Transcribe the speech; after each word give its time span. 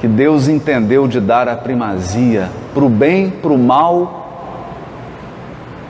que 0.00 0.08
Deus 0.08 0.48
entendeu 0.48 1.06
de 1.06 1.20
dar 1.20 1.48
a 1.48 1.56
primazia 1.56 2.48
para 2.72 2.84
o 2.84 2.88
bem, 2.88 3.28
para 3.30 3.52
o 3.52 3.58
mal, 3.58 4.28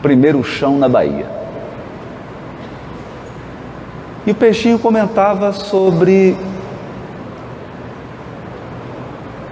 primeiro 0.03 0.43
chão 0.43 0.79
na 0.79 0.89
Bahia. 0.89 1.27
E 4.27 4.33
o 4.33 4.35
Peixinho 4.35 4.79
comentava 4.79 5.53
sobre 5.53 6.37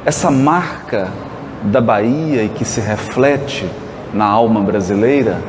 essa 0.04 0.30
marca 0.30 1.08
da 1.62 1.80
Bahia 1.80 2.42
e 2.42 2.48
que 2.48 2.64
se 2.64 2.80
reflete 2.80 3.68
na 4.12 4.24
alma 4.24 4.60
brasileira 4.60 5.40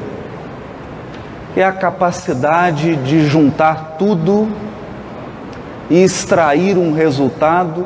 é 1.56 1.64
a 1.64 1.72
capacidade 1.72 2.96
de 2.98 3.26
juntar 3.26 3.96
tudo 3.98 4.48
e 5.90 6.04
extrair 6.04 6.78
um 6.78 6.94
resultado 6.94 7.86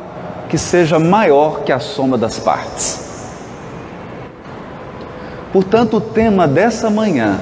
que 0.54 0.58
seja 0.58 1.00
maior 1.00 1.62
que 1.64 1.72
a 1.72 1.80
soma 1.80 2.16
das 2.16 2.38
partes. 2.38 3.26
Portanto, 5.52 5.96
o 5.96 6.00
tema 6.00 6.46
dessa 6.46 6.88
manhã 6.88 7.40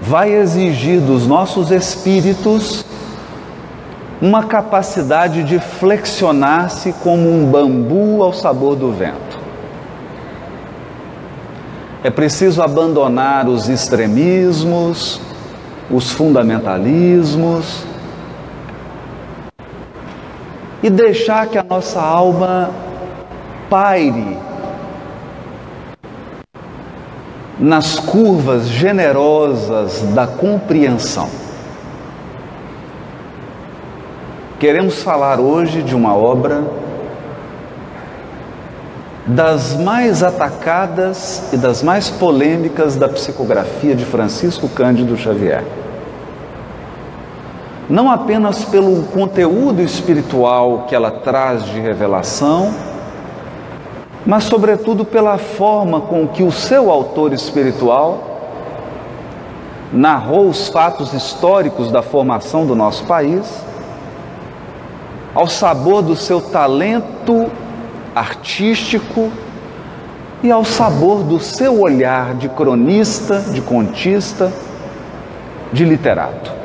vai 0.00 0.30
exigir 0.30 1.00
dos 1.00 1.26
nossos 1.26 1.72
espíritos 1.72 2.86
uma 4.22 4.44
capacidade 4.44 5.42
de 5.42 5.58
flexionar-se 5.58 6.92
como 7.02 7.28
um 7.28 7.50
bambu 7.50 8.22
ao 8.22 8.32
sabor 8.32 8.76
do 8.76 8.92
vento. 8.92 9.36
É 12.04 12.10
preciso 12.10 12.62
abandonar 12.62 13.48
os 13.48 13.68
extremismos, 13.68 15.20
os 15.90 16.12
fundamentalismos 16.12 17.84
e 20.84 20.90
deixar 20.90 21.46
que 21.46 21.56
a 21.56 21.62
nossa 21.62 21.98
alma 21.98 22.68
paire 23.70 24.36
nas 27.58 27.98
curvas 27.98 28.68
generosas 28.68 30.02
da 30.14 30.26
compreensão. 30.26 31.30
Queremos 34.60 35.02
falar 35.02 35.40
hoje 35.40 35.82
de 35.82 35.96
uma 35.96 36.14
obra 36.14 36.62
das 39.26 39.74
mais 39.76 40.22
atacadas 40.22 41.48
e 41.50 41.56
das 41.56 41.82
mais 41.82 42.10
polêmicas 42.10 42.96
da 42.96 43.08
psicografia 43.08 43.94
de 43.94 44.04
Francisco 44.04 44.68
Cândido 44.68 45.16
Xavier. 45.16 45.64
Não 47.88 48.10
apenas 48.10 48.64
pelo 48.64 49.02
conteúdo 49.04 49.82
espiritual 49.82 50.86
que 50.88 50.94
ela 50.94 51.10
traz 51.10 51.64
de 51.64 51.78
revelação, 51.80 52.72
mas, 54.24 54.44
sobretudo, 54.44 55.04
pela 55.04 55.36
forma 55.36 56.00
com 56.00 56.26
que 56.26 56.42
o 56.42 56.50
seu 56.50 56.90
autor 56.90 57.34
espiritual 57.34 58.34
narrou 59.92 60.48
os 60.48 60.68
fatos 60.68 61.12
históricos 61.12 61.90
da 61.90 62.02
formação 62.02 62.66
do 62.66 62.74
nosso 62.74 63.04
país, 63.04 63.62
ao 65.34 65.46
sabor 65.46 66.00
do 66.00 66.16
seu 66.16 66.40
talento 66.40 67.50
artístico 68.14 69.30
e 70.42 70.50
ao 70.50 70.64
sabor 70.64 71.22
do 71.22 71.38
seu 71.38 71.80
olhar 71.80 72.34
de 72.34 72.48
cronista, 72.48 73.40
de 73.40 73.60
contista, 73.60 74.50
de 75.70 75.84
literato. 75.84 76.63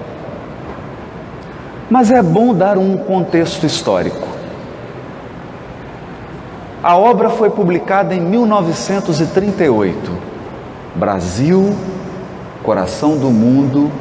Mas 1.89 2.11
é 2.11 2.21
bom 2.21 2.53
dar 2.53 2.77
um 2.77 2.95
contexto 2.97 3.65
histórico. 3.65 4.27
A 6.83 6.95
obra 6.95 7.29
foi 7.29 7.49
publicada 7.49 8.13
em 8.13 8.21
1938. 8.21 10.11
Brasil, 10.95 11.75
coração 12.63 13.17
do 13.17 13.31
mundo, 13.31 13.91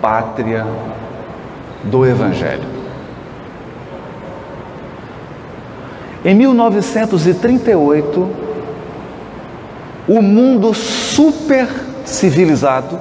pátria 0.00 0.64
do 1.84 2.06
Evangelho. 2.06 2.76
Em 6.24 6.34
1938, 6.34 8.30
o 10.08 10.22
mundo 10.22 10.72
super 10.72 11.68
civilizado, 12.04 12.98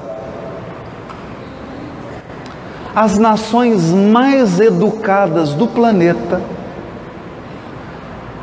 as 2.96 3.18
nações 3.18 3.92
mais 3.92 4.62
educadas 4.62 5.54
do 5.54 5.68
planeta, 5.68 6.42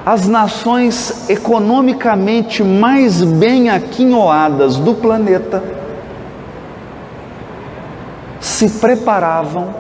as 0.04 0.28
nações 0.28 1.30
economicamente 1.30 2.62
mais 2.62 3.22
bem 3.22 3.70
aquinhoadas 3.70 4.76
do 4.76 4.92
planeta, 4.92 5.62
se 8.38 8.68
preparavam 8.68 9.74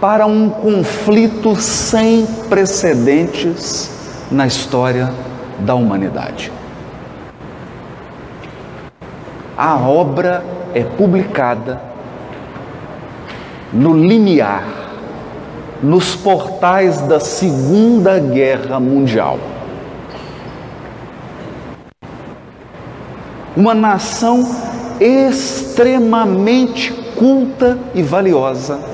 para 0.00 0.24
um 0.24 0.48
conflito 0.48 1.54
sem 1.56 2.24
precedentes 2.48 3.90
na 4.30 4.46
história 4.46 5.12
da 5.58 5.74
humanidade. 5.74 6.50
A 9.58 9.76
obra 9.76 10.42
é 10.72 10.82
publicada 10.82 11.91
no 13.72 13.94
limiar, 13.94 14.64
nos 15.82 16.14
portais 16.14 17.00
da 17.02 17.18
Segunda 17.18 18.18
Guerra 18.18 18.78
Mundial. 18.78 19.38
Uma 23.56 23.74
nação 23.74 24.44
extremamente 25.00 26.92
culta 27.16 27.78
e 27.94 28.02
valiosa 28.02 28.92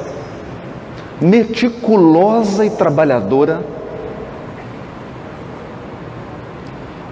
meticulosa 1.20 2.64
e 2.64 2.70
trabalhadora, 2.70 3.62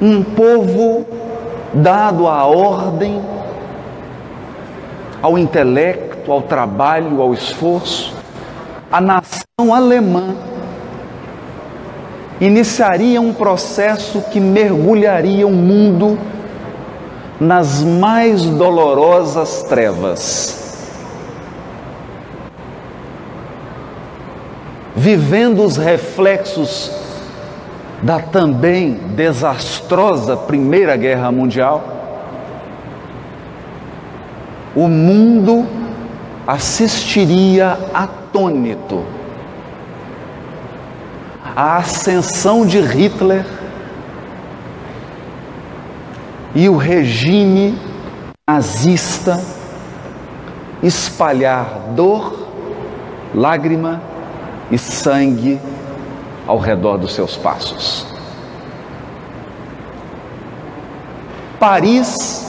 um 0.00 0.22
povo 0.22 1.06
dado 1.74 2.28
à 2.28 2.44
ordem, 2.44 3.20
ao 5.20 5.36
intelecto, 5.36 6.15
ao 6.32 6.42
trabalho, 6.42 7.20
ao 7.20 7.32
esforço, 7.32 8.14
a 8.90 9.00
nação 9.00 9.74
alemã 9.74 10.34
iniciaria 12.40 13.20
um 13.20 13.32
processo 13.32 14.20
que 14.20 14.38
mergulharia 14.38 15.46
o 15.46 15.52
mundo 15.52 16.18
nas 17.40 17.82
mais 17.82 18.44
dolorosas 18.44 19.62
trevas. 19.64 20.64
Vivendo 24.94 25.62
os 25.62 25.76
reflexos 25.76 26.90
da 28.02 28.18
também 28.18 28.94
desastrosa 29.14 30.36
Primeira 30.36 30.96
Guerra 30.96 31.30
Mundial, 31.30 31.84
o 34.74 34.88
mundo 34.88 35.66
assistiria 36.46 37.76
atônito 37.92 39.04
à 41.56 41.78
ascensão 41.78 42.64
de 42.64 42.80
Hitler 42.80 43.44
e 46.54 46.68
o 46.68 46.76
regime 46.76 47.78
nazista 48.48 49.42
espalhar 50.82 51.80
dor, 51.94 52.46
lágrima 53.34 54.00
e 54.70 54.78
sangue 54.78 55.60
ao 56.46 56.58
redor 56.58 56.96
dos 56.98 57.14
seus 57.14 57.36
passos. 57.36 58.06
Paris, 61.58 62.45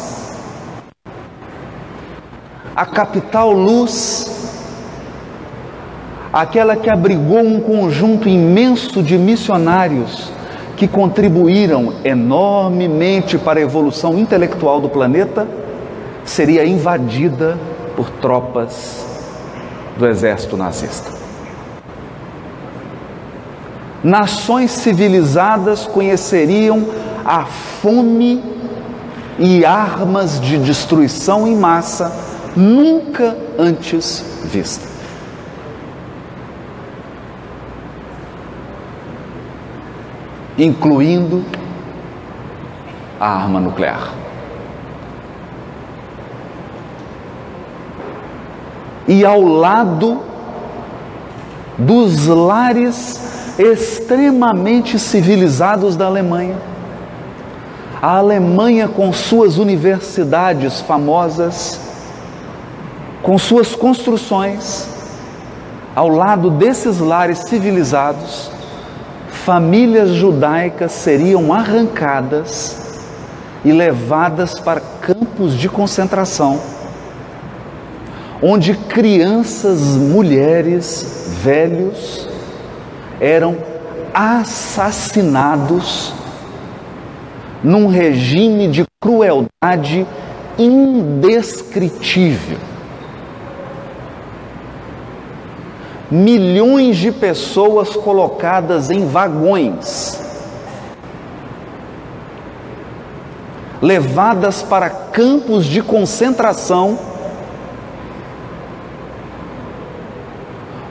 a 2.77 2.85
capital 2.85 3.51
luz, 3.51 4.53
aquela 6.31 6.75
que 6.75 6.91
abrigou 6.91 7.39
um 7.39 7.59
conjunto 7.59 8.29
imenso 8.29 9.01
de 9.01 9.17
missionários 9.17 10.31
que 10.75 10.87
contribuíram 10.87 11.95
enormemente 12.03 13.35
para 13.35 13.59
a 13.59 13.63
evolução 13.63 14.15
intelectual 14.15 14.79
do 14.79 14.89
planeta, 14.89 15.47
seria 16.23 16.67
invadida 16.67 17.57
por 17.95 18.11
tropas 18.11 19.03
do 19.97 20.05
exército 20.05 20.55
nazista. 20.55 21.09
Nações 24.03 24.69
civilizadas 24.69 25.87
conheceriam 25.87 26.85
a 27.25 27.43
fome 27.45 28.43
e 29.39 29.65
armas 29.65 30.39
de 30.39 30.59
destruição 30.59 31.47
em 31.47 31.55
massa 31.55 32.36
nunca 32.57 33.37
antes 33.57 34.41
vista. 34.43 34.97
incluindo 40.57 41.43
a 43.19 43.27
arma 43.27 43.59
nuclear. 43.59 44.11
E 49.07 49.23
ao 49.23 49.41
lado 49.41 50.21
dos 51.77 52.25
lares 52.25 53.55
extremamente 53.57 54.99
civilizados 54.99 55.95
da 55.95 56.05
Alemanha, 56.05 56.57
a 58.01 58.17
Alemanha 58.17 58.87
com 58.87 59.13
suas 59.13 59.57
universidades 59.57 60.81
famosas, 60.81 61.86
com 63.27 63.37
suas 63.37 63.75
construções, 63.75 64.87
ao 65.93 66.07
lado 66.07 66.49
desses 66.49 66.99
lares 66.99 67.39
civilizados, 67.39 68.49
famílias 69.43 70.11
judaicas 70.11 70.93
seriam 70.93 71.51
arrancadas 71.51 73.01
e 73.65 73.73
levadas 73.73 74.61
para 74.61 74.79
campos 74.79 75.55
de 75.55 75.67
concentração, 75.67 76.57
onde 78.41 78.75
crianças, 78.75 79.97
mulheres, 79.97 81.33
velhos 81.43 82.29
eram 83.19 83.57
assassinados 84.13 86.13
num 87.61 87.87
regime 87.87 88.69
de 88.69 88.85
crueldade 89.01 90.07
indescritível. 90.57 92.76
Milhões 96.09 96.97
de 96.97 97.11
pessoas 97.11 97.89
colocadas 97.89 98.89
em 98.89 99.05
vagões, 99.05 100.17
levadas 103.81 104.63
para 104.63 104.89
campos 104.89 105.65
de 105.65 105.81
concentração, 105.81 106.97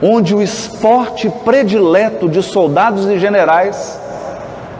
onde 0.01 0.35
o 0.35 0.41
esporte 0.41 1.29
predileto 1.43 2.29
de 2.29 2.43
soldados 2.43 3.07
e 3.07 3.17
generais 3.17 3.99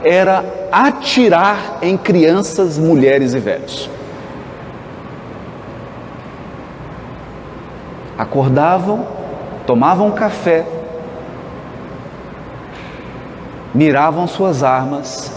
era 0.04 0.44
atirar 0.70 1.78
em 1.82 1.96
crianças, 1.96 2.78
mulheres 2.78 3.34
e 3.34 3.40
velhos. 3.40 3.90
Acordavam, 8.16 9.17
tomavam 9.68 10.10
café, 10.12 10.66
miravam 13.74 14.26
suas 14.26 14.62
armas, 14.62 15.30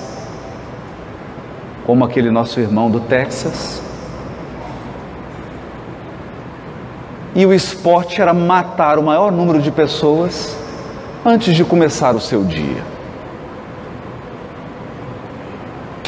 como 1.85 2.05
aquele 2.05 2.31
nosso 2.31 2.57
irmão 2.61 2.89
do 2.89 3.01
Texas, 3.01 3.81
e 7.35 7.45
o 7.45 7.53
esporte 7.53 8.21
era 8.21 8.33
matar 8.33 8.97
o 8.97 9.03
maior 9.03 9.33
número 9.33 9.61
de 9.61 9.69
pessoas 9.69 10.55
antes 11.25 11.53
de 11.53 11.65
começar 11.65 12.15
o 12.15 12.21
seu 12.21 12.45
dia. 12.45 12.89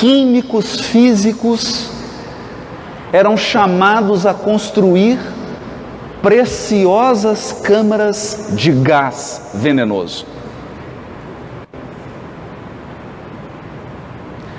químicos 0.03 0.79
físicos 0.81 1.89
eram 3.13 3.37
chamados 3.37 4.25
a 4.25 4.33
construir 4.33 5.17
preciosas 6.23 7.51
câmaras 7.51 8.47
de 8.53 8.71
gás 8.71 9.51
venenoso. 9.53 10.25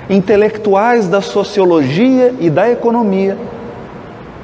Intelectuais 0.09 1.07
da 1.07 1.19
sociologia 1.19 2.33
e 2.39 2.49
da 2.49 2.69
economia 2.69 3.35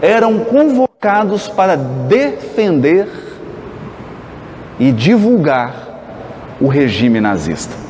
eram 0.02 0.40
convocados 0.40 1.48
para 1.48 1.76
defender 1.78 3.08
e 4.80 4.92
divulgar 4.92 6.58
o 6.60 6.68
regime 6.68 7.22
nazista. 7.22 7.82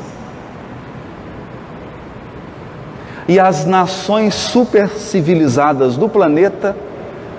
e 3.28 3.40
as 3.40 3.66
nações 3.66 4.36
supercivilizadas 4.36 5.96
do 5.96 6.10
planeta 6.10 6.76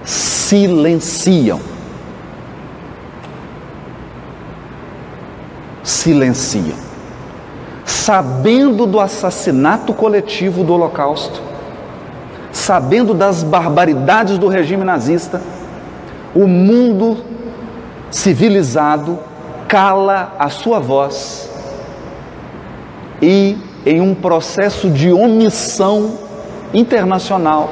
silenciam. 0.03 1.72
Silenciam. 5.83 6.77
Sabendo 7.85 8.87
do 8.87 9.01
assassinato 9.01 9.93
coletivo 9.93 10.65
do 10.65 10.75
Holocausto, 10.75 11.43
sabendo 12.53 13.15
das 13.15 13.43
barbaridades 13.43 14.39
do 14.39 14.49
regime 14.49 14.85
nazista, 14.85 15.41
o 16.35 16.47
mundo 16.47 17.25
civilizado 18.11 19.19
cala 19.67 20.35
a 20.39 20.49
sua 20.49 20.79
voz 20.79 21.51
e 23.21 23.57
em 23.87 24.01
um 24.01 24.15
processo 24.15 24.91
de 24.91 25.13
omissão 25.13 26.19
internacional, 26.75 27.71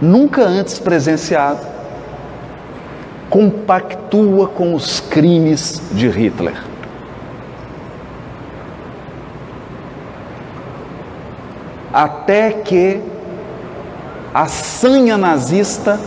nunca 0.00 0.42
antes 0.42 0.78
presenciado, 0.78 1.60
compactua 3.30 4.48
com 4.48 4.74
os 4.74 5.00
crimes 5.00 5.80
de 5.92 6.08
Hitler. 6.08 6.71
Até 11.92 12.52
que 12.52 13.00
a 14.32 14.46
sanha 14.46 15.18
nazista 15.18 16.00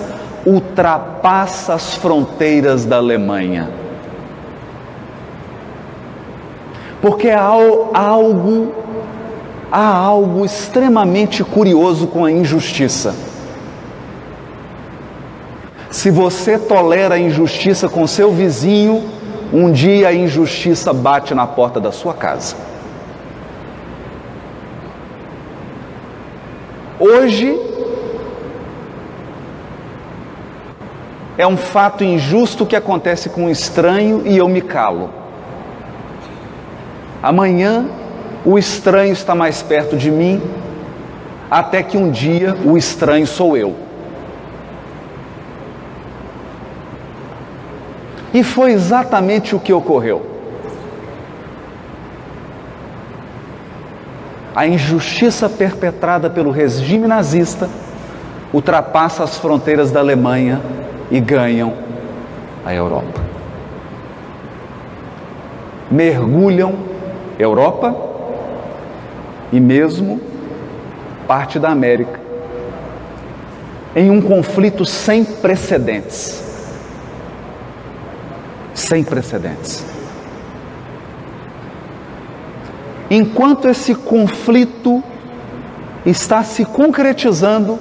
ultrapassa 0.46 1.74
as 1.74 1.96
fronteiras 1.96 2.86
da 2.86 2.98
Alemanha. 2.98 3.70
Porque 7.02 7.30
há 7.30 7.42
algo 7.42 8.74
há 9.72 9.94
algo 9.94 10.46
extremamente 10.46 11.44
curioso 11.44 12.08
com 12.08 12.24
a 12.24 12.31
injustiça. 12.31 13.14
Se 15.92 16.10
você 16.10 16.58
tolera 16.58 17.16
a 17.16 17.20
injustiça 17.20 17.90
com 17.90 18.06
seu 18.08 18.31
vizinho, 18.31 19.04
um 19.52 19.72
dia 19.72 20.10
a 20.10 20.14
injustiça 20.14 20.94
bate 20.94 21.34
na 21.34 21.46
porta 21.46 21.80
da 21.80 21.92
sua 21.92 22.14
casa. 22.14 22.56
Hoje 27.07 27.56
é 31.38 31.45
um 31.45 31.56
fato 31.56 32.04
injusto 32.04 32.66
que 32.66 32.76
acontece 32.76 33.30
com 33.30 33.44
um 33.44 33.50
estranho 33.52 34.24
e 34.26 34.35
eu 34.35 34.50
me 34.50 34.59
calo. 34.59 35.12
Amanhã 37.21 37.85
o 38.44 38.57
estranho 38.57 39.14
está 39.14 39.35
mais 39.35 39.62
perto 39.62 39.95
de 39.95 40.09
mim, 40.09 40.42
até 41.52 41.83
que 41.83 41.95
um 41.95 42.09
dia 42.09 42.57
o 42.66 42.76
estranho 42.76 43.28
sou 43.28 43.56
eu. 43.56 43.76
E 48.33 48.44
foi 48.44 48.71
exatamente 48.71 49.56
o 49.56 49.59
que 49.59 49.71
ocorreu. 49.71 50.34
A 54.56 54.66
injustiça 54.66 55.50
perpetrada 55.50 56.30
pelo 56.30 56.50
regime 56.50 57.07
nazista 57.07 57.69
ultrapassa 58.54 59.21
as 59.21 59.38
fronteiras 59.38 59.92
da 59.92 60.00
Alemanha 60.00 60.62
e 61.12 61.19
ganham 61.19 61.74
a 62.66 62.74
Europa. 62.74 63.19
Mergulham 65.92 66.74
Europa 67.38 67.94
e 69.52 69.59
mesmo 69.59 70.21
parte 71.28 71.59
da 71.59 71.69
América, 71.69 72.19
em 73.95 74.09
um 74.09 74.21
conflito 74.21 74.85
sem 74.85 75.26
precedentes. 75.26 76.44
Sem 78.74 79.04
precedentes. 79.04 79.94
Enquanto 83.09 83.68
esse 83.68 83.94
conflito 83.94 85.04
está 86.06 86.44
se 86.44 86.66
concretizando, 86.66 87.80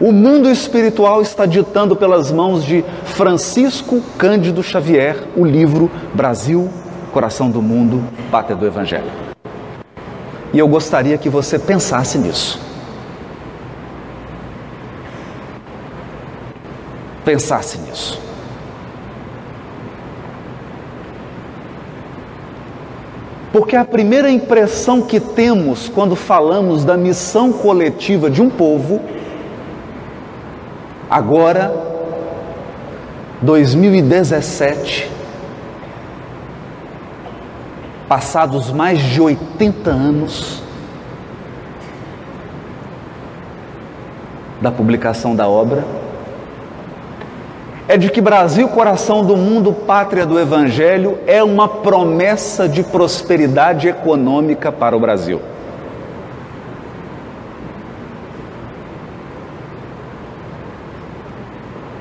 o 0.00 0.12
mundo 0.12 0.50
espiritual 0.50 1.22
está 1.22 1.46
ditando 1.46 1.96
pelas 1.96 2.30
mãos 2.30 2.64
de 2.64 2.84
Francisco 3.04 4.02
Cândido 4.18 4.62
Xavier 4.62 5.24
o 5.34 5.44
livro 5.44 5.90
Brasil, 6.12 6.70
Coração 7.12 7.50
do 7.50 7.62
Mundo, 7.62 8.02
Pátria 8.30 8.56
do 8.56 8.66
Evangelho. 8.66 9.10
E 10.52 10.58
eu 10.58 10.68
gostaria 10.68 11.16
que 11.16 11.28
você 11.28 11.58
pensasse 11.58 12.18
nisso. 12.18 12.60
Pensasse 17.24 17.78
nisso. 17.78 18.25
Porque 23.56 23.74
a 23.74 23.86
primeira 23.86 24.30
impressão 24.30 25.00
que 25.00 25.18
temos 25.18 25.88
quando 25.88 26.14
falamos 26.14 26.84
da 26.84 26.94
missão 26.94 27.50
coletiva 27.50 28.28
de 28.28 28.42
um 28.42 28.50
povo, 28.50 29.00
agora, 31.08 31.72
2017, 33.40 35.10
passados 38.06 38.70
mais 38.70 38.98
de 38.98 39.22
80 39.22 39.88
anos 39.88 40.62
da 44.60 44.70
publicação 44.70 45.34
da 45.34 45.48
obra, 45.48 45.82
é 47.88 47.96
de 47.96 48.10
que 48.10 48.20
Brasil, 48.20 48.68
coração 48.68 49.24
do 49.24 49.36
mundo, 49.36 49.72
pátria 49.72 50.26
do 50.26 50.40
Evangelho, 50.40 51.18
é 51.26 51.42
uma 51.42 51.68
promessa 51.68 52.68
de 52.68 52.82
prosperidade 52.82 53.86
econômica 53.86 54.72
para 54.72 54.96
o 54.96 55.00
Brasil. 55.00 55.40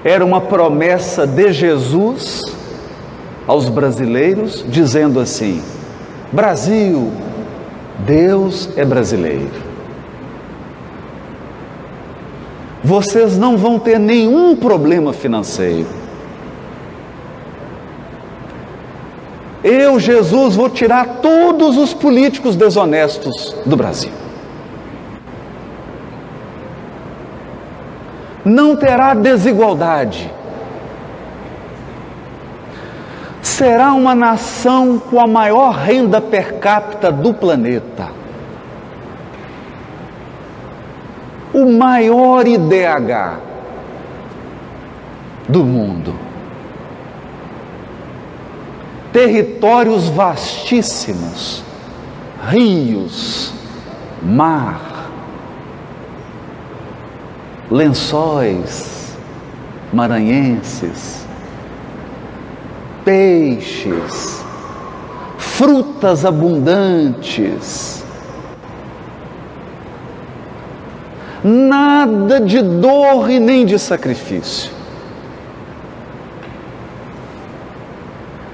Era 0.04 0.25
uma 0.25 0.42
promessa 0.42 1.25
de 1.25 1.51
Jesus 1.51 2.42
aos 3.48 3.70
brasileiros, 3.70 4.65
dizendo 4.68 5.20
assim: 5.20 5.62
Brasil, 6.32 7.12
Deus 8.00 8.70
é 8.75 8.84
brasileiro. 8.84 9.75
Vocês 12.86 13.36
não 13.36 13.58
vão 13.58 13.80
ter 13.80 14.00
nenhum 14.00 14.56
problema 14.56 15.12
financeiro. 15.12 15.88
Eu, 19.63 20.00
Jesus, 20.00 20.56
vou 20.56 20.70
tirar 20.70 21.18
todos 21.20 21.77
os 21.77 21.96
políticos 21.96 22.56
desonestos 22.56 23.56
do 23.65 23.75
Brasil. 23.75 24.12
Não 28.46 28.75
terá 28.75 29.15
desigualdade. 29.15 30.32
Será 33.42 33.94
uma 33.94 34.13
nação 34.13 35.00
com 35.00 35.20
a 35.20 35.25
maior 35.25 35.72
renda 35.72 36.22
per 36.22 36.60
capita 36.60 37.12
do 37.12 37.34
planeta. 37.34 38.25
O 41.56 41.72
maior 41.72 42.46
IDH 42.46 43.40
do 45.48 45.64
mundo. 45.64 46.14
Territórios 49.14 50.10
vastíssimos, 50.10 51.64
rios, 52.50 53.54
mar, 54.22 55.10
lençóis 57.72 59.16
maranhenses, 59.94 61.26
peixes, 63.06 64.44
frutas 65.38 66.26
abundantes, 66.26 67.95
nada 71.46 72.42
de 72.42 72.60
dor 72.60 73.30
e 73.30 73.40
nem 73.40 73.68
de 73.68 73.78
sacrifício. 73.78 74.72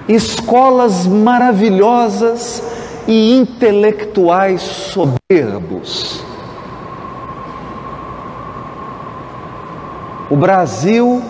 Escolas 0.10 1.08
maravilhosas 1.08 2.62
e 3.08 3.38
intelectuais 3.38 4.62
soberbos. 4.62 6.22
O 10.30 10.36
Brasil 10.36 11.22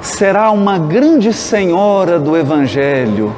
será 0.00 0.52
uma 0.52 0.78
grande 0.78 1.32
senhora 1.32 2.20
do 2.20 2.36
Evangelho, 2.36 3.34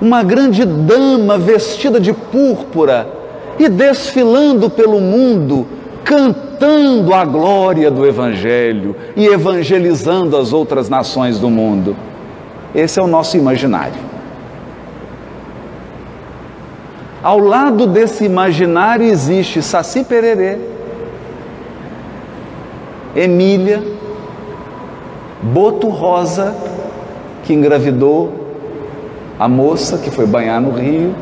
uma 0.00 0.24
grande 0.24 0.64
dama 0.64 1.38
vestida 1.38 2.00
de 2.00 2.12
púrpura 2.12 3.08
e 3.56 3.68
desfilando 3.68 4.68
pelo 4.68 5.00
mundo 5.00 5.83
cantando 6.04 7.14
a 7.14 7.24
glória 7.24 7.90
do 7.90 8.06
Evangelho 8.06 8.94
e 9.16 9.26
evangelizando 9.26 10.36
as 10.36 10.52
outras 10.52 10.88
nações 10.88 11.38
do 11.38 11.48
mundo. 11.48 11.96
Esse 12.74 13.00
é 13.00 13.02
o 13.02 13.06
nosso 13.06 13.36
imaginário. 13.36 14.14
Ao 17.22 17.38
lado 17.38 17.86
desse 17.86 18.24
imaginário 18.24 19.06
existe 19.06 19.62
Saci 19.62 20.04
Pererê, 20.04 20.58
Emília, 23.16 23.82
Boto 25.42 25.88
Rosa, 25.88 26.54
que 27.44 27.54
engravidou 27.54 28.44
a 29.38 29.48
moça 29.48 29.98
que 29.98 30.10
foi 30.10 30.26
banhar 30.26 30.60
no 30.60 30.70
rio, 30.70 31.14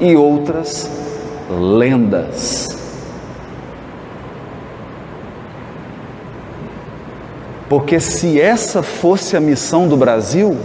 e 0.00 0.14
outras 0.14 0.90
lendas. 1.50 2.75
Porque 7.68 7.98
se 7.98 8.40
essa 8.40 8.82
fosse 8.82 9.36
a 9.36 9.40
missão 9.40 9.88
do 9.88 9.96
Brasil, 9.96 10.56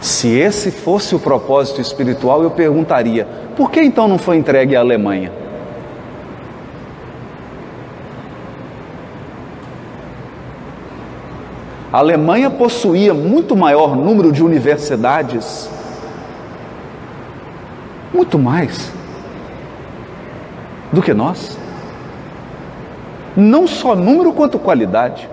se 0.00 0.28
esse 0.28 0.70
fosse 0.70 1.14
o 1.14 1.18
propósito 1.18 1.80
espiritual, 1.80 2.42
eu 2.42 2.50
perguntaria: 2.50 3.26
por 3.54 3.70
que 3.70 3.80
então 3.80 4.08
não 4.08 4.16
foi 4.16 4.38
entregue 4.38 4.74
à 4.76 4.80
Alemanha? 4.80 5.30
A 11.92 11.98
Alemanha 11.98 12.50
possuía 12.50 13.14
muito 13.14 13.54
maior 13.54 13.94
número 13.94 14.32
de 14.32 14.42
universidades, 14.42 15.68
muito 18.12 18.38
mais 18.38 18.90
do 20.90 21.02
que 21.02 21.12
nós 21.14 21.63
não 23.36 23.66
só 23.66 23.94
número 23.94 24.32
quanto 24.32 24.58
qualidade. 24.58 25.28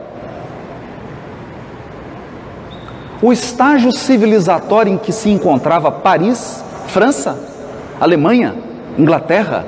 O 3.22 3.31
estágio 3.31 3.91
civilizatório 3.91 4.91
em 4.91 4.98
que 4.98 5.12
se 5.12 5.29
encontrava 5.29 5.91
Paris, 5.91 6.63
França, 6.88 7.38
Alemanha, 8.00 8.55
Inglaterra, 8.98 9.65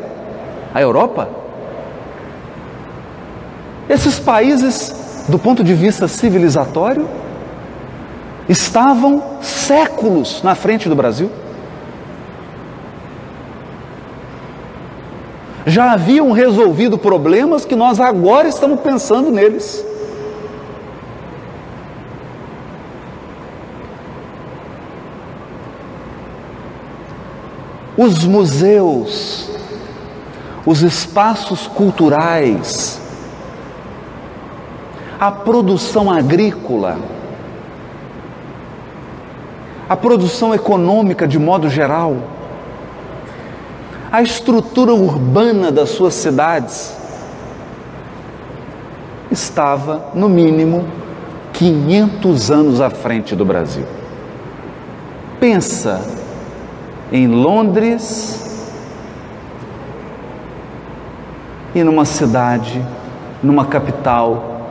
a 0.73 0.81
Europa, 0.81 1.29
esses 3.87 4.17
países, 4.17 5.25
do 5.27 5.37
ponto 5.37 5.63
de 5.63 5.73
vista 5.73 6.07
civilizatório, 6.07 7.07
estavam 8.47 9.21
séculos 9.41 10.41
na 10.41 10.55
frente 10.55 10.89
do 10.89 10.95
Brasil. 10.95 11.29
Já 15.65 15.93
haviam 15.93 16.31
resolvido 16.31 16.97
problemas 16.97 17.65
que 17.65 17.75
nós 17.75 17.99
agora 17.99 18.47
estamos 18.47 18.79
pensando 18.81 19.31
neles. 19.31 19.85
Os 27.95 28.25
museus, 28.25 29.49
os 30.65 30.81
espaços 30.81 31.67
culturais, 31.67 32.99
a 35.19 35.31
produção 35.31 36.11
agrícola, 36.11 36.97
a 39.87 39.95
produção 39.95 40.55
econômica 40.55 41.27
de 41.27 41.37
modo 41.37 41.69
geral, 41.69 42.17
a 44.13 44.21
estrutura 44.21 44.93
urbana 44.93 45.71
das 45.71 45.89
suas 45.89 46.13
cidades 46.13 46.95
estava, 49.31 50.11
no 50.13 50.29
mínimo, 50.29 50.85
500 51.51 52.51
anos 52.51 52.79
à 52.79 52.91
frente 52.91 53.35
do 53.35 53.43
Brasil. 53.43 53.87
Pensa 55.39 55.99
em 57.11 57.25
Londres 57.25 58.71
e 61.73 61.83
numa 61.83 62.05
cidade, 62.05 62.85
numa 63.41 63.65
capital 63.65 64.61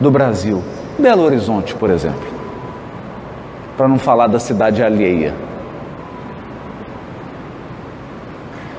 do 0.00 0.08
Brasil, 0.08 0.62
Belo 0.96 1.24
Horizonte, 1.24 1.74
por 1.74 1.90
exemplo, 1.90 2.28
para 3.76 3.88
não 3.88 3.98
falar 3.98 4.28
da 4.28 4.38
cidade 4.38 4.84
alheia. 4.84 5.34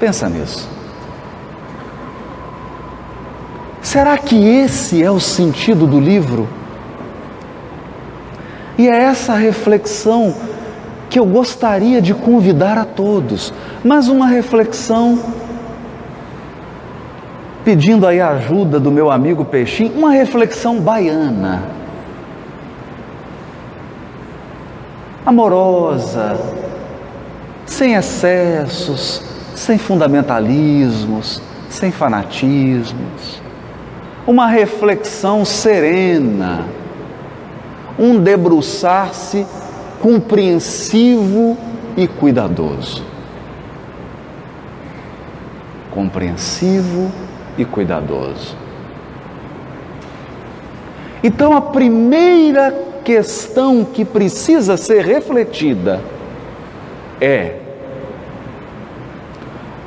Pensa 0.03 0.27
nisso. 0.27 0.69
Será 3.81 4.17
que 4.17 4.35
esse 4.35 5.01
é 5.01 5.09
o 5.09 5.17
sentido 5.17 5.87
do 5.87 5.97
livro? 5.97 6.45
E 8.77 8.89
é 8.89 9.03
essa 9.03 9.33
reflexão 9.35 10.35
que 11.09 11.17
eu 11.17 11.25
gostaria 11.25 12.01
de 12.01 12.13
convidar 12.13 12.77
a 12.77 12.83
todos, 12.83 13.53
mas 13.81 14.09
uma 14.09 14.27
reflexão 14.27 15.17
pedindo 17.63 18.05
aí 18.05 18.19
a 18.19 18.31
ajuda 18.31 18.81
do 18.81 18.91
meu 18.91 19.09
amigo 19.09 19.45
Peixinho, 19.45 19.93
uma 19.93 20.11
reflexão 20.11 20.81
baiana. 20.81 21.63
Amorosa, 25.25 26.37
sem 27.65 27.93
excessos, 27.93 29.32
sem 29.55 29.77
fundamentalismos, 29.77 31.41
sem 31.69 31.91
fanatismos. 31.91 33.41
Uma 34.25 34.47
reflexão 34.47 35.43
serena, 35.43 36.65
um 37.97 38.19
debruçar-se 38.19 39.45
compreensivo 40.01 41.57
e 41.95 42.07
cuidadoso. 42.07 43.03
Compreensivo 45.91 47.11
e 47.57 47.65
cuidadoso. 47.65 48.55
Então, 51.23 51.55
a 51.55 51.61
primeira 51.61 52.73
questão 53.03 53.85
que 53.85 54.03
precisa 54.03 54.75
ser 54.75 55.05
refletida 55.05 56.01
é: 57.21 57.62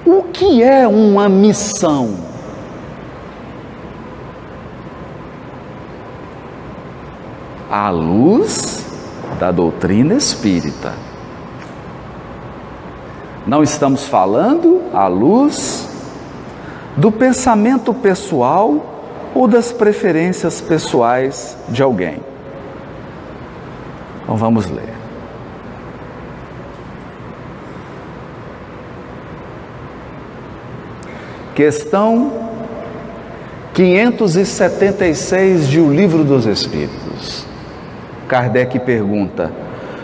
o 0.07 0.23
que 0.23 0.63
é 0.63 0.87
uma 0.87 1.29
missão? 1.29 2.15
À 7.69 7.91
luz 7.91 8.87
da 9.41 9.51
doutrina 9.51 10.15
espírita. 10.15 10.95
Não 13.47 13.63
estamos 13.63 14.07
falando 14.07 14.83
à 14.95 15.09
luz 15.09 15.89
do 16.97 17.13
pensamento 17.13 17.93
pessoal 17.93 18.95
ou 19.35 19.47
das 19.47 19.73
preferências 19.73 20.61
pessoais 20.61 21.57
de 21.69 21.83
alguém. 21.83 22.21
Então 24.23 24.37
vamos 24.37 24.71
ler. 24.71 24.96
Questão 31.57 32.31
576 33.75 35.67
de 35.67 35.81
O 35.81 35.91
Livro 35.91 36.23
dos 36.23 36.47
Espíritos. 36.47 37.45
Kardec 38.29 38.79
pergunta: 38.79 39.51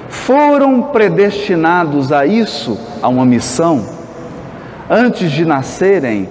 Foram 0.08 0.82
predestinados 0.82 2.10
a 2.10 2.26
isso, 2.26 2.76
a 3.00 3.08
uma 3.08 3.24
missão, 3.24 3.86
antes 4.90 5.30
de 5.30 5.44
nascerem? 5.44 6.28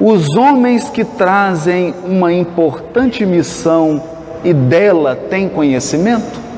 os 0.00 0.34
homens 0.34 0.88
que 0.88 1.04
trazem 1.04 1.94
uma 2.06 2.32
importante 2.32 3.26
missão 3.26 4.02
e 4.42 4.54
dela 4.54 5.14
têm 5.14 5.46
conhecimento? 5.46 6.49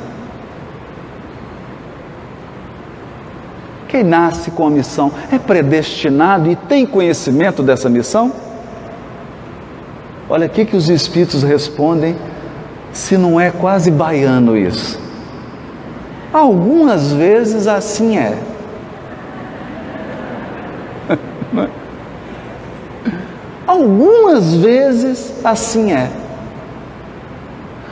Quem 3.93 4.03
nasce 4.03 4.51
com 4.51 4.67
a 4.67 4.71
missão 4.71 5.13
é 5.31 5.39
predestinado 5.39 6.51
e 6.51 6.57
tem 6.57 6.87
conhecimento 6.87 7.63
dessa 7.63 7.91
missão? 7.91 8.33
Olha 10.31 10.47
aqui 10.47 10.65
que 10.65 10.75
os 10.75 10.89
espíritos 10.89 11.43
respondem, 11.43 12.17
se 12.91 13.19
não 13.19 13.39
é 13.39 13.51
quase 13.51 13.91
baiano 13.91 14.57
isso. 14.57 14.99
Algumas 16.33 17.13
vezes 17.13 17.67
assim 17.67 18.17
é. 18.17 18.39
Algumas 23.67 24.55
vezes 24.55 25.35
assim 25.45 25.93
é. 25.93 26.09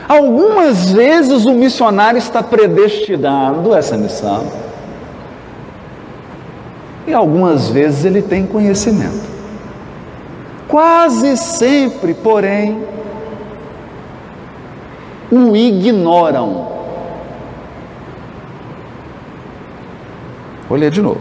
Algumas 0.09 0.93
vezes 0.93 1.45
o 1.45 1.53
missionário 1.53 2.17
está 2.17 2.43
predestinado 2.43 3.75
a 3.75 3.79
essa 3.79 3.99
missão. 3.99 4.70
E 7.11 7.13
algumas 7.13 7.69
vezes 7.69 8.05
ele 8.05 8.23
tem 8.23 8.47
conhecimento. 8.47 9.29
Quase 10.69 11.37
sempre, 11.37 12.15
porém, 12.15 12.85
o 15.29 15.57
ignoram. 15.57 16.69
Vou 20.69 20.79
ler 20.79 20.93
de 20.93 21.03
novo. 21.03 21.21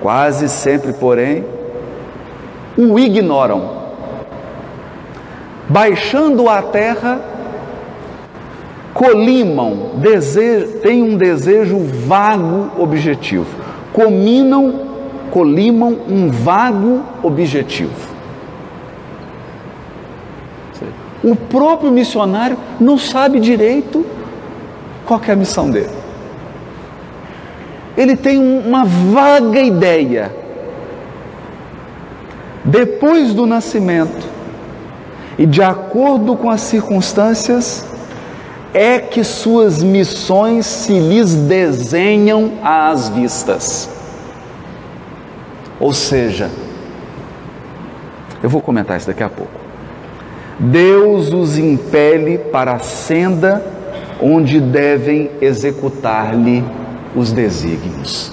Quase 0.00 0.48
sempre, 0.48 0.92
porém, 0.92 1.44
o 2.78 2.96
ignoram. 2.96 3.78
Baixando 5.68 6.48
à 6.48 6.62
terra, 6.62 7.20
colimam, 8.94 9.96
têm 10.80 11.02
um 11.02 11.16
desejo 11.16 11.76
vago 12.06 12.70
objetivo. 12.80 13.65
Cominam, 13.96 14.80
colimam 15.30 15.96
um 16.06 16.28
vago 16.28 17.02
objetivo. 17.22 18.14
O 21.24 21.34
próprio 21.34 21.90
missionário 21.90 22.58
não 22.78 22.98
sabe 22.98 23.40
direito 23.40 24.04
qual 25.06 25.18
é 25.26 25.32
a 25.32 25.36
missão 25.36 25.70
dele. 25.70 25.96
Ele 27.96 28.14
tem 28.14 28.36
uma 28.38 28.84
vaga 28.84 29.60
ideia 29.60 30.30
depois 32.62 33.32
do 33.32 33.46
nascimento 33.46 34.28
e 35.38 35.46
de 35.46 35.62
acordo 35.62 36.36
com 36.36 36.50
as 36.50 36.60
circunstâncias, 36.60 37.86
é 38.76 38.98
que 38.98 39.24
suas 39.24 39.82
missões 39.82 40.66
se 40.66 40.92
lhes 40.92 41.34
desenham 41.34 42.58
às 42.62 43.08
vistas. 43.08 43.88
Ou 45.80 45.94
seja, 45.94 46.50
eu 48.42 48.50
vou 48.50 48.60
comentar 48.60 48.98
isso 48.98 49.06
daqui 49.06 49.22
a 49.22 49.30
pouco. 49.30 49.58
Deus 50.60 51.32
os 51.32 51.56
impele 51.56 52.36
para 52.36 52.74
a 52.74 52.78
senda 52.78 53.64
onde 54.20 54.60
devem 54.60 55.30
executar-lhe 55.40 56.62
os 57.14 57.32
desígnios. 57.32 58.30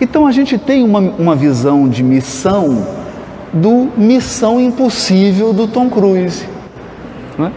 Então 0.00 0.26
a 0.26 0.32
gente 0.32 0.56
tem 0.56 0.82
uma, 0.82 1.00
uma 1.00 1.36
visão 1.36 1.86
de 1.86 2.02
missão 2.02 2.86
do 3.52 3.90
Missão 3.98 4.58
Impossível 4.58 5.52
do 5.52 5.68
Tom 5.68 5.90
Cruise. 5.90 6.48
Né? 7.38 7.52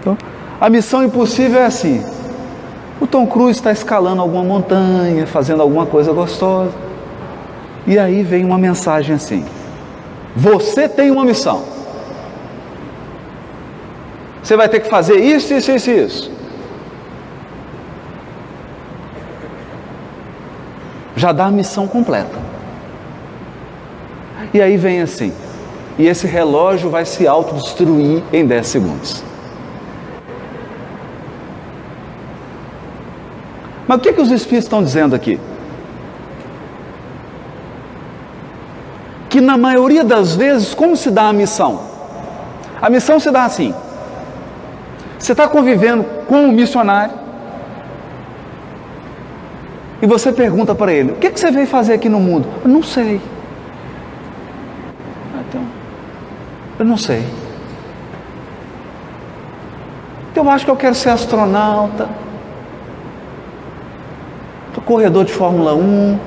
Então, 0.00 0.16
a 0.60 0.68
missão 0.70 1.04
impossível 1.04 1.60
é 1.60 1.66
assim: 1.66 2.04
o 3.00 3.06
Tom 3.06 3.26
Cruise 3.26 3.58
está 3.58 3.72
escalando 3.72 4.20
alguma 4.20 4.42
montanha, 4.42 5.26
fazendo 5.26 5.62
alguma 5.62 5.86
coisa 5.86 6.12
gostosa, 6.12 6.72
e 7.86 7.98
aí 7.98 8.22
vem 8.22 8.44
uma 8.44 8.58
mensagem 8.58 9.16
assim: 9.16 9.44
você 10.34 10.88
tem 10.88 11.10
uma 11.10 11.24
missão. 11.24 11.62
Você 14.42 14.56
vai 14.56 14.68
ter 14.68 14.80
que 14.80 14.88
fazer 14.88 15.16
isso, 15.16 15.52
isso, 15.52 15.72
isso, 15.72 15.90
isso. 15.90 16.36
já 21.16 21.32
dá 21.32 21.46
a 21.46 21.50
missão 21.50 21.88
completa. 21.88 22.38
E 24.52 24.60
aí 24.60 24.76
vem 24.76 25.00
assim, 25.00 25.32
e 25.98 26.06
esse 26.06 26.26
relógio 26.26 26.90
vai 26.90 27.04
se 27.04 27.26
autodestruir 27.26 28.22
em 28.32 28.46
10 28.46 28.66
segundos. 28.66 29.24
Mas 33.86 33.98
o 33.98 34.00
que, 34.00 34.12
que 34.12 34.20
os 34.20 34.30
Espíritos 34.30 34.64
estão 34.64 34.82
dizendo 34.82 35.14
aqui? 35.14 35.38
Que 39.28 39.40
na 39.40 39.56
maioria 39.56 40.02
das 40.02 40.34
vezes, 40.34 40.74
como 40.74 40.96
se 40.96 41.10
dá 41.10 41.28
a 41.28 41.32
missão? 41.32 41.80
A 42.80 42.90
missão 42.90 43.20
se 43.20 43.30
dá 43.30 43.44
assim: 43.44 43.74
você 45.18 45.32
está 45.32 45.48
convivendo 45.48 46.04
com 46.26 46.46
o 46.46 46.52
missionário, 46.52 47.14
e 50.00 50.06
você 50.06 50.32
pergunta 50.32 50.74
para 50.74 50.92
ele: 50.92 51.12
O 51.12 51.16
que, 51.16 51.30
que 51.30 51.38
você 51.38 51.50
veio 51.50 51.66
fazer 51.66 51.94
aqui 51.94 52.08
no 52.08 52.20
mundo? 52.20 52.46
Eu 52.64 52.70
não 52.70 52.82
sei. 52.82 53.20
Então, 55.48 55.62
eu 56.78 56.84
não 56.84 56.96
sei. 56.96 57.24
Então, 60.30 60.44
eu 60.44 60.50
acho 60.50 60.64
que 60.64 60.70
eu 60.70 60.76
quero 60.76 60.94
ser 60.94 61.08
astronauta, 61.08 62.08
corredor 64.86 65.26
de 65.26 65.32
Fórmula 65.32 65.74
1. 65.74 66.18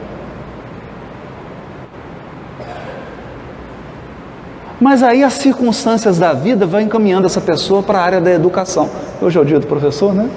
Mas 4.79 5.01
aí 5.01 5.23
as 5.23 5.33
circunstâncias 5.33 6.19
da 6.19 6.33
vida 6.33 6.67
vão 6.67 6.79
encaminhando 6.79 7.25
essa 7.25 7.41
pessoa 7.41 7.81
para 7.81 7.97
a 7.97 8.03
área 8.03 8.21
da 8.21 8.31
educação. 8.31 8.87
Hoje 9.19 9.37
é 9.37 9.41
o 9.41 9.45
dia 9.45 9.59
do 9.59 9.65
professor, 9.65 10.13
né? 10.13 10.29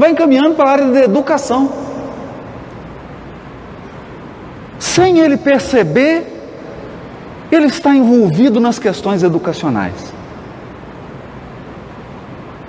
vai 0.00 0.12
encaminhando 0.12 0.54
para 0.54 0.68
a 0.70 0.72
área 0.72 0.86
da 0.86 1.04
educação. 1.04 1.70
Sem 4.78 5.18
ele 5.18 5.36
perceber, 5.36 6.26
ele 7.52 7.66
está 7.66 7.94
envolvido 7.94 8.58
nas 8.58 8.78
questões 8.78 9.22
educacionais. 9.22 10.19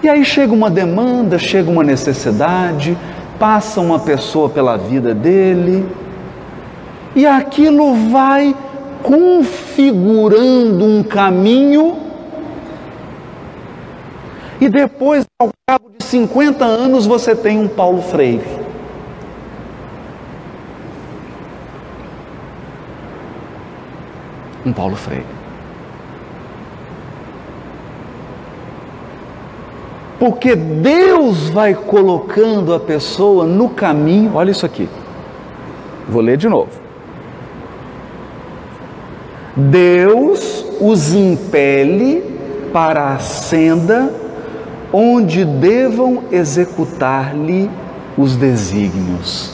E 0.03 0.09
aí 0.09 0.25
chega 0.25 0.51
uma 0.51 0.69
demanda, 0.69 1.37
chega 1.37 1.69
uma 1.69 1.83
necessidade, 1.83 2.97
passa 3.37 3.79
uma 3.79 3.99
pessoa 3.99 4.49
pela 4.49 4.75
vida 4.77 5.13
dele, 5.13 5.87
e 7.15 7.25
aquilo 7.25 7.93
vai 8.09 8.55
configurando 9.03 10.83
um 10.85 11.03
caminho, 11.03 11.97
e 14.59 14.69
depois, 14.69 15.25
ao 15.39 15.49
cabo 15.67 15.91
de 15.97 16.05
50 16.05 16.63
anos, 16.63 17.07
você 17.07 17.35
tem 17.35 17.59
um 17.59 17.67
Paulo 17.67 18.01
Freire. 18.03 18.45
Um 24.63 24.71
Paulo 24.71 24.95
Freire. 24.95 25.40
Porque 30.21 30.55
Deus 30.55 31.49
vai 31.49 31.73
colocando 31.73 32.75
a 32.75 32.79
pessoa 32.79 33.43
no 33.43 33.69
caminho. 33.69 34.35
Olha 34.35 34.51
isso 34.51 34.67
aqui. 34.67 34.87
Vou 36.07 36.21
ler 36.21 36.37
de 36.37 36.47
novo. 36.47 36.69
Deus 39.55 40.63
os 40.79 41.11
impele 41.11 42.23
para 42.71 43.15
a 43.15 43.17
senda 43.17 44.13
onde 44.93 45.43
devam 45.43 46.25
executar-lhe 46.31 47.67
os 48.15 48.35
desígnios. 48.35 49.51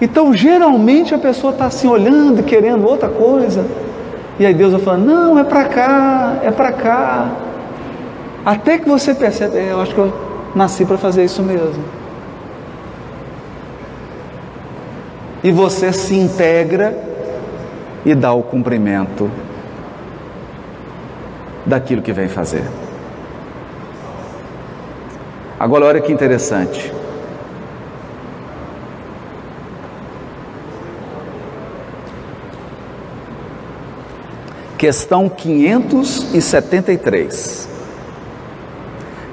Então, 0.00 0.32
geralmente 0.32 1.12
a 1.12 1.18
pessoa 1.18 1.52
está 1.52 1.66
assim 1.66 1.88
olhando, 1.88 2.44
querendo 2.44 2.86
outra 2.86 3.08
coisa, 3.08 3.66
e 4.38 4.46
aí 4.46 4.54
Deus 4.54 4.72
vai 4.72 4.80
falando: 4.80 5.04
não, 5.04 5.38
é 5.38 5.44
para 5.44 5.64
cá, 5.64 6.36
é 6.42 6.50
para 6.50 6.72
cá. 6.72 7.30
Até 8.44 8.78
que 8.78 8.88
você 8.88 9.14
percebe: 9.14 9.58
é, 9.58 9.72
eu 9.72 9.80
acho 9.80 9.94
que 9.94 10.00
eu 10.00 10.12
nasci 10.54 10.84
para 10.84 10.98
fazer 10.98 11.24
isso 11.24 11.42
mesmo. 11.42 11.82
e 15.44 15.52
você 15.52 15.92
se 15.92 16.14
integra 16.14 16.96
e 18.02 18.14
dá 18.14 18.32
o 18.32 18.42
cumprimento 18.42 19.30
daquilo 21.66 22.00
que 22.00 22.14
vem 22.14 22.28
fazer. 22.28 22.64
Agora, 25.60 25.84
olha 25.84 26.00
que 26.00 26.10
interessante. 26.10 26.90
Questão 34.84 35.30
573. 35.30 37.68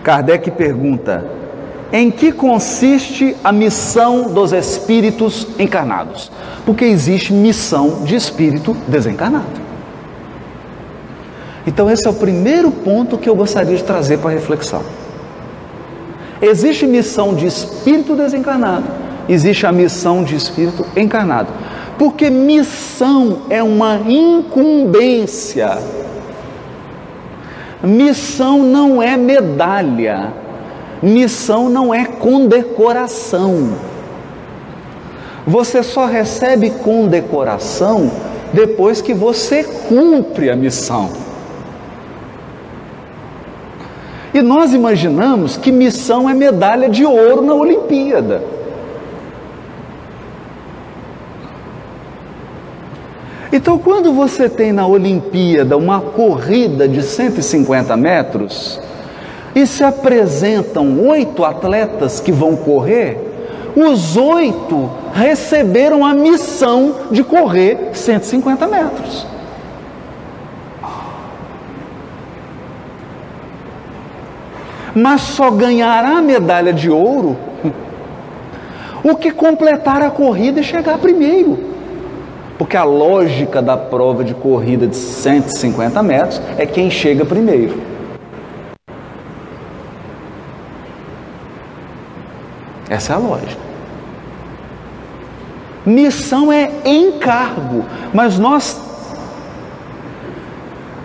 Kardec 0.01 0.49
pergunta: 0.51 1.25
em 1.91 2.09
que 2.09 2.31
consiste 2.31 3.35
a 3.43 3.51
missão 3.51 4.31
dos 4.31 4.53
espíritos 4.53 5.45
encarnados? 5.59 6.31
Porque 6.65 6.85
existe 6.85 7.33
missão 7.33 8.05
de 8.05 8.15
espírito 8.15 8.73
desencarnado. 8.87 9.59
Então, 11.67 11.91
esse 11.91 12.07
é 12.07 12.09
o 12.09 12.13
primeiro 12.13 12.71
ponto 12.71 13.17
que 13.17 13.27
eu 13.27 13.35
gostaria 13.35 13.75
de 13.75 13.83
trazer 13.83 14.19
para 14.19 14.31
reflexão. 14.31 14.81
Existe 16.41 16.87
missão 16.87 17.35
de 17.35 17.45
espírito 17.45 18.15
desencarnado, 18.15 18.85
existe 19.27 19.65
a 19.65 19.73
missão 19.73 20.23
de 20.23 20.33
espírito 20.33 20.87
encarnado. 20.95 21.49
Porque 22.01 22.31
missão 22.31 23.43
é 23.47 23.61
uma 23.61 23.97
incumbência. 24.07 25.77
Missão 27.83 28.63
não 28.63 29.03
é 29.03 29.15
medalha. 29.15 30.33
Missão 30.99 31.69
não 31.69 31.93
é 31.93 32.05
condecoração. 32.05 33.75
Você 35.45 35.83
só 35.83 36.07
recebe 36.07 36.71
condecoração 36.71 38.09
depois 38.51 38.99
que 38.99 39.13
você 39.13 39.63
cumpre 39.63 40.49
a 40.49 40.55
missão. 40.55 41.07
E 44.33 44.41
nós 44.41 44.73
imaginamos 44.73 45.55
que 45.55 45.71
missão 45.71 46.27
é 46.27 46.33
medalha 46.33 46.89
de 46.89 47.05
ouro 47.05 47.43
na 47.43 47.53
Olimpíada. 47.53 48.60
Então, 53.51 53.77
quando 53.77 54.13
você 54.13 54.47
tem 54.47 54.71
na 54.71 54.87
Olimpíada 54.87 55.75
uma 55.75 55.99
corrida 55.99 56.87
de 56.87 57.03
150 57.03 57.97
metros, 57.97 58.79
e 59.53 59.67
se 59.67 59.83
apresentam 59.83 61.07
oito 61.07 61.43
atletas 61.43 62.19
que 62.19 62.31
vão 62.31 62.55
correr, 62.55 63.17
os 63.75 64.15
oito 64.17 64.89
receberam 65.13 66.05
a 66.05 66.13
missão 66.13 66.95
de 67.11 67.23
correr 67.23 67.89
150 67.93 68.67
metros. 68.67 69.27
Mas 74.93 75.21
só 75.21 75.49
ganhará 75.51 76.17
a 76.17 76.21
medalha 76.21 76.73
de 76.73 76.89
ouro 76.89 77.37
o 79.03 79.15
que 79.15 79.31
completar 79.31 80.01
a 80.01 80.11
corrida 80.11 80.59
e 80.59 80.63
chegar 80.63 80.97
primeiro. 80.97 81.70
Porque 82.61 82.77
a 82.77 82.83
lógica 82.83 83.59
da 83.59 83.75
prova 83.75 84.23
de 84.23 84.35
corrida 84.35 84.85
de 84.85 84.95
150 84.95 86.03
metros 86.03 86.39
é 86.59 86.65
quem 86.67 86.91
chega 86.91 87.25
primeiro. 87.25 87.81
Essa 92.87 93.13
é 93.13 93.15
a 93.15 93.17
lógica. 93.17 93.59
Missão 95.83 96.53
é 96.53 96.71
encargo, 96.85 97.83
mas 98.13 98.37
nós, 98.37 98.79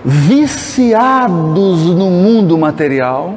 viciados 0.04 1.86
no 1.86 2.10
mundo 2.10 2.58
material, 2.58 3.32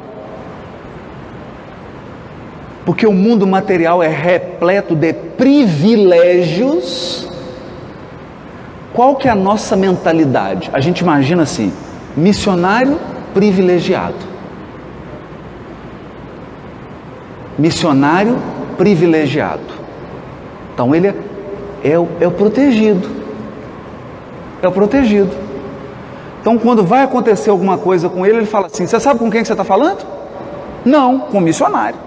porque 2.84 3.06
o 3.06 3.14
mundo 3.14 3.46
material 3.46 4.02
é 4.02 4.08
repleto 4.08 4.94
de 4.94 5.14
privilégios, 5.14 7.29
qual 8.94 9.16
que 9.16 9.28
é 9.28 9.30
a 9.30 9.36
nossa 9.36 9.76
mentalidade? 9.76 10.70
A 10.72 10.80
gente 10.80 11.00
imagina 11.00 11.42
assim, 11.42 11.72
missionário 12.16 12.98
privilegiado. 13.32 14.30
missionário 17.60 18.38
privilegiado. 18.76 19.60
Então 20.72 20.94
ele 20.94 21.08
é, 21.08 21.14
é, 21.84 21.98
o, 21.98 22.08
é 22.20 22.26
o 22.26 22.30
protegido. 22.30 23.08
É 24.62 24.68
o 24.68 24.72
protegido. 24.72 25.30
Então 26.40 26.58
quando 26.58 26.82
vai 26.82 27.02
acontecer 27.02 27.50
alguma 27.50 27.76
coisa 27.76 28.08
com 28.08 28.24
ele, 28.24 28.38
ele 28.38 28.46
fala 28.46 28.66
assim: 28.66 28.86
Você 28.86 28.98
sabe 28.98 29.18
com 29.18 29.30
quem 29.30 29.42
que 29.42 29.46
você 29.46 29.52
está 29.52 29.64
falando? 29.64 30.04
Não, 30.84 31.20
com 31.20 31.40
missionário. 31.40 31.98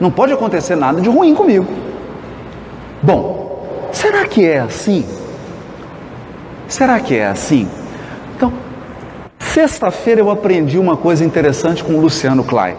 Não 0.00 0.10
pode 0.10 0.32
acontecer 0.32 0.76
nada 0.76 1.00
de 1.00 1.08
ruim 1.08 1.34
comigo. 1.34 1.66
Bom, 3.02 3.47
que 4.28 4.44
é 4.44 4.60
assim? 4.60 5.04
Será 6.68 7.00
que 7.00 7.16
é 7.16 7.26
assim? 7.26 7.66
Então, 8.36 8.52
sexta-feira 9.38 10.20
eu 10.20 10.30
aprendi 10.30 10.78
uma 10.78 10.96
coisa 10.96 11.24
interessante 11.24 11.82
com 11.82 11.94
o 11.94 12.00
Luciano 12.00 12.44
Klein. 12.44 12.74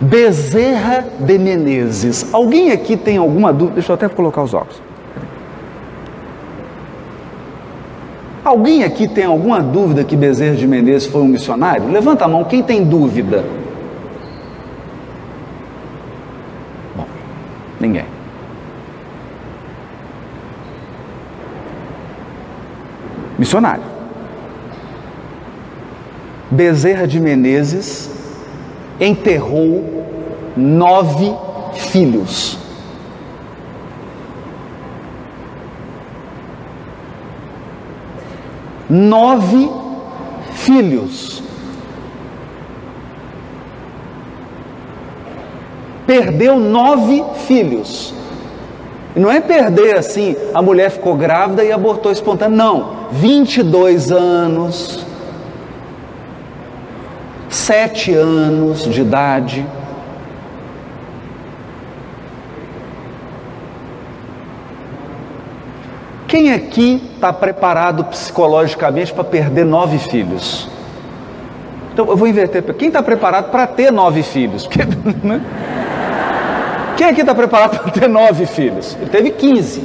Bezerra 0.00 1.04
de 1.18 1.38
Menezes. 1.38 2.32
Alguém 2.32 2.70
aqui 2.70 2.96
tem 2.96 3.16
alguma 3.16 3.52
dúvida? 3.52 3.74
Deixa 3.74 3.90
eu 3.90 3.94
até 3.94 4.08
colocar 4.08 4.42
os 4.42 4.54
óculos. 4.54 4.80
Alguém 8.44 8.84
aqui 8.84 9.08
tem 9.08 9.24
alguma 9.24 9.60
dúvida 9.60 10.04
que 10.04 10.16
Bezerra 10.16 10.54
de 10.54 10.66
Menezes 10.66 11.08
foi 11.08 11.20
um 11.20 11.28
missionário? 11.28 11.90
Levanta 11.90 12.24
a 12.24 12.28
mão, 12.28 12.44
quem 12.44 12.62
tem 12.62 12.84
dúvida? 12.84 13.44
missionário. 23.38 23.84
Bezerra 26.50 27.06
de 27.06 27.20
Menezes 27.20 28.10
enterrou 28.98 30.04
nove 30.56 31.32
filhos. 31.74 32.58
Nove 38.90 39.70
filhos. 40.54 41.42
Perdeu 46.06 46.58
nove 46.58 47.22
filhos. 47.46 48.17
Não 49.16 49.30
é 49.30 49.40
perder 49.40 49.96
assim, 49.96 50.36
a 50.54 50.62
mulher 50.62 50.90
ficou 50.90 51.16
grávida 51.16 51.64
e 51.64 51.72
abortou 51.72 52.12
espontâneo, 52.12 52.56
não. 52.56 53.08
22 53.10 54.12
anos, 54.12 55.04
sete 57.48 58.14
anos 58.14 58.84
de 58.84 59.00
idade. 59.00 59.66
Quem 66.28 66.52
aqui 66.52 67.02
está 67.14 67.32
preparado 67.32 68.04
psicologicamente 68.04 69.12
para 69.14 69.24
perder 69.24 69.64
nove 69.64 69.98
filhos? 69.98 70.68
Então 71.92 72.06
eu 72.06 72.16
vou 72.16 72.28
inverter. 72.28 72.62
Quem 72.74 72.88
está 72.88 73.02
preparado 73.02 73.50
para 73.50 73.66
ter 73.66 73.90
nove 73.90 74.22
filhos? 74.22 74.64
Porque, 74.68 74.82
né? 75.26 75.40
Quem 76.98 77.06
aqui 77.06 77.20
está 77.20 77.32
preparado 77.32 77.78
para 77.78 77.92
ter 77.92 78.08
nove 78.08 78.44
filhos? 78.44 78.96
Ele 79.00 79.08
teve 79.08 79.30
quinze. 79.30 79.84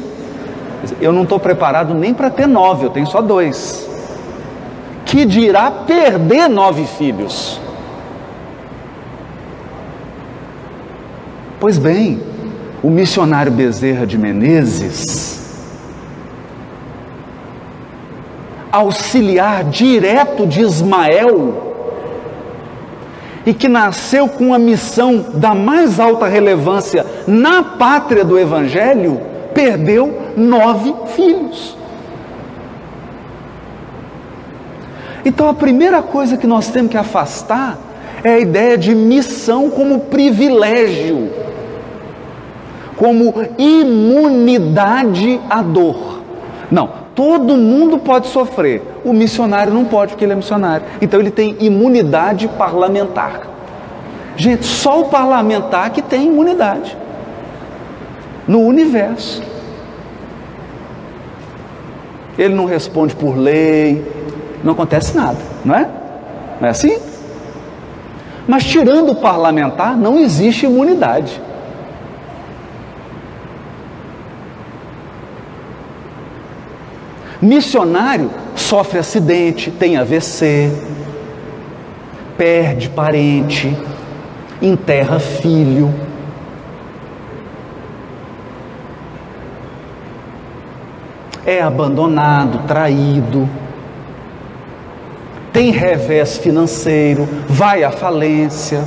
Eu 1.00 1.14
não 1.14 1.22
estou 1.22 1.40
preparado 1.40 1.94
nem 1.94 2.12
para 2.12 2.32
ter 2.32 2.48
nove, 2.48 2.88
eu 2.88 2.90
tenho 2.90 3.06
só 3.06 3.22
dois. 3.22 3.88
Que 5.06 5.24
dirá 5.24 5.70
perder 5.70 6.50
nove 6.50 6.88
filhos? 6.88 7.62
Pois 11.60 11.78
bem, 11.78 12.20
o 12.82 12.90
missionário 12.90 13.52
Bezerra 13.52 14.08
de 14.08 14.18
Menezes 14.18 15.44
auxiliar 18.72 19.66
direto 19.66 20.48
de 20.48 20.62
Ismael, 20.62 21.73
e 23.46 23.54
que 23.54 23.68
nasceu 23.68 24.28
com 24.28 24.54
a 24.54 24.60
missão 24.60 25.26
da 25.34 25.54
mais 25.54 26.00
alta 26.00 26.28
relevância 26.28 27.06
na 27.28 27.64
pátria 27.64 28.24
do 28.24 28.40
Evangelho, 28.40 29.20
perdeu 29.54 30.32
nove 30.38 30.94
filhos. 31.16 31.78
Então 35.26 35.48
a 35.50 35.54
primeira 35.54 36.02
coisa 36.02 36.38
que 36.38 36.48
nós 36.48 36.70
temos 36.70 36.92
que 36.92 36.98
afastar 36.98 37.78
é 38.24 38.34
a 38.34 38.40
ideia 38.40 38.78
de 38.78 38.96
missão 38.96 39.70
como 39.70 40.02
privilégio, 40.02 41.30
como 42.96 43.34
imunidade 43.58 45.40
à 45.50 45.62
dor. 45.62 46.22
Não, 46.72 47.03
Todo 47.16 47.56
mundo 47.56 48.00
pode 48.00 48.28
sofrer, 48.28 48.82
o 49.06 49.14
missionário 49.14 49.72
não 49.72 49.86
pode, 49.86 50.14
porque 50.14 50.26
ele 50.26 50.34
é 50.34 50.36
missionário. 50.36 50.86
Então 51.02 51.20
ele 51.20 51.30
tem 51.30 51.56
imunidade 51.60 52.48
parlamentar. 52.48 53.42
Gente, 54.36 54.66
só 54.66 55.02
o 55.02 55.06
parlamentar 55.10 55.92
que 55.92 56.02
tem 56.02 56.28
imunidade 56.28 56.98
no 58.48 58.62
universo. 58.62 59.44
Ele 62.38 62.56
não 62.56 62.66
responde 62.66 63.16
por 63.16 63.38
lei, 63.38 64.04
não 64.64 64.74
acontece 64.74 65.16
nada, 65.16 65.38
não 65.64 65.76
é? 65.76 65.88
Não 66.60 66.68
é 66.68 66.72
assim? 66.72 66.98
Mas 68.48 68.66
tirando 68.66 69.12
o 69.12 69.16
parlamentar, 69.16 69.96
não 69.96 70.18
existe 70.18 70.66
imunidade. 70.66 71.40
Missionário 77.44 78.32
sofre 78.56 79.00
acidente, 79.00 79.70
tem 79.70 79.98
AVC, 79.98 80.72
perde 82.38 82.88
parente, 82.88 83.78
enterra 84.62 85.20
filho. 85.20 85.94
É 91.46 91.62
abandonado, 91.62 92.66
traído, 92.66 93.50
tem 95.52 95.70
revés 95.70 96.38
financeiro, 96.38 97.28
vai 97.50 97.84
à 97.84 97.92
falência. 97.92 98.86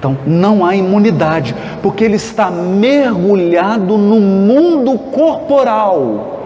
Então, 0.00 0.16
não 0.26 0.64
há 0.64 0.74
imunidade, 0.74 1.54
porque 1.82 2.02
ele 2.02 2.16
está 2.16 2.50
mergulhado 2.50 3.98
no 3.98 4.18
mundo 4.18 4.98
corporal. 4.98 6.38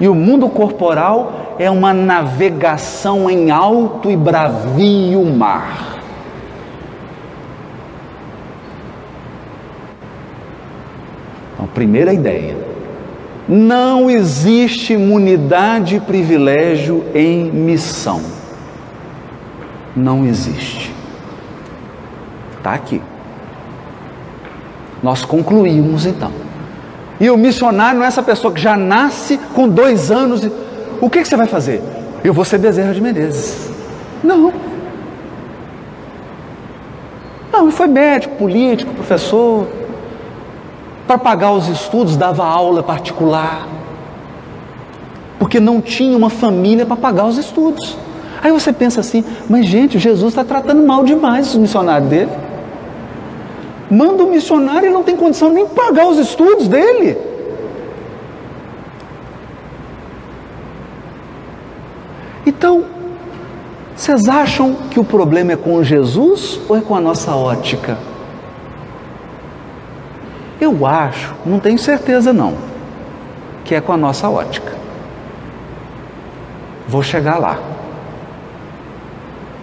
E 0.00 0.08
o 0.08 0.14
mundo 0.14 0.48
corporal 0.48 1.56
é 1.58 1.70
uma 1.70 1.92
navegação 1.92 3.28
em 3.28 3.50
alto 3.50 4.10
e 4.10 4.16
bravio 4.16 5.22
mar. 5.26 5.98
Então, 11.52 11.66
primeira 11.66 12.14
ideia: 12.14 12.56
não 13.46 14.10
existe 14.10 14.94
imunidade 14.94 15.96
e 15.96 16.00
privilégio 16.00 17.04
em 17.14 17.50
missão 17.50 18.33
não 19.96 20.24
existe. 20.24 20.94
Está 22.56 22.74
aqui. 22.74 23.00
Nós 25.02 25.24
concluímos 25.24 26.06
então. 26.06 26.32
E 27.20 27.30
o 27.30 27.36
missionário 27.36 27.98
não 27.98 28.04
é 28.04 28.08
essa 28.08 28.22
pessoa 28.22 28.52
que 28.52 28.60
já 28.60 28.76
nasce 28.76 29.38
com 29.54 29.68
dois 29.68 30.10
anos. 30.10 30.44
E... 30.44 30.52
O 31.00 31.08
que, 31.10 31.22
que 31.22 31.28
você 31.28 31.36
vai 31.36 31.46
fazer? 31.46 31.82
Eu 32.24 32.32
vou 32.32 32.44
ser 32.44 32.58
Bezerra 32.58 32.92
de 32.92 33.00
Menezes. 33.00 33.70
Não. 34.22 34.52
Não, 37.52 37.64
ele 37.64 37.72
foi 37.72 37.86
médico, 37.86 38.36
político, 38.36 38.92
professor. 38.94 39.68
Para 41.06 41.18
pagar 41.18 41.52
os 41.52 41.68
estudos, 41.68 42.16
dava 42.16 42.44
aula 42.44 42.82
particular. 42.82 43.68
Porque 45.38 45.60
não 45.60 45.80
tinha 45.80 46.16
uma 46.16 46.30
família 46.30 46.86
para 46.86 46.96
pagar 46.96 47.26
os 47.26 47.36
estudos. 47.36 47.96
Aí 48.44 48.52
você 48.52 48.74
pensa 48.74 49.00
assim, 49.00 49.24
mas 49.48 49.64
gente, 49.64 49.98
Jesus 49.98 50.32
está 50.34 50.44
tratando 50.44 50.86
mal 50.86 51.02
demais 51.02 51.48
os 51.48 51.56
missionários 51.56 52.10
dele. 52.10 52.30
Manda 53.90 54.22
o 54.22 54.26
um 54.26 54.30
missionário 54.30 54.90
e 54.90 54.92
não 54.92 55.02
tem 55.02 55.16
condição 55.16 55.48
nem 55.48 55.66
pagar 55.66 56.06
os 56.06 56.18
estudos 56.18 56.68
dele. 56.68 57.16
Então, 62.44 62.84
vocês 63.96 64.28
acham 64.28 64.74
que 64.90 65.00
o 65.00 65.04
problema 65.04 65.52
é 65.52 65.56
com 65.56 65.82
Jesus 65.82 66.60
ou 66.68 66.76
é 66.76 66.82
com 66.82 66.94
a 66.94 67.00
nossa 67.00 67.34
ótica? 67.34 67.96
Eu 70.60 70.84
acho, 70.84 71.34
não 71.46 71.58
tenho 71.58 71.78
certeza 71.78 72.30
não, 72.30 72.52
que 73.64 73.74
é 73.74 73.80
com 73.80 73.92
a 73.94 73.96
nossa 73.96 74.28
ótica. 74.28 74.74
Vou 76.86 77.02
chegar 77.02 77.38
lá. 77.38 77.73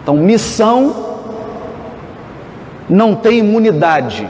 Então, 0.01 0.17
missão 0.17 1.11
não 2.89 3.15
tem 3.15 3.39
imunidade. 3.39 4.27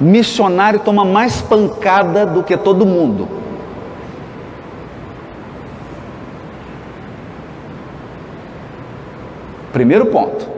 Missionário 0.00 0.80
toma 0.80 1.04
mais 1.04 1.42
pancada 1.42 2.24
do 2.24 2.42
que 2.42 2.56
todo 2.56 2.86
mundo. 2.86 3.28
Primeiro 9.72 10.06
ponto. 10.06 10.48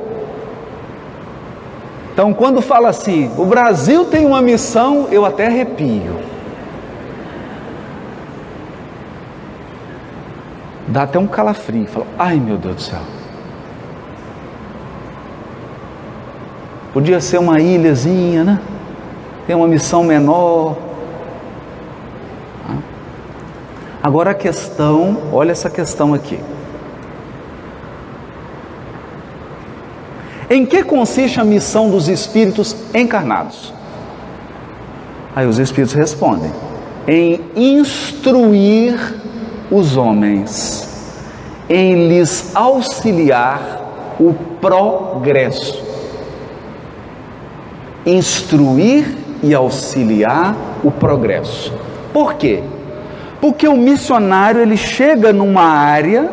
Então, 2.12 2.32
quando 2.32 2.60
fala 2.62 2.90
assim, 2.90 3.30
o 3.36 3.44
Brasil 3.44 4.04
tem 4.06 4.24
uma 4.24 4.40
missão, 4.40 5.08
eu 5.10 5.24
até 5.24 5.46
arrepio. 5.46 6.16
Dá 10.88 11.02
até 11.02 11.18
um 11.18 11.26
calafrio. 11.26 11.86
Fala, 11.86 12.06
ai 12.18 12.36
meu 12.36 12.56
Deus 12.56 12.76
do 12.76 12.82
céu. 12.82 13.15
Podia 16.96 17.20
ser 17.20 17.36
uma 17.36 17.60
ilhazinha, 17.60 18.42
né? 18.42 18.58
Tem 19.46 19.54
uma 19.54 19.68
missão 19.68 20.02
menor. 20.02 20.78
Agora 24.02 24.30
a 24.30 24.34
questão, 24.34 25.24
olha 25.30 25.52
essa 25.52 25.68
questão 25.68 26.14
aqui. 26.14 26.40
Em 30.48 30.64
que 30.64 30.82
consiste 30.84 31.38
a 31.38 31.44
missão 31.44 31.90
dos 31.90 32.08
espíritos 32.08 32.74
encarnados? 32.94 33.74
Aí 35.34 35.46
os 35.46 35.58
espíritos 35.58 35.94
respondem: 35.94 36.50
em 37.06 37.42
instruir 37.54 38.98
os 39.70 39.98
homens, 39.98 41.12
em 41.68 42.08
lhes 42.08 42.56
auxiliar 42.56 44.16
o 44.18 44.32
progresso 44.62 45.85
instruir 48.06 49.18
e 49.42 49.52
auxiliar 49.52 50.54
o 50.82 50.90
progresso. 50.90 51.74
Por 52.12 52.34
quê? 52.34 52.62
Porque 53.40 53.66
o 53.68 53.76
missionário 53.76 54.62
ele 54.62 54.76
chega 54.76 55.32
numa 55.32 55.64
área 55.64 56.30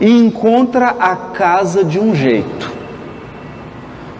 e 0.00 0.10
encontra 0.10 0.94
a 0.98 1.16
casa 1.16 1.82
de 1.84 1.98
um 1.98 2.14
jeito. 2.14 2.70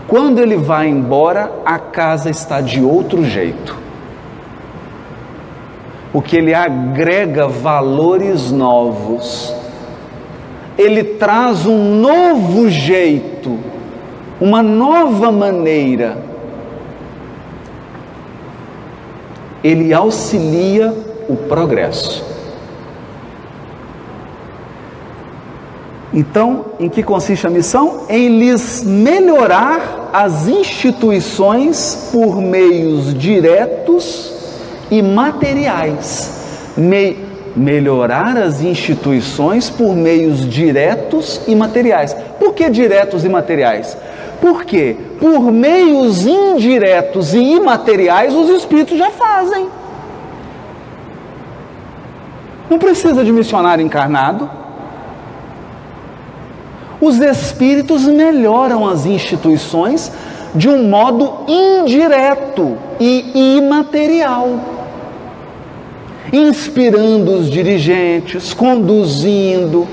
Quando 0.08 0.40
ele 0.40 0.56
vai 0.56 0.88
embora, 0.88 1.50
a 1.64 1.78
casa 1.78 2.28
está 2.28 2.60
de 2.60 2.82
outro 2.82 3.24
jeito. 3.24 3.76
Porque 6.12 6.36
ele 6.36 6.52
agrega 6.52 7.48
valores 7.48 8.50
novos. 8.50 9.54
Ele 10.76 11.02
traz 11.02 11.64
um 11.64 11.94
novo 12.00 12.68
jeito, 12.68 13.58
uma 14.42 14.60
nova 14.60 15.30
maneira. 15.30 16.18
Ele 19.62 19.94
auxilia 19.94 20.92
o 21.28 21.36
progresso. 21.36 22.24
Então, 26.12 26.72
em 26.80 26.88
que 26.88 27.04
consiste 27.04 27.46
a 27.46 27.50
missão? 27.50 28.06
Em 28.08 28.40
lhes 28.40 28.82
melhorar 28.82 30.10
as 30.12 30.48
instituições 30.48 32.10
por 32.10 32.42
meios 32.42 33.16
diretos 33.16 34.32
e 34.90 35.00
materiais. 35.00 36.72
Me 36.76 37.16
melhorar 37.54 38.36
as 38.36 38.60
instituições 38.60 39.70
por 39.70 39.94
meios 39.94 40.48
diretos 40.48 41.40
e 41.46 41.54
materiais. 41.54 42.16
Por 42.40 42.54
que 42.54 42.68
diretos 42.68 43.24
e 43.24 43.28
materiais? 43.28 43.96
Porque 44.42 44.96
por 45.20 45.52
meios 45.52 46.26
indiretos 46.26 47.32
e 47.32 47.38
imateriais 47.38 48.34
os 48.34 48.48
espíritos 48.48 48.98
já 48.98 49.08
fazem. 49.12 49.68
Não 52.68 52.76
precisa 52.76 53.24
de 53.24 53.30
missionário 53.30 53.84
encarnado. 53.84 54.50
Os 57.00 57.20
espíritos 57.20 58.02
melhoram 58.02 58.88
as 58.88 59.06
instituições 59.06 60.10
de 60.56 60.68
um 60.68 60.88
modo 60.88 61.44
indireto 61.46 62.76
e 62.98 63.58
imaterial, 63.58 64.58
inspirando 66.32 67.30
os 67.30 67.48
dirigentes, 67.48 68.52
conduzindo, 68.52 69.86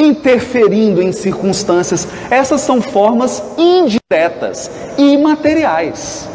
interferindo 0.00 1.02
em 1.02 1.12
circunstâncias. 1.12 2.08
Essas 2.30 2.62
são 2.62 2.80
formas 2.80 3.42
indiretas 3.58 4.70
e 4.96 5.14
imateriais. 5.14 6.28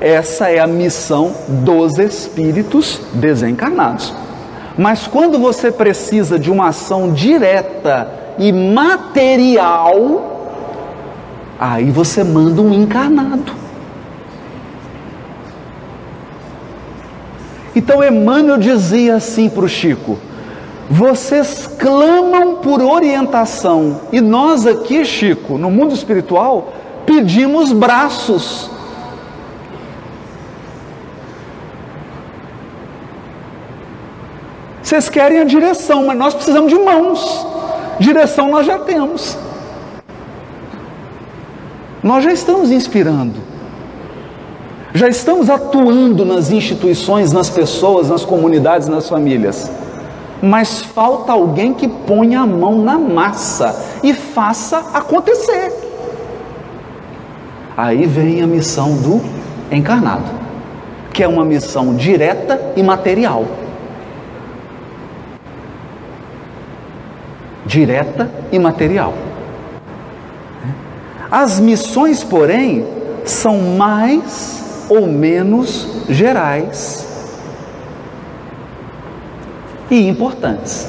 Essa 0.00 0.48
é 0.50 0.58
a 0.58 0.66
missão 0.66 1.32
dos 1.48 1.98
espíritos 1.98 3.00
desencarnados. 3.14 4.12
Mas 4.76 5.06
quando 5.06 5.38
você 5.38 5.70
precisa 5.70 6.38
de 6.38 6.50
uma 6.50 6.68
ação 6.68 7.12
direta 7.12 8.10
e 8.38 8.52
material, 8.52 10.32
aí 11.58 11.90
você 11.90 12.24
manda 12.24 12.60
um 12.60 12.72
encarnado. 12.72 13.52
Então 17.74 18.02
Emmanuel 18.02 18.58
dizia 18.58 19.16
assim 19.16 19.48
para 19.48 19.64
o 19.64 19.68
Chico: 19.68 20.18
vocês 20.92 21.66
clamam 21.78 22.56
por 22.56 22.82
orientação, 22.82 24.02
e 24.12 24.20
nós 24.20 24.66
aqui, 24.66 25.06
Chico, 25.06 25.56
no 25.56 25.70
mundo 25.70 25.94
espiritual, 25.94 26.70
pedimos 27.06 27.72
braços. 27.72 28.70
Vocês 34.82 35.08
querem 35.08 35.38
a 35.38 35.44
direção, 35.44 36.04
mas 36.04 36.18
nós 36.18 36.34
precisamos 36.34 36.70
de 36.70 36.78
mãos. 36.78 37.46
Direção 37.98 38.50
nós 38.50 38.66
já 38.66 38.78
temos. 38.78 39.38
Nós 42.02 42.22
já 42.22 42.32
estamos 42.32 42.70
inspirando. 42.70 43.40
Já 44.92 45.08
estamos 45.08 45.48
atuando 45.48 46.26
nas 46.26 46.50
instituições, 46.50 47.32
nas 47.32 47.48
pessoas, 47.48 48.10
nas 48.10 48.26
comunidades, 48.26 48.88
nas 48.88 49.08
famílias. 49.08 49.70
Mas 50.42 50.80
falta 50.80 51.32
alguém 51.32 51.72
que 51.72 51.86
ponha 51.86 52.40
a 52.40 52.46
mão 52.46 52.82
na 52.82 52.98
massa 52.98 54.00
e 54.02 54.12
faça 54.12 54.78
acontecer. 54.92 55.72
Aí 57.76 58.06
vem 58.06 58.42
a 58.42 58.46
missão 58.46 58.96
do 58.96 59.22
encarnado, 59.70 60.28
que 61.12 61.22
é 61.22 61.28
uma 61.28 61.44
missão 61.44 61.94
direta 61.94 62.60
e 62.76 62.82
material. 62.82 63.46
direta 67.72 68.30
e 68.50 68.58
material. 68.58 69.14
As 71.30 71.58
missões, 71.58 72.22
porém, 72.22 72.86
são 73.24 73.58
mais 73.58 74.86
ou 74.90 75.06
menos 75.06 76.04
gerais 76.08 77.08
e 79.94 80.08
importantes. 80.08 80.88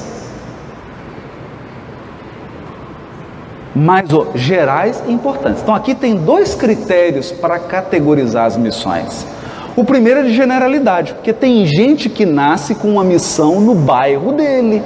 Mais 3.75 4.11
ou 4.13 4.31
gerais 4.35 5.03
e 5.07 5.11
importantes. 5.11 5.61
Então 5.61 5.73
aqui 5.75 5.95
tem 5.95 6.15
dois 6.15 6.55
critérios 6.55 7.31
para 7.31 7.59
categorizar 7.59 8.45
as 8.45 8.57
missões. 8.57 9.25
O 9.75 9.83
primeiro 9.83 10.19
é 10.19 10.23
de 10.23 10.33
generalidade, 10.33 11.13
porque 11.13 11.33
tem 11.33 11.65
gente 11.65 12.09
que 12.09 12.25
nasce 12.25 12.75
com 12.75 12.89
uma 12.89 13.03
missão 13.03 13.59
no 13.59 13.73
bairro 13.73 14.31
dele 14.31 14.83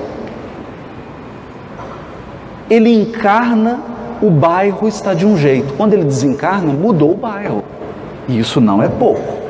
ele 2.70 2.94
encarna, 2.94 3.80
o 4.22 4.30
bairro 4.30 4.88
está 4.88 5.14
de 5.14 5.26
um 5.26 5.38
jeito. 5.38 5.74
Quando 5.74 5.94
ele 5.94 6.04
desencarna, 6.04 6.74
mudou 6.74 7.12
o 7.12 7.18
bairro. 7.18 7.64
E 8.28 8.40
isso 8.40 8.60
não 8.60 8.82
é 8.84 8.88
pouco. 8.88 9.47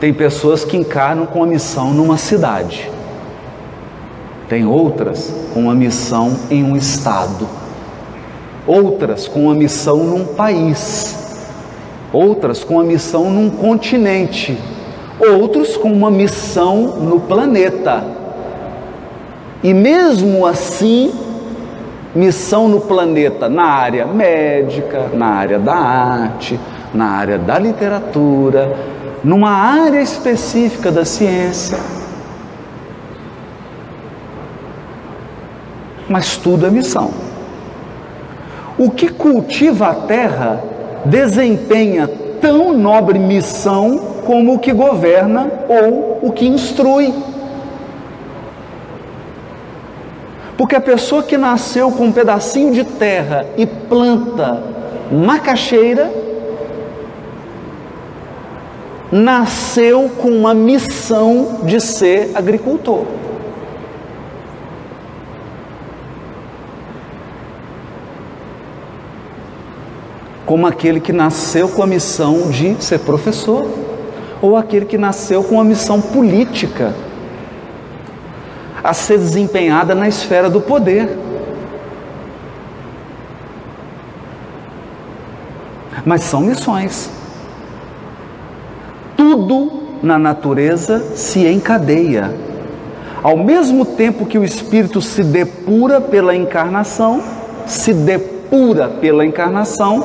Tem 0.00 0.14
pessoas 0.14 0.64
que 0.64 0.76
encarnam 0.76 1.26
com 1.26 1.42
a 1.42 1.46
missão 1.46 1.92
numa 1.92 2.16
cidade. 2.16 2.88
Tem 4.48 4.64
outras 4.64 5.34
com 5.52 5.62
uma 5.62 5.74
missão 5.74 6.36
em 6.48 6.62
um 6.62 6.76
estado. 6.76 7.48
Outras 8.64 9.26
com 9.26 9.44
uma 9.44 9.54
missão 9.54 10.04
num 10.04 10.24
país. 10.24 11.44
Outras 12.12 12.62
com 12.62 12.74
uma 12.74 12.84
missão 12.84 13.28
num 13.28 13.50
continente. 13.50 14.56
Outros 15.18 15.76
com 15.76 15.92
uma 15.92 16.12
missão 16.12 16.98
no 16.98 17.18
planeta. 17.18 18.04
E 19.64 19.74
mesmo 19.74 20.46
assim, 20.46 21.12
missão 22.14 22.68
no 22.68 22.80
planeta 22.80 23.48
na 23.48 23.64
área 23.64 24.06
médica, 24.06 25.10
na 25.12 25.26
área 25.26 25.58
da 25.58 25.74
arte, 25.74 26.58
na 26.94 27.06
área 27.06 27.36
da 27.36 27.58
literatura, 27.58 28.76
numa 29.22 29.50
área 29.50 30.00
específica 30.00 30.90
da 30.90 31.04
ciência. 31.04 31.78
Mas 36.08 36.36
tudo 36.36 36.66
é 36.66 36.70
missão. 36.70 37.10
O 38.78 38.90
que 38.90 39.08
cultiva 39.08 39.88
a 39.88 39.94
terra 39.94 40.62
desempenha 41.04 42.08
tão 42.40 42.72
nobre 42.72 43.18
missão 43.18 43.98
como 44.24 44.54
o 44.54 44.58
que 44.58 44.72
governa 44.72 45.50
ou 45.68 46.18
o 46.22 46.32
que 46.32 46.46
instrui. 46.46 47.12
Porque 50.56 50.74
a 50.74 50.80
pessoa 50.80 51.22
que 51.22 51.36
nasceu 51.36 51.90
com 51.90 52.06
um 52.06 52.12
pedacinho 52.12 52.72
de 52.72 52.84
terra 52.84 53.46
e 53.56 53.64
planta 53.64 54.62
macaxeira, 55.10 56.10
nasceu 59.10 60.10
com 60.20 60.28
uma 60.28 60.52
missão 60.52 61.60
de 61.64 61.80
ser 61.80 62.30
agricultor. 62.34 63.06
Como 70.44 70.66
aquele 70.66 71.00
que 71.00 71.12
nasceu 71.12 71.68
com 71.68 71.82
a 71.82 71.86
missão 71.86 72.50
de 72.50 72.82
ser 72.82 73.00
professor, 73.00 73.66
ou 74.40 74.56
aquele 74.56 74.86
que 74.86 74.96
nasceu 74.96 75.42
com 75.42 75.60
a 75.60 75.64
missão 75.64 76.00
política 76.00 76.94
a 78.82 78.94
ser 78.94 79.18
desempenhada 79.18 79.94
na 79.94 80.08
esfera 80.08 80.48
do 80.48 80.60
poder. 80.60 81.18
Mas 86.06 86.22
são 86.22 86.40
missões. 86.40 87.17
Tudo 89.38 89.70
na 90.02 90.18
natureza 90.18 91.14
se 91.14 91.46
encadeia. 91.46 92.34
Ao 93.22 93.36
mesmo 93.36 93.84
tempo 93.84 94.26
que 94.26 94.36
o 94.36 94.42
espírito 94.42 95.00
se 95.00 95.22
depura 95.22 96.00
pela 96.00 96.34
encarnação, 96.34 97.22
se 97.64 97.94
depura 97.94 98.88
pela 98.88 99.24
encarnação, 99.24 100.02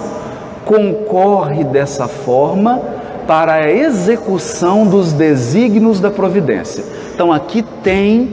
concorre 0.65 1.63
dessa 1.63 2.07
forma 2.07 2.79
para 3.25 3.53
a 3.53 3.71
execução 3.71 4.85
dos 4.85 5.13
desígnios 5.13 5.99
da 5.99 6.11
providência. 6.11 6.83
Então 7.15 7.33
aqui 7.33 7.65
tem 7.81 8.31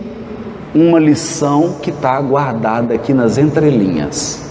uma 0.74 0.98
lição 0.98 1.76
que 1.80 1.88
está 1.88 2.20
guardada 2.20 2.92
aqui 2.92 3.14
nas 3.14 3.38
entrelinhas. 3.38 4.49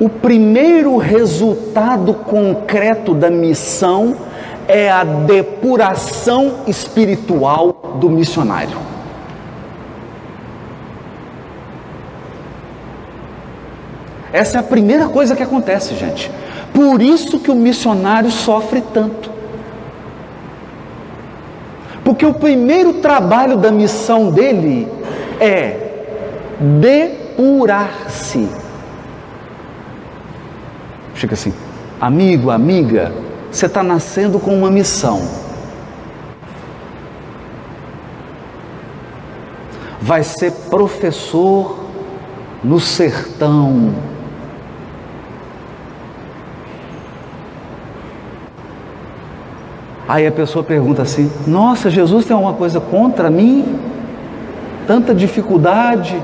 O 0.00 0.08
primeiro 0.08 0.96
resultado 0.96 2.14
concreto 2.14 3.14
da 3.14 3.30
missão 3.30 4.16
é 4.68 4.88
a 4.88 5.02
depuração 5.02 6.60
espiritual 6.68 7.96
do 7.98 8.08
missionário. 8.08 8.78
Essa 14.32 14.58
é 14.58 14.60
a 14.60 14.62
primeira 14.62 15.08
coisa 15.08 15.34
que 15.34 15.42
acontece, 15.42 15.96
gente. 15.96 16.30
Por 16.72 17.02
isso 17.02 17.40
que 17.40 17.50
o 17.50 17.54
missionário 17.54 18.30
sofre 18.30 18.82
tanto. 18.94 19.32
Porque 22.04 22.24
o 22.24 22.34
primeiro 22.34 22.94
trabalho 22.94 23.56
da 23.56 23.72
missão 23.72 24.30
dele 24.30 24.86
é 25.40 25.76
depurar-se. 26.60 28.48
Fica 31.18 31.34
assim, 31.34 31.52
amigo, 32.00 32.48
amiga, 32.48 33.12
você 33.50 33.66
está 33.66 33.82
nascendo 33.82 34.38
com 34.38 34.56
uma 34.56 34.70
missão. 34.70 35.20
Vai 40.00 40.22
ser 40.22 40.52
professor 40.70 41.76
no 42.62 42.78
sertão. 42.78 43.94
Aí 50.06 50.24
a 50.24 50.30
pessoa 50.30 50.62
pergunta 50.62 51.02
assim: 51.02 51.28
Nossa, 51.48 51.90
Jesus 51.90 52.26
tem 52.26 52.34
alguma 52.34 52.54
coisa 52.54 52.80
contra 52.80 53.28
mim? 53.28 53.76
Tanta 54.86 55.12
dificuldade, 55.12 56.22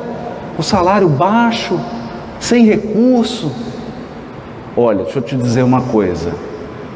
o 0.57 0.63
salário 0.63 1.09
baixo, 1.09 1.81
sem 2.39 2.65
recurso. 2.65 3.74
Olha, 4.77 5.05
deixa 5.05 5.19
eu 5.19 5.23
te 5.23 5.37
dizer 5.37 5.63
uma 5.63 5.83
coisa. 5.83 6.33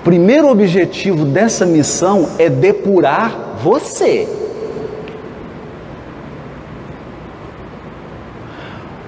Primeiro 0.03 0.49
objetivo 0.49 1.24
dessa 1.24 1.64
missão 1.64 2.31
é 2.39 2.49
depurar 2.49 3.57
você. 3.62 4.29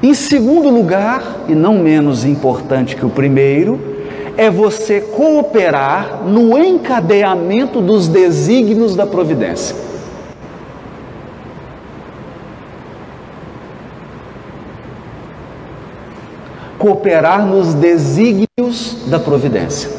Em 0.03 0.15
segundo 0.15 0.71
lugar, 0.71 1.45
e 1.49 1.55
não 1.55 1.79
menos 1.79 2.25
importante 2.25 2.97
que 2.97 3.05
o 3.05 3.11
primeiro, 3.11 3.79
é 4.37 4.49
você 4.49 5.01
cooperar 5.01 6.23
no 6.25 6.57
encadeamento 6.59 7.81
dos 7.81 8.09
desígnios 8.09 8.95
da 8.95 9.05
providência. 9.07 9.77
Cooperar 16.81 17.45
nos 17.45 17.75
desígnios 17.75 19.05
da 19.07 19.19
providência. 19.19 19.91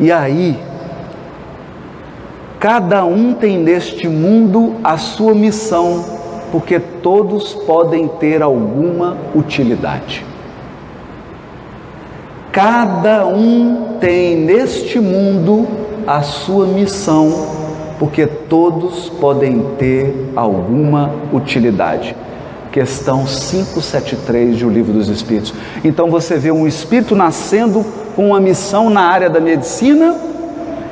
E 0.00 0.10
aí, 0.10 0.58
cada 2.58 3.04
um 3.04 3.32
tem 3.32 3.56
neste 3.56 4.08
mundo 4.08 4.74
a 4.82 4.98
sua 4.98 5.32
missão, 5.32 6.04
porque 6.50 6.80
todos 6.80 7.54
podem 7.54 8.08
ter 8.08 8.42
alguma 8.42 9.16
utilidade. 9.36 10.24
Cada 12.50 13.24
um 13.24 13.98
tem 14.00 14.36
neste 14.36 14.98
mundo 14.98 15.68
a 16.04 16.22
sua 16.22 16.66
missão, 16.66 17.30
porque 18.00 18.26
todos 18.26 19.08
podem 19.08 19.60
ter 19.78 20.32
alguma 20.34 21.12
utilidade. 21.32 22.16
Questão 22.72 23.26
573 23.26 24.60
do 24.60 24.70
Livro 24.70 24.94
dos 24.94 25.10
Espíritos. 25.10 25.52
Então 25.84 26.10
você 26.10 26.38
vê 26.38 26.50
um 26.50 26.66
espírito 26.66 27.14
nascendo 27.14 27.84
com 28.16 28.28
uma 28.28 28.40
missão 28.40 28.88
na 28.88 29.02
área 29.02 29.28
da 29.28 29.38
medicina 29.38 30.16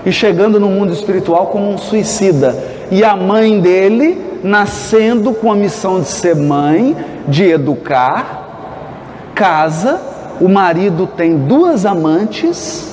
e 0.04 0.12
chegando 0.12 0.60
no 0.60 0.68
mundo 0.68 0.92
espiritual 0.92 1.46
como 1.46 1.70
um 1.70 1.78
suicida. 1.78 2.54
E 2.90 3.02
a 3.02 3.16
mãe 3.16 3.58
dele 3.58 4.20
nascendo 4.44 5.32
com 5.32 5.50
a 5.50 5.56
missão 5.56 6.00
de 6.00 6.08
ser 6.08 6.36
mãe, 6.36 6.94
de 7.26 7.44
educar, 7.44 9.32
casa, 9.34 9.98
o 10.38 10.48
marido 10.50 11.06
tem 11.06 11.34
duas 11.34 11.86
amantes. 11.86 12.88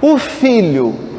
O 0.00 0.16
filho, 0.16 1.09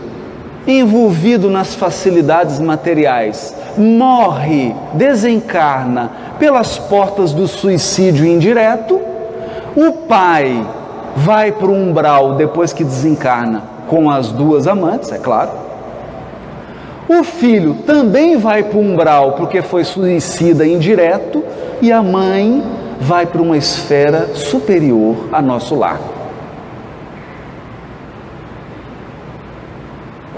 envolvido 0.68 1.50
nas 1.50 1.76
facilidades 1.76 2.60
materiais, 2.60 3.56
morre, 3.78 4.76
desencarna 4.94 6.12
pelas 6.38 6.78
portas 6.78 7.34
do 7.34 7.48
suicídio 7.48 8.26
indireto. 8.26 9.00
O 9.76 9.92
pai 10.08 10.66
vai 11.16 11.52
para 11.52 11.68
o 11.68 11.74
umbral 11.74 12.36
depois 12.36 12.74
que 12.74 12.84
desencarna 12.84 13.64
com 13.88 14.10
as 14.10 14.32
duas 14.32 14.68
amantes, 14.68 15.12
é 15.12 15.18
claro. 15.18 15.52
O 17.10 17.24
filho 17.24 17.76
também 17.86 18.38
vai 18.38 18.64
para 18.64 18.78
o 18.78 18.82
umbral 18.82 19.34
porque 19.34 19.62
foi 19.62 19.84
suicida 19.84 20.66
indireto 20.66 21.44
e 21.82 21.92
a 21.92 22.02
mãe 22.02 22.64
vai 23.02 23.26
para 23.26 23.42
uma 23.42 23.58
esfera 23.58 24.30
superior 24.36 25.28
a 25.32 25.42
nosso 25.42 25.76
lar. 25.76 26.00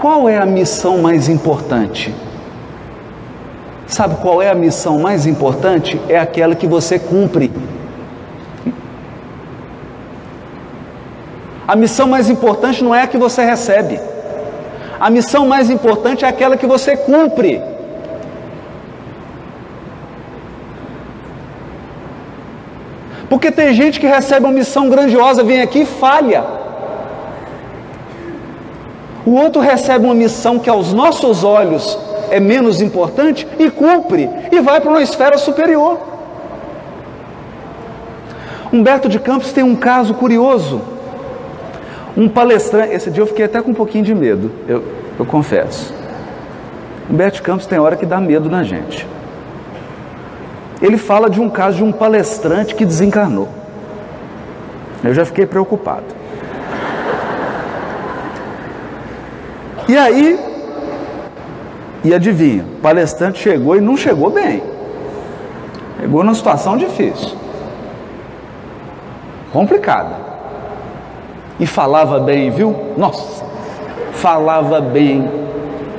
Qual 0.04 0.28
é 0.28 0.36
a 0.36 0.44
missão 0.44 0.98
mais 0.98 1.30
importante? 1.30 2.14
Sabe 3.86 4.16
qual 4.16 4.42
é 4.42 4.50
a 4.50 4.54
missão 4.54 4.98
mais 4.98 5.24
importante? 5.24 5.98
É 6.10 6.18
aquela 6.18 6.54
que 6.54 6.66
você 6.66 6.98
cumpre. 6.98 7.50
A 11.66 11.74
missão 11.74 12.06
mais 12.06 12.28
importante 12.28 12.84
não 12.84 12.94
é 12.94 13.00
a 13.00 13.06
que 13.06 13.16
você 13.16 13.42
recebe. 13.46 13.98
A 15.00 15.08
missão 15.08 15.46
mais 15.46 15.70
importante 15.70 16.26
é 16.26 16.28
aquela 16.28 16.58
que 16.58 16.66
você 16.66 16.98
cumpre. 16.98 17.62
Porque 23.30 23.50
tem 23.50 23.72
gente 23.72 23.98
que 23.98 24.06
recebe 24.06 24.44
uma 24.44 24.52
missão 24.52 24.90
grandiosa, 24.90 25.42
vem 25.42 25.62
aqui 25.62 25.80
e 25.80 25.86
falha. 25.86 26.53
O 29.26 29.32
outro 29.32 29.60
recebe 29.60 30.04
uma 30.04 30.14
missão 30.14 30.58
que 30.58 30.68
aos 30.68 30.92
nossos 30.92 31.44
olhos 31.44 31.98
é 32.30 32.38
menos 32.38 32.80
importante 32.80 33.46
e 33.58 33.70
cumpre 33.70 34.28
e 34.52 34.60
vai 34.60 34.80
para 34.80 34.90
uma 34.90 35.02
esfera 35.02 35.38
superior. 35.38 35.98
Humberto 38.72 39.08
de 39.08 39.18
Campos 39.18 39.52
tem 39.52 39.64
um 39.64 39.76
caso 39.76 40.14
curioso. 40.14 40.82
Um 42.16 42.28
palestrante, 42.28 42.94
esse 42.94 43.10
dia 43.10 43.22
eu 43.22 43.26
fiquei 43.26 43.44
até 43.44 43.60
com 43.62 43.70
um 43.70 43.74
pouquinho 43.74 44.04
de 44.04 44.14
medo, 44.14 44.50
eu, 44.68 44.84
eu 45.18 45.24
confesso. 45.24 45.92
Humberto 47.10 47.42
Campos 47.42 47.66
tem 47.66 47.78
hora 47.78 47.96
que 47.96 48.06
dá 48.06 48.20
medo 48.20 48.50
na 48.50 48.62
gente. 48.62 49.06
Ele 50.82 50.98
fala 50.98 51.30
de 51.30 51.40
um 51.40 51.48
caso 51.48 51.78
de 51.78 51.84
um 51.84 51.92
palestrante 51.92 52.74
que 52.74 52.84
desencarnou. 52.84 53.48
Eu 55.02 55.14
já 55.14 55.24
fiquei 55.24 55.46
preocupado. 55.46 56.23
E 59.88 59.96
aí, 59.96 60.38
e 62.02 62.14
adivinha, 62.14 62.64
o 62.64 62.80
palestrante 62.80 63.38
chegou 63.38 63.76
e 63.76 63.80
não 63.80 63.96
chegou 63.96 64.30
bem. 64.30 64.62
Chegou 66.00 66.22
numa 66.22 66.34
situação 66.34 66.76
difícil. 66.76 67.36
Complicada 69.52 70.16
e 71.60 71.66
falava 71.66 72.18
bem, 72.18 72.50
viu? 72.50 72.74
Nossa, 72.96 73.44
falava 74.12 74.80
bem. 74.80 75.30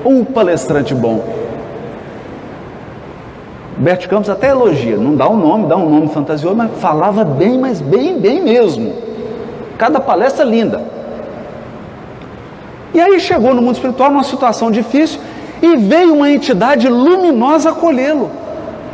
Um 0.03 0.23
palestrante 0.23 0.93
bom. 0.93 1.23
Bert 3.77 4.07
Campos 4.07 4.29
até 4.29 4.49
elogia, 4.49 4.97
não 4.97 5.15
dá 5.15 5.29
um 5.29 5.35
nome, 5.35 5.67
dá 5.67 5.75
um 5.75 5.89
nome 5.89 6.07
fantasioso, 6.09 6.55
mas 6.55 6.71
falava 6.79 7.25
bem, 7.25 7.57
mas 7.57 7.81
bem, 7.81 8.17
bem 8.17 8.41
mesmo. 8.41 8.93
Cada 9.77 9.99
palestra 9.99 10.45
linda. 10.45 10.94
E 12.95 12.99
aí 12.99 13.19
chegou 13.19 13.53
no 13.53 13.61
mundo 13.61 13.75
espiritual 13.75 14.09
numa 14.09 14.23
situação 14.23 14.71
difícil 14.71 15.19
e 15.61 15.75
veio 15.75 16.15
uma 16.15 16.31
entidade 16.31 16.87
luminosa 16.87 17.69
acolhê-lo 17.69 18.31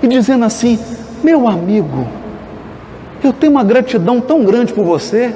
e 0.04 0.08
dizendo 0.08 0.43
assim: 0.43 0.78
Meu 1.24 1.47
amigo, 1.47 2.06
eu 3.24 3.32
tenho 3.32 3.54
uma 3.54 3.64
gratidão 3.64 4.20
tão 4.20 4.43
grande 4.43 4.74
por 4.74 4.84
você 4.84 5.34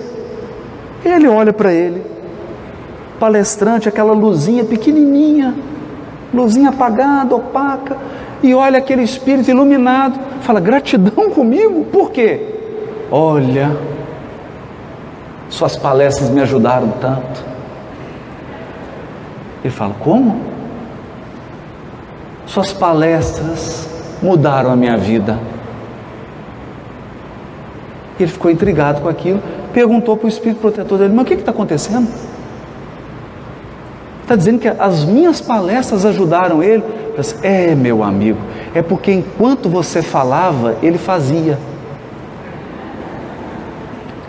ele 1.06 1.28
olha 1.28 1.54
para 1.54 1.72
ele, 1.72 2.02
palestrante, 3.20 3.88
aquela 3.88 4.12
luzinha 4.12 4.64
pequenininha, 4.64 5.54
luzinha 6.34 6.70
apagada, 6.70 7.36
opaca, 7.36 7.96
e 8.42 8.54
olha 8.56 8.80
aquele 8.80 9.04
espírito 9.04 9.52
iluminado, 9.52 10.20
fala: 10.42 10.60
gratidão 10.60 11.30
comigo, 11.30 11.86
por 11.86 12.10
quê? 12.10 12.56
Olha, 13.12 13.78
suas 15.48 15.76
palestras 15.76 16.32
me 16.32 16.42
ajudaram 16.42 16.90
tanto. 17.00 17.55
Ele 19.66 19.74
fala: 19.74 19.96
como? 20.00 20.42
Suas 22.46 22.72
palestras 22.72 23.90
mudaram 24.22 24.70
a 24.70 24.76
minha 24.76 24.96
vida. 24.96 25.40
Ele 28.20 28.30
ficou 28.30 28.52
intrigado 28.52 29.02
com 29.02 29.10
aquilo, 29.10 29.42
perguntou 29.74 30.16
para 30.16 30.28
o 30.28 30.30
espírito 30.30 30.60
protetor 30.62 31.00
dele: 31.00 31.16
Mas 31.16 31.26
o 31.26 31.28
que 31.28 31.34
está 31.34 31.50
acontecendo? 31.50 32.08
Está 34.22 34.36
dizendo 34.36 34.60
que 34.60 34.68
as 34.68 35.04
minhas 35.04 35.42
palestras 35.42 36.06
ajudaram 36.06 36.62
ele? 36.62 36.84
Assim, 37.18 37.36
é, 37.42 37.74
meu 37.74 38.04
amigo, 38.04 38.38
é 38.76 38.84
porque 38.84 39.12
enquanto 39.12 39.68
você 39.68 40.04
falava, 40.04 40.76
ele 40.84 41.00
fazia. 41.00 41.58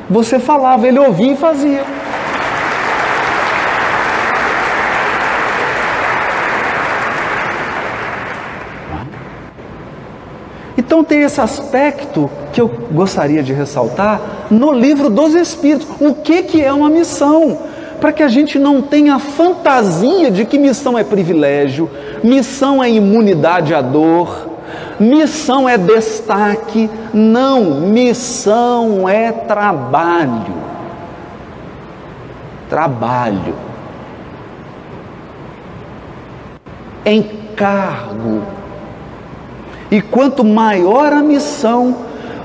Você 0.09 0.39
falava, 0.39 0.89
ele 0.89 0.99
ouvia 0.99 1.33
e 1.33 1.37
fazia. 1.37 1.85
Então 10.77 11.03
tem 11.03 11.23
esse 11.23 11.41
aspecto 11.41 12.31
que 12.53 12.61
eu 12.61 12.69
gostaria 12.93 13.43
de 13.43 13.53
ressaltar 13.53 14.21
no 14.51 14.73
livro 14.73 15.09
dos 15.09 15.35
Espíritos. 15.35 15.89
O 16.01 16.15
que, 16.15 16.43
que 16.43 16.63
é 16.63 16.73
uma 16.73 16.91
missão? 16.91 17.59
Para 18.01 18.13
que 18.13 18.23
a 18.23 18.29
gente 18.29 18.59
não 18.59 18.83
tenha 18.83 19.19
fantasia 19.19 20.31
de 20.31 20.45
que 20.45 20.59
missão 20.59 20.99
é 20.99 21.03
privilégio, 21.03 21.91
missão 22.23 22.83
é 22.83 22.91
imunidade 22.91 23.75
à 23.75 23.81
dor, 23.81 24.49
missão 25.01 25.67
é 25.67 25.79
destaque. 25.79 26.91
Não, 27.15 27.81
missão 27.81 29.09
é 29.09 29.33
trabalho. 29.33 30.67
Trabalho. 32.69 33.55
Encargo 37.07 38.43
e 39.91 40.01
quanto 40.01 40.45
maior 40.45 41.13
a 41.13 41.23
missão, 41.23 41.97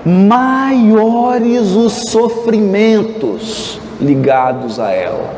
maiores 0.06 1.72
os 1.72 1.94
sofrimentos 2.10 3.80
ligados 4.00 4.80
a 4.80 4.92
ela, 4.92 5.34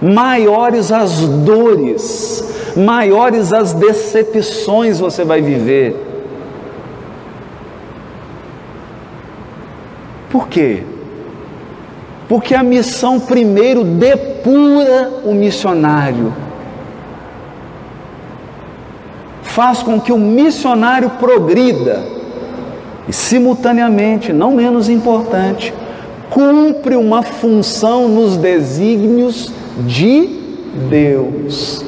maiores 0.00 0.92
as 0.92 1.20
dores, 1.20 2.72
maiores 2.76 3.52
as 3.52 3.72
decepções 3.72 4.98
você 5.00 5.24
vai 5.24 5.40
viver. 5.40 6.06
Por 10.30 10.48
quê? 10.48 10.82
Porque 12.28 12.54
a 12.54 12.62
missão 12.62 13.18
primeiro 13.18 13.82
depura 13.82 15.10
o 15.24 15.32
missionário 15.32 16.32
faz 19.58 19.82
com 19.82 20.00
que 20.00 20.12
o 20.12 20.16
missionário 20.16 21.10
progrida 21.18 22.00
e, 23.08 23.12
simultaneamente, 23.12 24.32
não 24.32 24.52
menos 24.52 24.88
importante, 24.88 25.74
cumpre 26.30 26.94
uma 26.94 27.24
função 27.24 28.06
nos 28.06 28.36
desígnios 28.36 29.52
de 29.80 30.28
Deus. 30.88 31.84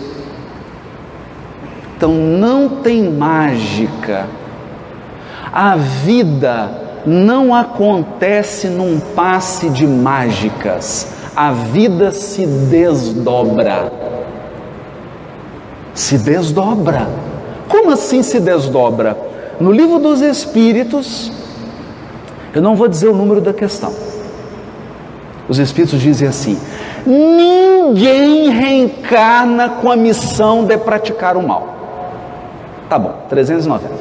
Então 1.97 2.13
não 2.13 2.69
tem 2.69 3.09
mágica. 3.09 4.27
A 5.53 5.77
vida 5.77 6.73
não 7.07 7.55
acontece 7.55 8.67
num 8.67 8.99
passe 8.99 9.71
de 9.71 9.87
mágicas. 9.87 11.07
A 11.37 11.53
vida 11.53 12.11
se 12.11 12.45
desdobra. 12.47 13.93
Se 15.95 16.19
desdobra. 16.19 17.30
Como 17.71 17.93
assim 17.93 18.21
se 18.21 18.41
desdobra? 18.41 19.17
No 19.61 19.71
livro 19.71 20.01
dos 20.01 20.21
Espíritos, 20.21 21.31
eu 22.53 22.61
não 22.61 22.75
vou 22.75 22.89
dizer 22.89 23.09
o 23.09 23.15
número 23.15 23.41
da 23.41 23.53
questão. 23.53 23.95
Os 25.49 25.57
Espíritos 25.59 26.01
dizem 26.01 26.27
assim: 26.27 26.61
ninguém 27.07 28.51
reencarna 28.51 29.69
com 29.69 29.89
a 29.89 29.95
missão 29.95 30.65
de 30.65 30.77
praticar 30.77 31.37
o 31.37 31.47
mal. 31.47 31.77
Tá 32.89 32.99
bom, 32.99 33.15
390. 33.29 33.95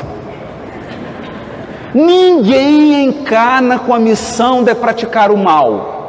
Ninguém 1.93 3.05
encarna 3.05 3.77
com 3.77 3.93
a 3.93 3.99
missão 3.99 4.63
de 4.63 4.73
praticar 4.73 5.29
o 5.29 5.37
mal. 5.37 5.99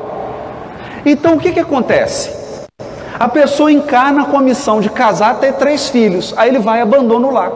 Então 1.04 1.34
o 1.34 1.38
que, 1.38 1.52
que 1.52 1.60
acontece? 1.60 2.39
A 3.20 3.28
pessoa 3.28 3.70
encarna 3.70 4.24
com 4.24 4.38
a 4.38 4.40
missão 4.40 4.80
de 4.80 4.88
casar, 4.88 5.40
ter 5.40 5.52
três 5.52 5.90
filhos, 5.90 6.32
aí 6.38 6.48
ele 6.48 6.58
vai 6.58 6.78
e 6.78 6.80
abandona 6.80 7.26
o 7.26 7.30
lar. 7.30 7.52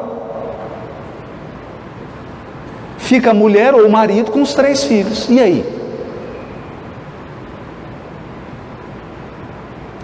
Fica 2.98 3.30
a 3.30 3.34
mulher 3.34 3.74
ou 3.74 3.86
o 3.86 3.90
marido 3.90 4.30
com 4.30 4.42
os 4.42 4.52
três 4.52 4.84
filhos. 4.84 5.26
E 5.30 5.40
aí? 5.40 5.64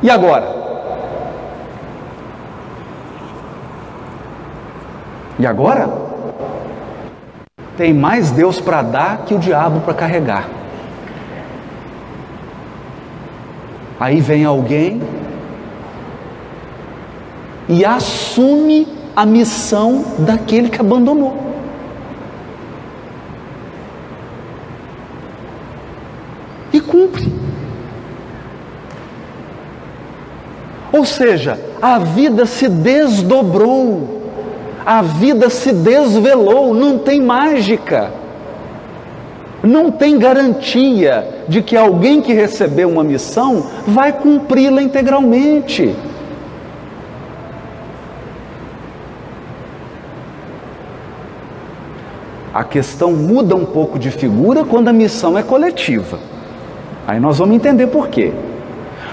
E 0.02 0.08
agora? 0.08 0.48
E 5.38 5.46
agora? 5.46 5.90
Tem 7.76 7.92
mais 7.92 8.30
Deus 8.30 8.58
para 8.58 8.80
dar 8.80 9.18
que 9.26 9.34
o 9.34 9.38
diabo 9.38 9.80
para 9.80 9.92
carregar. 9.92 10.48
Aí 13.98 14.22
vem 14.22 14.46
alguém 14.46 15.02
e 17.70 17.84
assume 17.84 18.88
a 19.14 19.24
missão 19.24 20.04
daquele 20.18 20.68
que 20.68 20.80
abandonou. 20.80 21.36
E 26.72 26.80
cumpre. 26.80 27.32
Ou 30.92 31.04
seja, 31.04 31.60
a 31.80 32.00
vida 32.00 32.44
se 32.44 32.68
desdobrou, 32.68 34.20
a 34.84 35.00
vida 35.00 35.48
se 35.48 35.72
desvelou, 35.72 36.74
não 36.74 36.98
tem 36.98 37.22
mágica. 37.22 38.10
Não 39.62 39.92
tem 39.92 40.18
garantia 40.18 41.44
de 41.46 41.62
que 41.62 41.76
alguém 41.76 42.20
que 42.20 42.32
recebeu 42.32 42.88
uma 42.88 43.04
missão 43.04 43.64
vai 43.86 44.12
cumpri-la 44.12 44.82
integralmente. 44.82 45.94
A 52.61 52.64
questão 52.64 53.12
muda 53.12 53.56
um 53.56 53.64
pouco 53.64 53.98
de 53.98 54.11
figura 54.11 54.66
quando 54.66 54.88
a 54.88 54.92
missão 54.92 55.38
é 55.38 55.42
coletiva. 55.42 56.18
Aí 57.08 57.18
nós 57.18 57.38
vamos 57.38 57.56
entender 57.56 57.86
por 57.86 58.08
quê. 58.08 58.34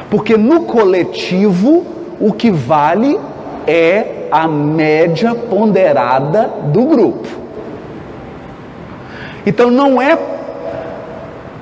Porque 0.09 0.35
no 0.35 0.63
coletivo 0.63 1.85
o 2.19 2.33
que 2.33 2.51
vale 2.51 3.17
é 3.65 4.27
a 4.29 4.49
média 4.49 5.33
ponderada 5.33 6.51
do 6.73 6.83
grupo. 6.87 7.25
Então 9.45 9.71
não 9.71 10.01
é 10.01 10.19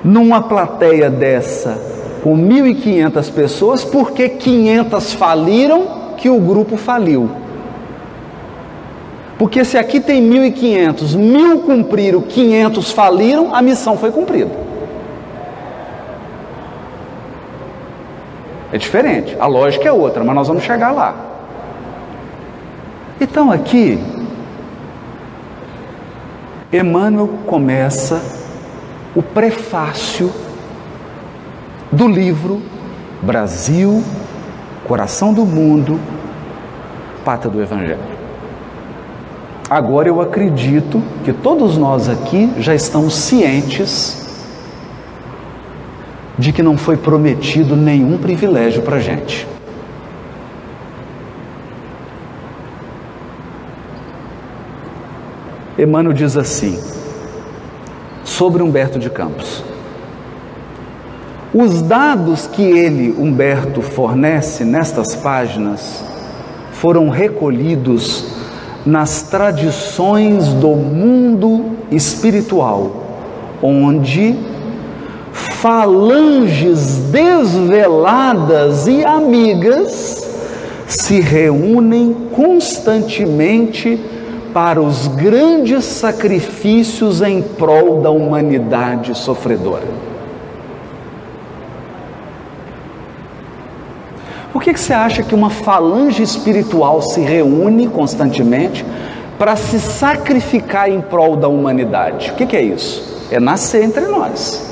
numa 0.02 0.42
plateia 0.42 1.08
dessa 1.08 1.80
com 2.20 2.36
1.500 2.36 3.32
pessoas 3.32 3.84
porque 3.84 4.28
500 4.28 5.12
faliram 5.12 5.86
que 6.16 6.28
o 6.28 6.40
grupo 6.40 6.76
faliu. 6.76 7.45
Porque 9.38 9.64
se 9.64 9.76
aqui 9.76 10.00
tem 10.00 10.22
1.500, 10.22 11.16
mil 11.16 11.60
cumpriram, 11.60 12.22
500 12.22 12.90
faliram, 12.90 13.54
a 13.54 13.60
missão 13.60 13.96
foi 13.98 14.10
cumprida. 14.10 14.50
É 18.72 18.78
diferente, 18.78 19.36
a 19.38 19.46
lógica 19.46 19.88
é 19.88 19.92
outra, 19.92 20.24
mas 20.24 20.34
nós 20.34 20.48
vamos 20.48 20.64
chegar 20.64 20.92
lá. 20.92 21.14
Então 23.20 23.52
aqui, 23.52 23.98
Emmanuel 26.72 27.28
começa 27.46 28.20
o 29.14 29.22
prefácio 29.22 30.32
do 31.92 32.08
livro 32.08 32.60
Brasil, 33.22 34.02
Coração 34.86 35.32
do 35.32 35.44
Mundo, 35.44 35.98
Pátria 37.24 37.50
do 37.50 37.62
Evangelho. 37.62 38.15
Agora 39.68 40.08
eu 40.08 40.20
acredito 40.20 41.02
que 41.24 41.32
todos 41.32 41.76
nós 41.76 42.08
aqui 42.08 42.52
já 42.58 42.72
estamos 42.72 43.14
cientes 43.14 44.24
de 46.38 46.52
que 46.52 46.62
não 46.62 46.78
foi 46.78 46.96
prometido 46.96 47.74
nenhum 47.74 48.16
privilégio 48.16 48.82
para 48.82 48.96
a 48.96 49.00
gente. 49.00 49.46
Emmanuel 55.76 56.14
diz 56.14 56.36
assim, 56.36 56.78
sobre 58.24 58.62
Humberto 58.62 58.98
de 58.98 59.10
Campos. 59.10 59.64
Os 61.52 61.82
dados 61.82 62.46
que 62.46 62.62
ele, 62.62 63.14
Humberto, 63.18 63.82
fornece 63.82 64.64
nestas 64.64 65.16
páginas 65.16 66.04
foram 66.72 67.08
recolhidos 67.08 68.45
nas 68.86 69.22
tradições 69.22 70.46
do 70.54 70.68
mundo 70.68 71.72
espiritual, 71.90 73.04
onde 73.60 74.36
falanges 75.32 76.98
desveladas 77.10 78.86
e 78.86 79.04
amigas 79.04 80.24
se 80.86 81.20
reúnem 81.20 82.14
constantemente 82.32 84.00
para 84.54 84.80
os 84.80 85.08
grandes 85.08 85.84
sacrifícios 85.84 87.20
em 87.20 87.42
prol 87.42 88.00
da 88.00 88.10
humanidade 88.10 89.14
sofredora. 89.16 90.15
Que, 94.66 94.72
que 94.72 94.80
você 94.80 94.92
acha 94.92 95.22
que 95.22 95.32
uma 95.32 95.48
falange 95.48 96.24
espiritual 96.24 97.00
se 97.00 97.20
reúne 97.20 97.86
constantemente 97.86 98.84
para 99.38 99.54
se 99.54 99.78
sacrificar 99.78 100.90
em 100.90 101.00
prol 101.00 101.36
da 101.36 101.46
humanidade? 101.46 102.32
O 102.32 102.34
que, 102.34 102.46
que 102.46 102.56
é 102.56 102.62
isso? 102.62 103.28
É 103.30 103.38
nascer 103.38 103.84
entre 103.84 104.06
nós. 104.06 104.64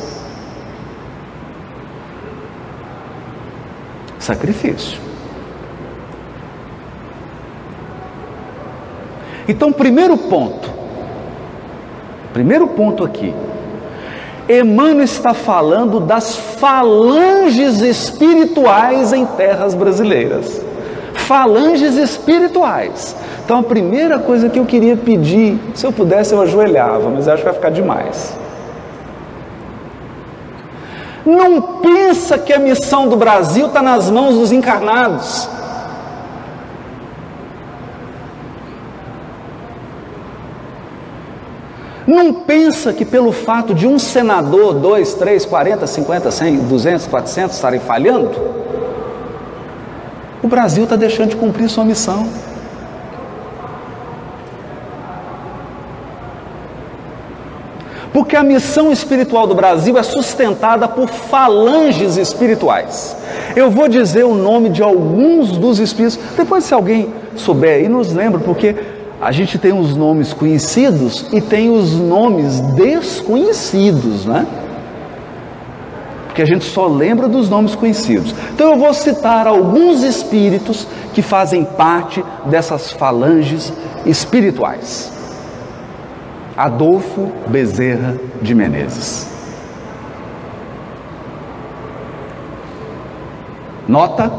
Sacrifício. 4.19 4.99
Então, 9.47 9.73
primeiro 9.73 10.17
ponto, 10.17 10.73
primeiro 12.33 12.67
ponto 12.67 13.05
aqui, 13.05 13.33
Emmanuel 14.49 15.05
está 15.05 15.33
falando 15.33 16.01
das 16.01 16.37
falanges 16.37 17.81
espirituais 17.81 19.13
em 19.13 19.25
terras 19.25 19.75
brasileiras. 19.75 20.61
Falanges 21.15 21.97
espirituais. 21.97 23.17
Então, 23.45 23.61
a 23.61 23.63
primeira 23.63 24.19
coisa 24.19 24.49
que 24.49 24.59
eu 24.59 24.67
queria 24.67 24.97
pedir, 24.97 25.59
se 25.75 25.87
eu 25.87 25.93
pudesse, 25.93 26.35
eu 26.35 26.41
ajoelhava, 26.43 27.09
mas 27.09 27.27
acho 27.27 27.39
que 27.39 27.45
vai 27.45 27.55
ficar 27.55 27.71
demais. 27.71 28.37
Não 31.25 31.61
pensa 31.81 32.37
que 32.37 32.53
a 32.53 32.59
missão 32.59 33.09
do 33.09 33.17
Brasil 33.17 33.67
está 33.67 33.81
nas 33.81 34.11
mãos 34.11 34.35
dos 34.35 34.53
encarnados. 34.53 35.49
Não 42.07 42.35
pensa 42.35 42.93
que 42.93 43.05
pelo 43.05 43.33
fato 43.33 43.75
de 43.75 43.87
um 43.87 43.99
senador, 43.99 44.75
dois, 44.75 45.15
três, 45.15 45.47
quarenta, 45.47 45.87
cinquenta, 45.87 46.31
cem, 46.31 46.59
duzentos, 46.59 47.07
quatrocentos 47.07 47.57
estarem 47.57 47.81
falhando, 47.81 48.31
o 50.43 50.49
Brasil 50.49 50.85
está 50.85 50.97
deixando 50.97 51.31
de 51.31 51.37
cumprir 51.37 51.69
sua 51.71 51.85
missão. 51.85 52.29
Porque 58.13 58.37
a 58.37 58.45
missão 58.45 58.93
espiritual 58.93 59.47
do 59.47 59.57
Brasil 59.57 59.99
é 59.99 60.03
sustentada 60.03 60.87
por 60.87 61.09
falanges 61.09 62.17
espirituais. 62.17 63.17
Eu 63.57 63.71
vou 63.71 63.89
dizer 63.89 64.25
o 64.25 64.35
nome 64.35 64.69
de 64.69 64.83
alguns 64.83 65.57
dos 65.57 65.81
espíritos. 65.81 66.21
Depois, 66.37 66.63
se 66.63 66.73
alguém 66.73 67.13
souber 67.35 67.79
aí, 67.79 67.89
nos 67.89 68.13
lembra, 68.13 68.39
porque 68.39 68.77
a 69.25 69.33
gente 69.33 69.59
tem 69.59 69.73
os 69.73 69.97
nomes 69.97 70.35
conhecidos 70.35 71.25
e 71.33 71.41
tem 71.41 71.71
os 71.71 71.95
nomes 71.95 72.61
desconhecidos, 72.61 74.27
né? 74.27 74.47
Porque 76.27 76.43
a 76.43 76.45
gente 76.45 76.67
só 76.67 76.87
lembra 76.87 77.27
dos 77.27 77.49
nomes 77.49 77.75
conhecidos. 77.75 78.35
Então 78.53 78.73
eu 78.73 78.79
vou 78.79 78.93
citar 78.93 79.47
alguns 79.47 80.03
espíritos 80.03 80.87
que 81.15 81.23
fazem 81.23 81.65
parte 81.65 82.23
dessas 82.45 82.93
falanges 82.93 83.73
espirituais. 84.05 85.11
Adolfo 86.55 87.33
Bezerra 87.49 88.19
de 88.43 88.55
Menezes. 88.55 89.27
Nota? 93.89 94.31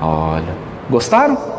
Olha, 0.00 0.54
gostaram? 0.88 1.53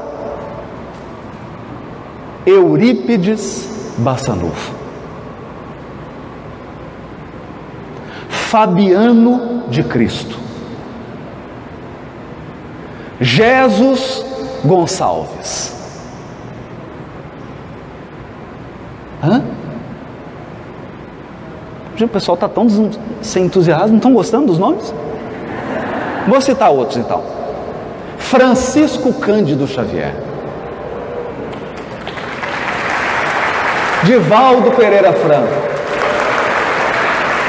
Eurípides 2.45 3.95
Bassanufo. 3.97 4.73
Fabiano 8.29 9.63
de 9.69 9.83
Cristo. 9.83 10.37
Jesus 13.19 14.23
Gonçalves. 14.63 15.73
Hã? 19.23 19.41
O 21.99 22.07
pessoal 22.09 22.35
está 22.35 22.49
tão 22.49 22.67
sem 23.21 23.45
entusiasmo, 23.45 23.87
não 23.89 23.95
estão 23.97 24.13
gostando 24.13 24.47
dos 24.47 24.59
nomes? 24.59 24.93
Vou 26.27 26.41
citar 26.41 26.69
outros 26.69 26.97
então. 26.97 27.23
Francisco 28.17 29.13
Cândido 29.13 29.65
Xavier. 29.65 30.34
Divaldo 34.05 34.71
Pereira 34.71 35.11
Franco. 35.13 35.53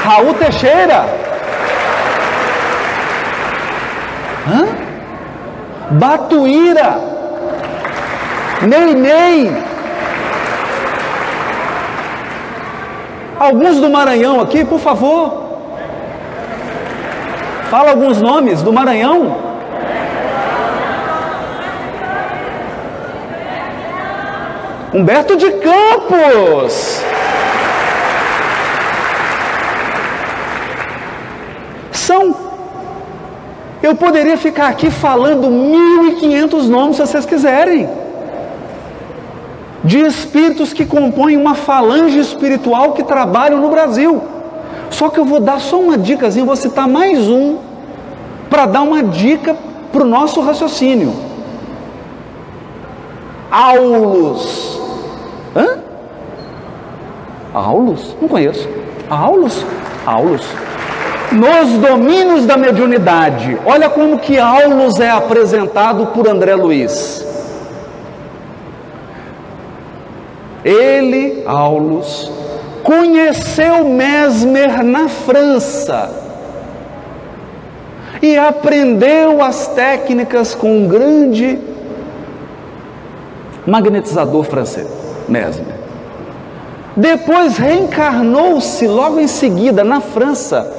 Raul 0.03 0.33
Teixeira. 0.33 1.05
Hã? 4.47 4.67
Batuíra. 5.91 6.99
Ney. 8.61 9.63
Alguns 13.39 13.79
do 13.79 13.89
Maranhão 13.89 14.41
aqui, 14.41 14.65
por 14.65 14.79
favor. 14.79 15.43
Fala 17.69 17.91
alguns 17.91 18.19
nomes 18.21 18.63
do 18.63 18.73
Maranhão. 18.73 19.46
Humberto 24.97 25.35
de 25.35 25.51
Campos. 25.51 27.03
São. 31.91 32.35
Eu 33.83 33.93
poderia 33.93 34.35
ficar 34.37 34.69
aqui 34.69 34.89
falando 34.89 35.47
1.500 35.49 36.63
nomes 36.63 36.95
se 36.95 37.05
vocês 37.05 37.27
quiserem 37.27 37.87
de 39.83 39.99
espíritos 39.99 40.73
que 40.73 40.83
compõem 40.83 41.37
uma 41.37 41.53
falange 41.53 42.17
espiritual 42.17 42.93
que 42.93 43.03
trabalham 43.03 43.61
no 43.61 43.69
Brasil. 43.69 44.23
Só 44.89 45.09
que 45.09 45.19
eu 45.19 45.25
vou 45.25 45.39
dar 45.39 45.59
só 45.59 45.79
uma 45.79 45.95
dicasinha, 45.95 46.43
vou 46.43 46.55
citar 46.55 46.87
mais 46.87 47.29
um, 47.29 47.57
para 48.49 48.65
dar 48.65 48.81
uma 48.81 49.03
dica 49.03 49.55
para 49.91 50.01
o 50.01 50.07
nosso 50.07 50.41
raciocínio. 50.41 51.13
Aulus. 53.51 54.76
Hã? 55.55 55.79
Não 58.21 58.27
conheço. 58.27 58.67
Aulus? 59.09 59.65
Aulus. 60.05 60.47
Nos 61.31 61.73
domínios 61.79 62.45
da 62.45 62.55
mediunidade, 62.55 63.57
olha 63.65 63.89
como 63.89 64.19
que 64.19 64.39
Aulus 64.39 64.99
é 64.99 65.09
apresentado 65.09 66.07
por 66.07 66.27
André 66.27 66.55
Luiz. 66.55 67.25
Ele, 70.63 71.43
Aulus, 71.45 72.31
conheceu 72.83 73.85
Mesmer 73.85 74.83
na 74.83 75.07
França 75.09 76.09
e 78.21 78.37
aprendeu 78.37 79.41
as 79.43 79.67
técnicas 79.67 80.55
com 80.55 80.79
um 80.79 80.87
grande 80.87 81.59
magnetizador 83.65 84.43
francês, 84.45 84.87
Mesmer. 85.27 85.75
Depois 86.95 87.57
reencarnou-se 87.57 88.87
logo 88.87 89.19
em 89.19 89.27
seguida 89.27 89.83
na 89.83 90.01
França 90.01 90.73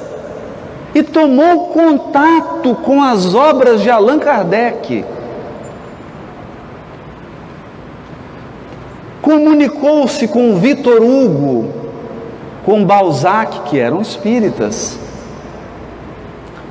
e 0.93 1.01
tomou 1.03 1.67
contato 1.67 2.75
com 2.75 3.01
as 3.01 3.33
obras 3.33 3.81
de 3.81 3.89
Allan 3.89 4.19
Kardec 4.19 5.05
comunicou-se 9.29 10.27
com 10.27 10.55
Vitor 10.55 11.03
Hugo, 11.03 11.71
com 12.65 12.83
Balzac, 12.83 13.69
que 13.69 13.77
eram 13.77 14.01
espíritas, 14.01 14.97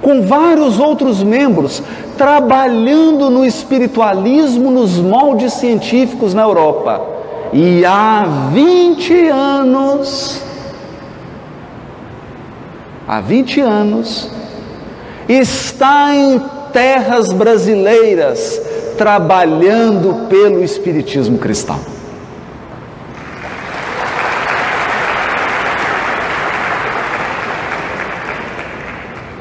com 0.03 0.22
vários 0.22 0.81
outros 0.81 1.22
membros, 1.22 1.81
trabalhando 2.16 3.31
no 3.31 3.45
espiritualismo 3.45 4.72
nos 4.72 4.97
moldes 4.99 5.53
científicos 5.53 6.35
na 6.35 6.43
Europa. 6.43 7.18
E 7.53 7.82
há 7.84 8.24
20 8.53 9.28
anos, 9.28 10.42
há 13.07 13.20
20 13.20 13.61
anos, 13.61 14.30
está 15.26 16.14
em 16.14 16.38
terras 16.72 17.32
brasileiras 17.32 18.61
trabalhando 18.99 20.26
pelo 20.28 20.62
Espiritismo 20.62 21.38
cristão. 21.38 21.80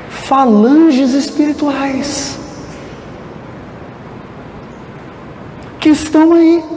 Falanges 0.10 1.14
espirituais 1.14 2.38
que 5.80 5.90
estão 5.90 6.34
aí. 6.34 6.77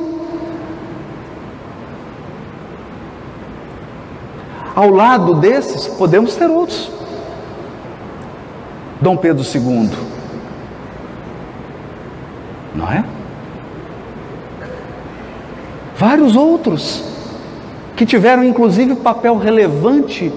Ao 4.80 4.88
lado 4.88 5.34
desses, 5.34 5.86
podemos 5.88 6.34
ter 6.36 6.46
outros. 6.46 6.90
Dom 8.98 9.14
Pedro 9.14 9.44
II, 9.44 9.90
não 12.74 12.90
é? 12.90 13.04
Vários 15.94 16.34
outros 16.34 17.04
que 17.94 18.06
tiveram 18.06 18.42
inclusive 18.42 18.94
papel 18.94 19.36
relevante 19.36 20.32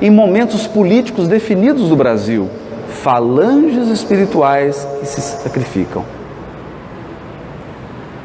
em 0.00 0.10
momentos 0.12 0.64
políticos 0.68 1.26
definidos 1.26 1.88
do 1.88 1.96
Brasil, 1.96 2.48
falanges 3.02 3.88
espirituais 3.88 4.86
que 5.00 5.06
se 5.06 5.20
sacrificam. 5.20 6.04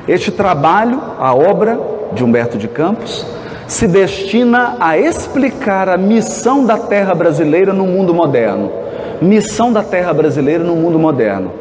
Este 0.07 0.29
trabalho, 0.29 1.01
a 1.17 1.33
obra 1.33 1.79
de 2.13 2.23
Humberto 2.23 2.59
de 2.59 2.67
Campos, 2.67 3.25
se 3.67 3.85
destina 3.85 4.77
a 4.79 4.97
explicar 4.97 5.89
a 5.89 5.97
missão 5.97 6.65
da 6.65 6.77
terra 6.77 7.13
brasileira 7.13 7.73
no 7.73 7.85
mundo 7.85 8.13
moderno. 8.13 8.71
Missão 9.21 9.73
da 9.73 9.83
terra 9.83 10.13
brasileira 10.13 10.63
no 10.63 10.75
mundo 10.75 10.97
moderno. 10.97 11.51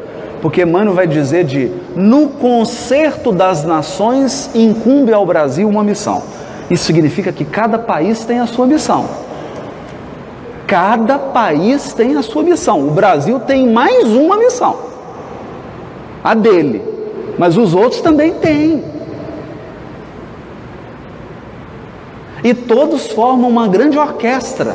Porque 0.41 0.61
Emmanuel 0.61 0.95
vai 0.95 1.07
dizer 1.07 1.43
de 1.43 1.71
no 1.95 2.29
concerto 2.29 3.31
das 3.31 3.65
nações 3.65 4.49
incumbe 4.55 5.11
ao 5.11 5.25
Brasil 5.25 5.67
uma 5.67 5.83
missão. 5.83 6.23
Isso 6.69 6.85
significa 6.85 7.31
que 7.31 7.43
cada 7.43 7.77
país 7.77 8.23
tem 8.23 8.39
a 8.39 8.47
sua 8.47 8.65
missão. 8.65 9.05
Cada 10.65 11.17
país 11.17 11.93
tem 11.93 12.15
a 12.15 12.21
sua 12.21 12.43
missão. 12.43 12.87
O 12.87 12.91
Brasil 12.91 13.39
tem 13.39 13.67
mais 13.67 14.07
uma 14.07 14.37
missão. 14.37 14.77
A 16.23 16.33
dele. 16.33 16.81
Mas 17.37 17.57
os 17.57 17.73
outros 17.73 18.01
também 18.01 18.33
têm. 18.33 18.83
E 22.47 22.53
todos 22.53 23.11
formam 23.11 23.49
uma 23.49 23.67
grande 23.67 23.99
orquestra 23.99 24.73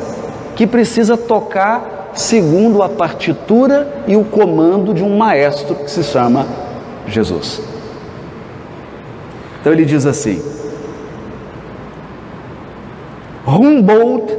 que 0.55 0.67
precisa 0.67 1.17
tocar 1.17 2.11
segundo 2.13 2.83
a 2.83 2.87
partitura 2.87 4.03
e 4.07 4.15
o 4.15 4.23
comando 4.23 4.93
de 4.93 5.03
um 5.03 5.17
maestro 5.17 5.73
que 5.73 5.89
se 5.89 6.03
chama 6.03 6.45
Jesus. 7.07 7.63
Então 9.59 9.73
ele 9.73 9.85
diz 9.85 10.05
assim: 10.05 10.39
Humboldt, 13.47 14.37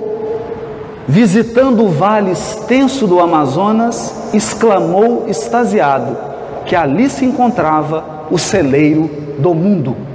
visitando 1.08 1.86
o 1.86 1.88
vale 1.88 2.30
extenso 2.30 3.04
do 3.04 3.18
Amazonas, 3.18 4.30
exclamou 4.32 5.24
extasiado 5.26 6.16
que 6.66 6.76
ali 6.76 7.10
se 7.10 7.24
encontrava 7.24 8.28
o 8.30 8.38
celeiro 8.38 9.10
do 9.40 9.52
mundo. 9.52 10.13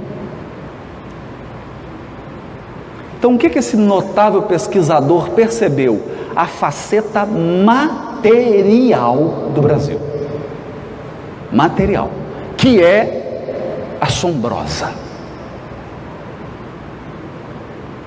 Então, 3.20 3.34
o 3.34 3.38
que, 3.38 3.50
que 3.50 3.58
esse 3.58 3.76
notável 3.76 4.40
pesquisador 4.44 5.28
percebeu? 5.32 6.02
A 6.34 6.46
faceta 6.46 7.26
material 7.26 9.14
do 9.54 9.60
Brasil. 9.60 10.00
Material, 11.52 12.08
que 12.56 12.82
é 12.82 13.98
assombrosa. 14.00 14.94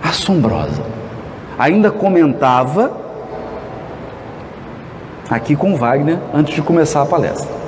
Assombrosa. 0.01 0.81
Ainda 1.59 1.91
comentava 1.91 2.97
aqui 5.29 5.55
com 5.55 5.75
Wagner 5.75 6.17
antes 6.33 6.55
de 6.55 6.63
começar 6.63 7.03
a 7.03 7.05
palestra. 7.05 7.62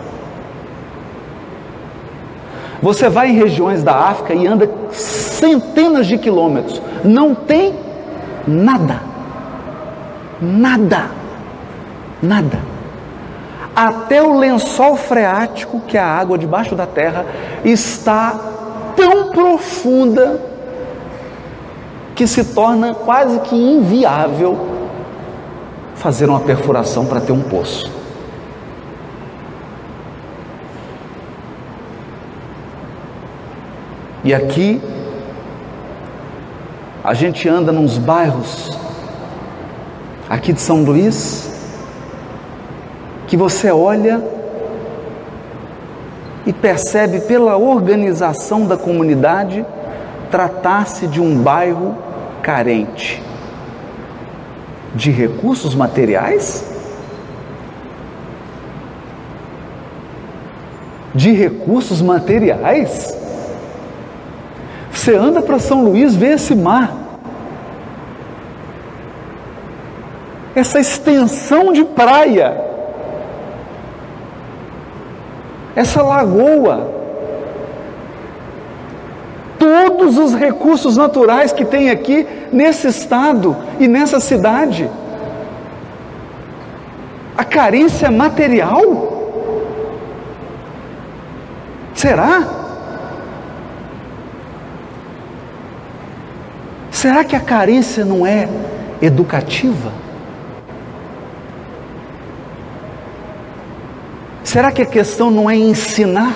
Você 2.86 3.10
vai 3.10 3.32
em 3.32 3.34
regiões 3.34 3.82
da 3.82 3.96
África 3.96 4.36
e 4.36 4.46
anda 4.46 4.70
centenas 4.92 6.06
de 6.06 6.20
quilômetros, 6.20 6.80
não 7.04 7.34
tem 7.34 7.74
nada. 8.48 9.02
Nada. 10.40 11.10
Nada. 12.22 12.60
Até 13.76 14.22
o 14.22 14.38
lençol 14.38 14.96
freático, 14.96 15.80
que 15.88 15.98
é 15.98 16.00
a 16.00 16.06
água 16.06 16.38
debaixo 16.38 16.76
da 16.76 16.86
terra, 16.86 17.26
está 17.64 18.40
tão 18.96 19.32
profunda 19.32 20.40
que 22.14 22.28
se 22.28 22.54
torna 22.54 22.94
quase 22.94 23.40
que 23.40 23.56
inviável 23.56 24.60
fazer 25.96 26.30
uma 26.30 26.42
perfuração 26.42 27.08
para 27.08 27.20
ter 27.20 27.32
um 27.32 27.42
poço. 27.42 28.05
E 34.26 34.34
aqui 34.34 34.82
a 37.04 37.14
gente 37.14 37.48
anda 37.48 37.72
nos 37.72 38.00
bairros 38.00 38.76
aqui 40.28 40.52
de 40.52 40.60
São 40.60 40.84
Luís 40.84 41.48
que 43.28 43.38
você 43.38 43.70
olha 43.70 44.24
e 46.44 46.52
percebe 46.52 47.20
pela 47.20 47.56
organização 47.56 48.66
da 48.66 48.76
comunidade 48.76 49.64
tratar-se 50.32 51.06
de 51.06 51.22
um 51.22 51.38
bairro 51.44 51.96
carente 52.42 53.22
de 54.96 55.12
recursos 55.12 55.76
materiais, 55.76 56.66
de 61.14 61.32
recursos 61.32 62.02
materiais. 62.02 63.25
Você 64.96 65.14
anda 65.14 65.42
para 65.42 65.60
São 65.60 65.84
Luís, 65.84 66.16
vê 66.16 66.32
esse 66.32 66.56
mar. 66.56 66.92
Essa 70.56 70.80
extensão 70.80 71.74
de 71.74 71.84
praia. 71.84 72.60
Essa 75.76 76.02
lagoa. 76.02 76.90
Todos 79.60 80.18
os 80.18 80.34
recursos 80.34 80.96
naturais 80.96 81.52
que 81.52 81.66
tem 81.66 81.90
aqui 81.90 82.26
nesse 82.52 82.88
estado 82.88 83.56
e 83.80 83.90
nessa 83.90 84.22
cidade. 84.22 84.90
A 87.38 87.44
carência 87.44 88.10
material? 88.10 89.44
Será? 91.94 92.55
Será 97.06 97.24
que 97.24 97.36
a 97.36 97.40
carência 97.40 98.04
não 98.04 98.26
é 98.26 98.50
educativa? 99.00 99.92
Será 104.44 104.72
que 104.72 104.82
a 104.82 104.88
questão 104.88 105.30
não 105.30 105.48
é 105.48 105.56
ensinar 105.56 106.34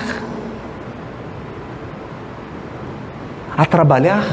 a 3.58 3.66
trabalhar, 3.66 4.24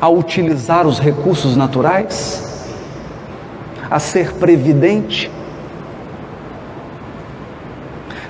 a 0.00 0.08
utilizar 0.08 0.86
os 0.86 1.00
recursos 1.00 1.56
naturais, 1.56 2.70
a 3.90 3.98
ser 3.98 4.34
previdente? 4.34 5.28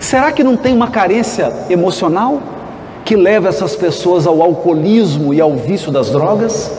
Será 0.01 0.33
que 0.33 0.43
não 0.43 0.57
tem 0.57 0.73
uma 0.73 0.89
carência 0.89 1.53
emocional? 1.69 2.56
Que 3.07 3.15
leva 3.15 3.49
essas 3.49 3.77
pessoas 3.77 4.27
ao 4.27 4.43
alcoolismo 4.43 5.33
e 5.33 5.41
ao 5.41 5.55
vício 5.55 5.93
das 5.93 6.11
drogas? 6.11 6.77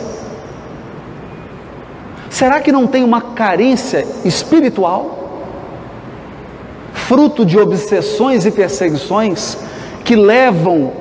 Será 2.29 2.59
que 2.59 2.69
não 2.69 2.85
tem 2.85 3.01
uma 3.01 3.21
carência 3.21 4.05
espiritual, 4.25 5.39
fruto 6.91 7.45
de 7.45 7.57
obsessões 7.57 8.45
e 8.45 8.51
perseguições 8.51 9.57
que 10.03 10.17
levam 10.17 10.91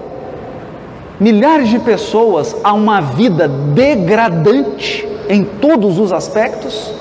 milhares 1.19 1.71
de 1.71 1.81
pessoas 1.81 2.55
a 2.63 2.73
uma 2.73 3.01
vida 3.01 3.49
degradante 3.49 5.09
em 5.29 5.43
todos 5.43 5.99
os 5.99 6.13
aspectos? 6.13 6.93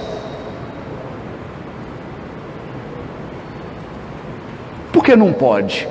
Por 4.91 5.03
que 5.03 5.15
não 5.15 5.31
pode? 5.31 5.87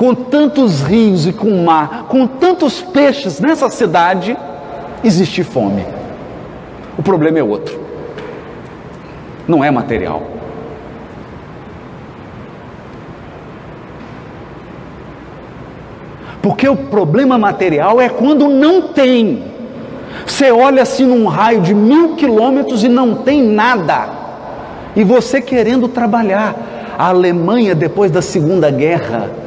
Com 0.00 0.14
tantos 0.14 0.80
rios 0.80 1.26
e 1.26 1.32
com 1.34 1.62
mar, 1.62 2.06
com 2.08 2.26
tantos 2.26 2.80
peixes 2.80 3.38
nessa 3.38 3.68
cidade, 3.68 4.34
existe 5.04 5.44
fome. 5.44 5.84
O 6.96 7.02
problema 7.02 7.38
é 7.38 7.42
outro. 7.42 7.78
Não 9.46 9.62
é 9.62 9.70
material. 9.70 10.22
Porque 16.40 16.66
o 16.66 16.76
problema 16.76 17.36
material 17.36 18.00
é 18.00 18.08
quando 18.08 18.48
não 18.48 18.80
tem. 18.80 19.52
Você 20.24 20.50
olha 20.50 20.80
assim 20.80 21.04
num 21.04 21.26
raio 21.26 21.60
de 21.60 21.74
mil 21.74 22.16
quilômetros 22.16 22.82
e 22.82 22.88
não 22.88 23.16
tem 23.16 23.42
nada. 23.42 24.08
E 24.96 25.04
você 25.04 25.42
querendo 25.42 25.88
trabalhar. 25.88 26.56
A 26.98 27.08
Alemanha, 27.08 27.74
depois 27.74 28.10
da 28.10 28.20
Segunda 28.20 28.70
Guerra, 28.70 29.39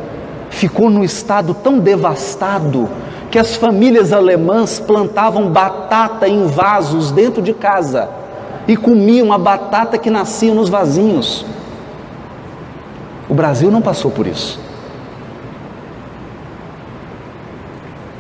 ficou 0.54 0.90
num 0.90 1.04
estado 1.04 1.54
tão 1.54 1.80
devastado 1.80 2.90
que 3.32 3.40
as 3.40 3.56
famílias 3.56 4.14
alemãs 4.14 4.80
plantavam 4.80 5.50
batata 5.50 6.28
em 6.28 6.46
vasos 6.46 7.12
dentro 7.12 7.42
de 7.42 7.54
casa 7.54 8.10
e 8.68 8.78
comiam 8.78 9.34
a 9.34 9.38
batata 9.38 9.98
que 9.98 10.12
nascia 10.12 10.54
nos 10.54 10.70
vasinhos. 10.70 11.46
O 13.28 13.34
Brasil 13.34 13.72
não 13.72 13.82
passou 13.82 14.12
por 14.12 14.28
isso. 14.28 14.60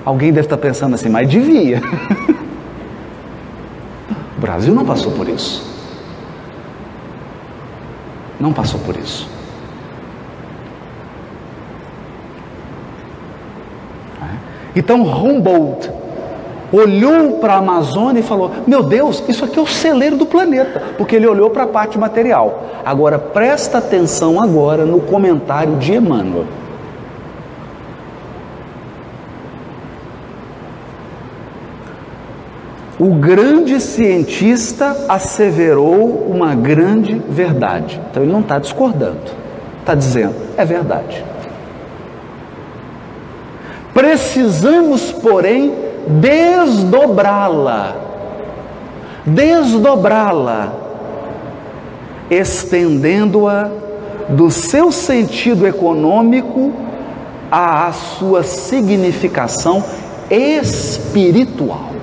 Alguém 0.03 0.33
deve 0.33 0.47
estar 0.47 0.57
pensando 0.57 0.95
assim, 0.95 1.09
mas 1.09 1.29
devia. 1.29 1.81
o 4.35 4.41
Brasil 4.41 4.73
não 4.73 4.83
passou 4.83 5.11
por 5.11 5.29
isso. 5.29 5.71
Não 8.39 8.51
passou 8.51 8.79
por 8.79 8.97
isso. 8.97 9.29
Então 14.75 15.01
Humboldt 15.01 15.89
olhou 16.71 17.33
para 17.33 17.53
a 17.53 17.57
Amazônia 17.57 18.19
e 18.19 18.23
falou: 18.23 18.51
Meu 18.65 18.81
Deus, 18.81 19.23
isso 19.27 19.45
aqui 19.45 19.59
é 19.59 19.61
o 19.61 19.67
celeiro 19.67 20.17
do 20.17 20.25
planeta, 20.25 20.81
porque 20.97 21.15
ele 21.15 21.27
olhou 21.27 21.49
para 21.51 21.63
a 21.63 21.67
parte 21.67 21.97
material. 21.97 22.63
Agora 22.83 23.19
presta 23.19 23.77
atenção 23.77 24.41
agora 24.41 24.85
no 24.85 24.99
comentário 24.99 25.75
de 25.77 25.93
Emmanuel. 25.93 26.45
O 32.99 33.15
grande 33.15 33.81
cientista 33.81 35.05
asseverou 35.09 36.27
uma 36.29 36.55
grande 36.55 37.15
verdade. 37.27 37.99
Então 38.09 38.23
ele 38.23 38.31
não 38.31 38.39
está 38.39 38.59
discordando, 38.59 39.19
está 39.81 39.93
dizendo, 39.93 40.35
é 40.55 40.63
verdade. 40.63 41.25
Precisamos, 43.93 45.11
porém, 45.11 45.73
desdobrá-la, 46.07 47.95
desdobrá-la, 49.25 50.73
estendendo-a 52.29 53.69
do 54.29 54.49
seu 54.49 54.91
sentido 54.91 55.67
econômico 55.67 56.73
à 57.51 57.91
sua 57.91 58.43
significação 58.43 59.83
espiritual. 60.29 61.93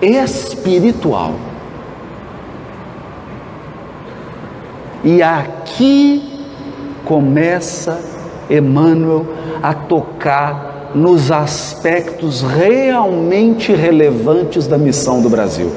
espiritual. 0.00 1.34
E 5.02 5.22
aqui 5.22 6.27
começa 7.08 7.98
Emmanuel 8.50 9.26
a 9.62 9.72
tocar 9.72 10.92
nos 10.94 11.32
aspectos 11.32 12.42
realmente 12.42 13.72
relevantes 13.74 14.66
da 14.66 14.78
missão 14.78 15.20
do 15.20 15.28
Brasil. 15.28 15.72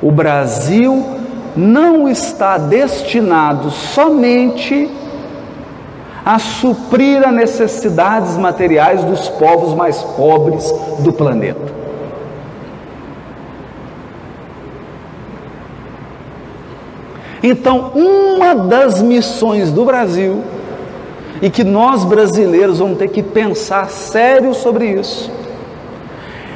O 0.00 0.12
Brasil 0.12 1.04
não 1.56 2.08
está 2.08 2.58
destinado 2.58 3.70
somente 3.70 4.90
a 6.24 6.38
suprir 6.38 7.26
as 7.26 7.34
necessidades 7.34 8.36
materiais 8.36 9.02
dos 9.04 9.28
povos 9.28 9.74
mais 9.74 10.02
pobres 10.02 10.72
do 11.00 11.12
planeta. 11.12 11.81
Então, 17.42 17.92
uma 17.94 18.54
das 18.54 19.02
missões 19.02 19.72
do 19.72 19.84
Brasil, 19.84 20.42
e 21.40 21.50
que 21.50 21.64
nós 21.64 22.04
brasileiros 22.04 22.78
vamos 22.78 22.98
ter 22.98 23.08
que 23.08 23.22
pensar 23.22 23.90
sério 23.90 24.54
sobre 24.54 24.92
isso, 24.92 25.28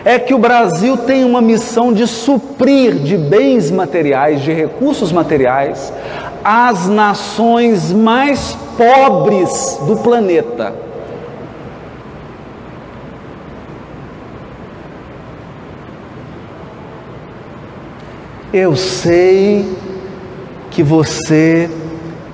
é 0.04 0.20
que 0.20 0.32
o 0.32 0.38
Brasil 0.38 0.96
tem 0.96 1.24
uma 1.24 1.42
missão 1.42 1.92
de 1.92 2.06
suprir 2.06 2.94
de 2.94 3.16
bens 3.16 3.72
materiais, 3.72 4.40
de 4.42 4.52
recursos 4.52 5.10
materiais, 5.10 5.92
as 6.44 6.86
nações 6.88 7.92
mais 7.92 8.56
pobres 8.76 9.80
do 9.84 9.96
planeta. 9.96 10.72
Eu 18.52 18.76
sei 18.76 19.66
que 20.76 20.82
você 20.82 21.70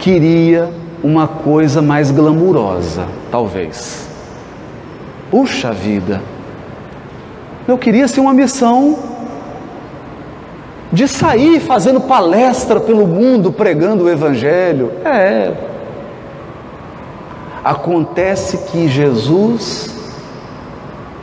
queria 0.01 0.69
uma 1.01 1.29
coisa 1.29 1.81
mais 1.81 2.11
glamurosa, 2.11 3.07
talvez. 3.31 4.09
Puxa 5.31 5.71
vida, 5.71 6.21
eu 7.69 7.79
queria 7.79 8.09
ser 8.09 8.19
uma 8.19 8.35
missão 8.35 8.99
de 10.93 11.07
sair 11.07 11.61
fazendo 11.61 12.01
palestra 12.01 12.81
pelo 12.81 13.07
mundo 13.07 13.53
pregando 13.53 14.07
o 14.07 14.11
Evangelho. 14.11 14.91
É. 15.05 15.53
Acontece 17.63 18.59
que 18.73 18.89
Jesus 18.89 19.95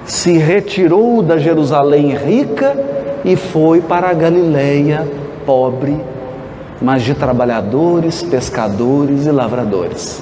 se 0.05 0.37
retirou 0.37 1.21
da 1.21 1.37
Jerusalém 1.37 2.15
rica 2.15 2.77
e 3.25 3.35
foi 3.35 3.81
para 3.81 4.09
a 4.09 4.13
Galileia 4.13 5.05
pobre 5.45 5.99
mas 6.81 7.03
de 7.03 7.13
trabalhadores, 7.13 8.23
pescadores 8.23 9.25
e 9.25 9.31
lavradores. 9.31 10.21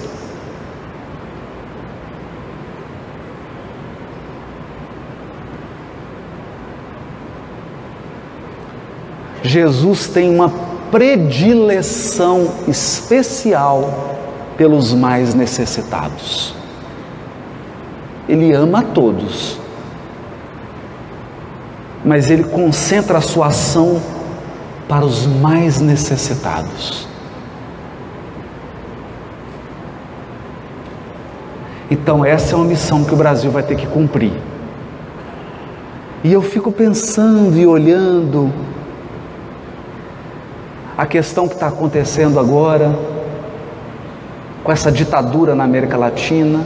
Jesus 9.44 10.08
tem 10.08 10.30
uma 10.30 10.50
predileção 10.92 12.52
especial 12.68 14.18
pelos 14.58 14.94
mais 14.94 15.34
necessitados. 15.34 16.54
Ele 18.28 18.52
ama 18.52 18.80
a 18.80 18.84
todos, 18.84 19.58
mas 22.04 22.30
ele 22.30 22.44
concentra 22.44 23.20
a 23.20 23.22
sua 23.22 23.48
ação 23.48 24.02
para 24.88 25.06
os 25.06 25.26
mais 25.26 25.80
necessitados. 25.82 27.08
Então, 31.90 32.24
essa 32.24 32.54
é 32.54 32.56
uma 32.56 32.66
missão 32.66 33.04
que 33.04 33.14
o 33.14 33.18
Brasil 33.18 33.50
vai 33.50 33.64
ter 33.64 33.76
que 33.76 33.88
cumprir. 33.88 34.34
E 36.24 36.34
eu 36.34 36.42
fico 36.42 36.72
pensando 36.72 37.58
e 37.58 37.66
olhando 37.66 38.52
a 40.98 41.06
questão 41.06 41.48
que 41.48 41.54
está 41.54 41.68
acontecendo 41.68 42.40
agora, 42.40 42.98
com 44.64 44.72
essa 44.72 44.92
ditadura 44.92 45.56
na 45.56 45.64
América 45.64 45.96
Latina, 45.96 46.66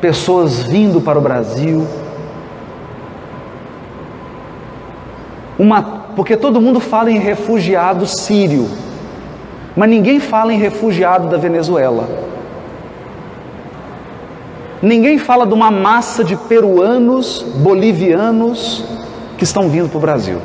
pessoas 0.00 0.62
vindo 0.62 1.00
para 1.00 1.18
o 1.18 1.22
Brasil, 1.22 1.86
uma, 5.60 5.82
porque 6.16 6.38
todo 6.38 6.58
mundo 6.58 6.80
fala 6.80 7.10
em 7.10 7.18
refugiado 7.18 8.06
sírio, 8.06 8.66
mas 9.76 9.90
ninguém 9.90 10.18
fala 10.18 10.54
em 10.54 10.56
refugiado 10.56 11.28
da 11.28 11.36
Venezuela. 11.36 12.08
Ninguém 14.80 15.18
fala 15.18 15.46
de 15.46 15.52
uma 15.52 15.70
massa 15.70 16.24
de 16.24 16.34
peruanos, 16.34 17.42
bolivianos 17.42 18.82
que 19.36 19.44
estão 19.44 19.68
vindo 19.68 19.90
para 19.90 19.98
o 19.98 20.00
Brasil. 20.00 20.40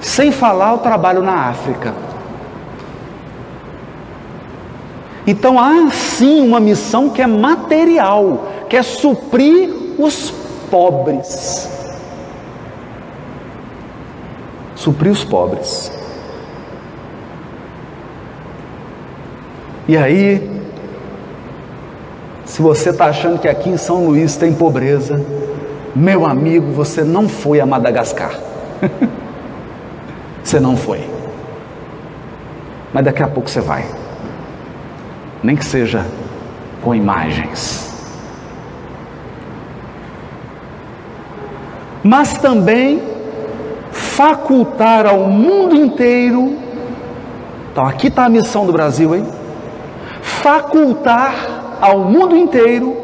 Sem 0.00 0.30
falar 0.30 0.74
o 0.74 0.78
trabalho 0.78 1.22
na 1.22 1.48
África. 1.48 1.92
Então 5.26 5.58
há 5.58 5.90
sim 5.90 6.46
uma 6.46 6.60
missão 6.60 7.08
que 7.08 7.22
é 7.22 7.26
material, 7.26 8.48
que 8.68 8.76
é 8.76 8.82
suprir 8.82 9.70
os 9.98 10.30
pobres. 10.70 11.70
Suprir 14.74 15.10
os 15.10 15.24
pobres. 15.24 15.90
E 19.88 19.96
aí, 19.96 20.50
se 22.44 22.60
você 22.60 22.90
está 22.90 23.06
achando 23.06 23.38
que 23.38 23.48
aqui 23.48 23.70
em 23.70 23.76
São 23.76 24.06
Luís 24.06 24.36
tem 24.36 24.52
pobreza, 24.54 25.24
meu 25.94 26.26
amigo, 26.26 26.72
você 26.72 27.02
não 27.02 27.28
foi 27.28 27.60
a 27.60 27.66
Madagascar. 27.66 28.38
você 30.42 30.60
não 30.60 30.76
foi. 30.76 31.00
Mas 32.92 33.04
daqui 33.04 33.22
a 33.22 33.28
pouco 33.28 33.48
você 33.48 33.60
vai. 33.60 34.03
Nem 35.44 35.56
que 35.56 35.64
seja 35.64 36.06
com 36.82 36.94
imagens. 36.94 37.92
Mas 42.02 42.38
também 42.38 43.02
facultar 43.92 45.06
ao 45.06 45.28
mundo 45.28 45.76
inteiro. 45.76 46.56
Então 47.70 47.84
aqui 47.84 48.06
está 48.06 48.24
a 48.24 48.28
missão 48.30 48.64
do 48.64 48.72
Brasil, 48.72 49.14
hein? 49.14 49.26
Facultar 50.22 51.34
ao 51.78 51.98
mundo 51.98 52.34
inteiro 52.34 52.96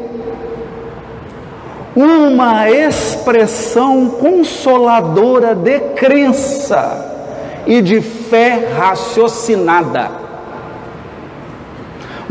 uma 1.95 2.67
expressão 2.71 4.09
consoladora 4.19 5.53
de 5.53 5.79
crença 5.95 7.61
e 7.67 7.83
de 7.83 8.01
fé 8.01 8.73
raciocinada. 8.75 10.20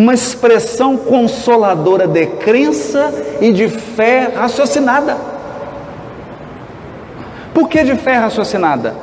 Uma 0.01 0.15
expressão 0.15 0.97
consoladora 0.97 2.09
de 2.09 2.25
crença 2.25 3.13
e 3.39 3.53
de 3.53 3.69
fé 3.69 4.33
raciocinada. 4.35 5.15
Por 7.53 7.69
que 7.69 7.85
de 7.85 7.95
fé 7.97 8.17
raciocinada? 8.17 8.95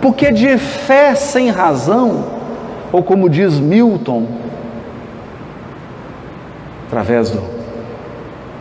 Porque 0.00 0.32
de 0.32 0.56
fé 0.56 1.14
sem 1.14 1.50
razão, 1.50 2.24
ou 2.90 3.02
como 3.02 3.28
diz 3.28 3.60
Milton, 3.60 4.26
através 6.86 7.30
do, 7.30 7.42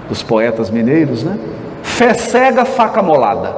dos 0.09 0.21
poetas 0.21 0.69
mineiros, 0.69 1.23
né? 1.23 1.39
Fé 1.81 2.13
cega, 2.13 2.65
faca 2.65 3.01
molada. 3.01 3.55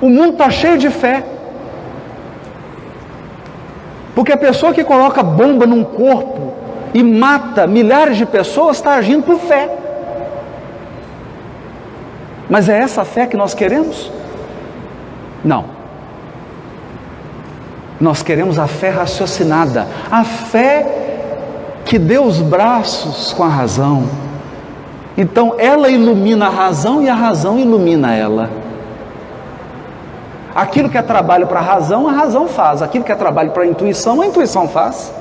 O 0.00 0.08
mundo 0.08 0.32
está 0.32 0.50
cheio 0.50 0.76
de 0.76 0.90
fé. 0.90 1.22
Porque 4.14 4.32
a 4.32 4.36
pessoa 4.36 4.72
que 4.72 4.84
coloca 4.84 5.22
bomba 5.22 5.66
num 5.66 5.82
corpo 5.82 6.52
e 6.92 7.02
mata 7.02 7.66
milhares 7.66 8.16
de 8.16 8.24
pessoas 8.24 8.76
está 8.76 8.94
agindo 8.94 9.24
por 9.24 9.38
fé. 9.38 9.68
Mas 12.48 12.68
é 12.68 12.78
essa 12.78 13.04
fé 13.04 13.26
que 13.26 13.36
nós 13.36 13.54
queremos? 13.54 14.12
Não. 15.44 15.64
Nós 18.00 18.22
queremos 18.22 18.58
a 18.58 18.66
fé 18.66 18.90
raciocinada, 18.90 19.86
a 20.10 20.24
fé 20.24 20.86
que 21.84 21.98
dê 21.98 22.18
os 22.18 22.38
braços 22.40 23.32
com 23.32 23.42
a 23.42 23.48
razão. 23.48 24.04
Então 25.16 25.54
ela 25.58 25.88
ilumina 25.88 26.46
a 26.46 26.50
razão 26.50 27.02
e 27.02 27.08
a 27.08 27.14
razão 27.14 27.58
ilumina 27.58 28.14
ela. 28.14 28.50
Aquilo 30.54 30.88
que 30.88 30.96
é 30.96 31.02
trabalho 31.02 31.46
para 31.46 31.60
a 31.60 31.62
razão, 31.62 32.08
a 32.08 32.12
razão 32.12 32.46
faz. 32.46 32.80
Aquilo 32.80 33.04
que 33.04 33.12
é 33.12 33.14
trabalho 33.14 33.50
para 33.50 33.64
a 33.64 33.66
intuição, 33.66 34.20
a 34.20 34.26
intuição 34.26 34.68
faz. 34.68 35.12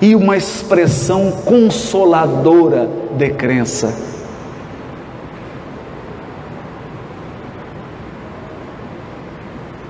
E 0.00 0.14
uma 0.14 0.36
expressão 0.36 1.30
consoladora 1.44 2.88
de 3.16 3.30
crença 3.30 4.08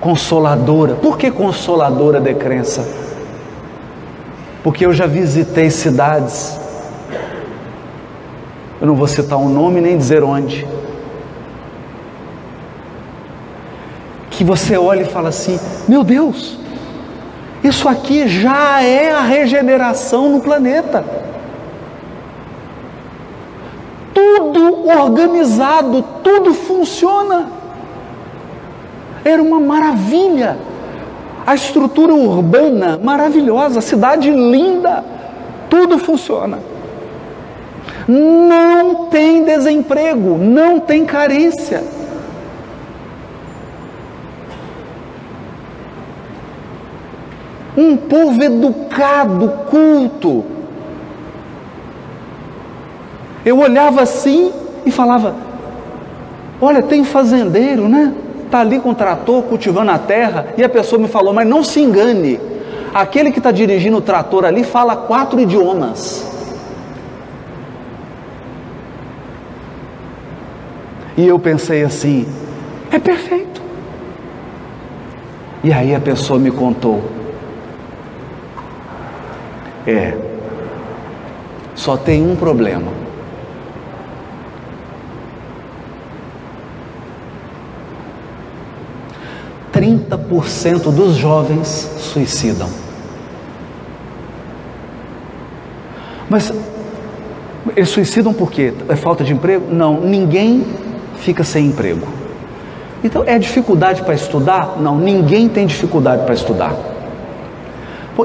consoladora. 0.01 0.95
Por 0.95 1.19
que 1.19 1.31
consoladora 1.31 2.21
de 2.21 2.35
crença? 2.35 2.87
Porque 4.63 4.87
eu 4.87 4.93
já 4.93 5.07
visitei 5.07 5.71
cidades, 5.71 6.59
eu 8.81 8.87
não 8.87 8.95
vou 8.95 9.07
citar 9.07 9.39
um 9.39 9.49
nome 9.49 9.81
nem 9.81 9.97
dizer 9.97 10.23
onde, 10.23 10.67
que 14.39 14.45
você 14.45 14.79
olha 14.79 15.03
e 15.03 15.05
fala 15.05 15.31
assim: 15.31 15.59
meu 15.89 16.05
Deus, 16.05 16.57
isso 17.63 17.89
aqui 17.89 18.29
já 18.29 18.81
é 18.81 19.11
a 19.11 19.21
regeneração 19.21 20.31
no 20.31 20.41
planeta. 20.41 21.05
Tudo 24.15 24.89
organizado, 24.89 26.05
tudo 26.23 26.55
funciona. 26.55 27.49
Era 29.25 29.43
uma 29.43 29.59
maravilha. 29.59 30.57
A 31.45 31.57
estrutura 31.57 32.15
urbana 32.15 33.01
maravilhosa, 33.03 33.81
cidade 33.81 34.31
linda, 34.31 35.05
tudo 35.69 35.99
funciona. 35.99 36.61
Não 38.07 39.07
tem 39.07 39.43
desemprego, 39.43 40.39
não 40.39 40.79
tem 40.79 41.05
carência. 41.05 41.98
Um 47.79 47.97
povo 47.97 48.43
educado, 48.43 49.49
culto. 49.71 50.45
Eu 53.47 53.59
olhava 53.61 54.03
assim 54.03 54.53
e 54.85 54.91
falava: 54.91 55.35
Olha, 56.61 56.83
tem 56.83 57.05
fazendeiro, 57.05 57.89
né? 57.89 58.13
está 58.49 58.61
ali 58.61 58.81
com 58.81 58.91
o 58.91 58.95
trator 58.95 59.43
cultivando 59.43 59.91
a 59.91 59.99
terra, 59.99 60.49
e 60.57 60.65
a 60.65 60.69
pessoa 60.69 61.01
me 61.01 61.07
falou, 61.07 61.33
mas 61.33 61.47
não 61.47 61.63
se 61.63 61.81
engane, 61.81 62.41
aquele 62.93 63.31
que 63.31 63.39
está 63.39 63.51
dirigindo 63.51 63.99
o 63.99 64.01
trator 64.01 64.45
ali 64.45 64.65
fala 64.65 64.97
quatro 64.97 65.39
idiomas. 65.39 66.27
E 71.17 71.27
eu 71.27 71.39
pensei 71.39 71.83
assim, 71.83 72.27
é 72.91 72.99
perfeito. 72.99 73.61
E 75.63 75.73
aí 75.73 75.95
a 75.95 76.01
pessoa 76.01 76.39
me 76.39 76.51
contou, 76.51 77.03
é, 79.87 80.17
só 81.75 81.97
tem 81.97 82.23
um 82.23 82.37
problema. 82.37 82.99
30% 89.73 90.93
dos 90.93 91.17
jovens 91.17 91.69
suicidam. 91.99 92.69
Mas 96.29 96.53
eles 97.77 97.89
suicidam 97.89 98.35
por 98.35 98.51
quê? 98.51 98.75
É 98.89 98.97
falta 98.97 99.23
de 99.23 99.33
emprego? 99.33 99.73
Não, 99.73 100.01
ninguém 100.01 100.67
fica 101.19 101.45
sem 101.45 101.67
emprego. 101.67 102.07
Então 103.03 103.23
é 103.25 103.39
dificuldade 103.39 104.03
para 104.03 104.15
estudar? 104.15 104.77
Não, 104.81 104.99
ninguém 104.99 105.49
tem 105.49 105.67
dificuldade 105.67 106.25
para 106.25 106.35
estudar. 106.35 106.75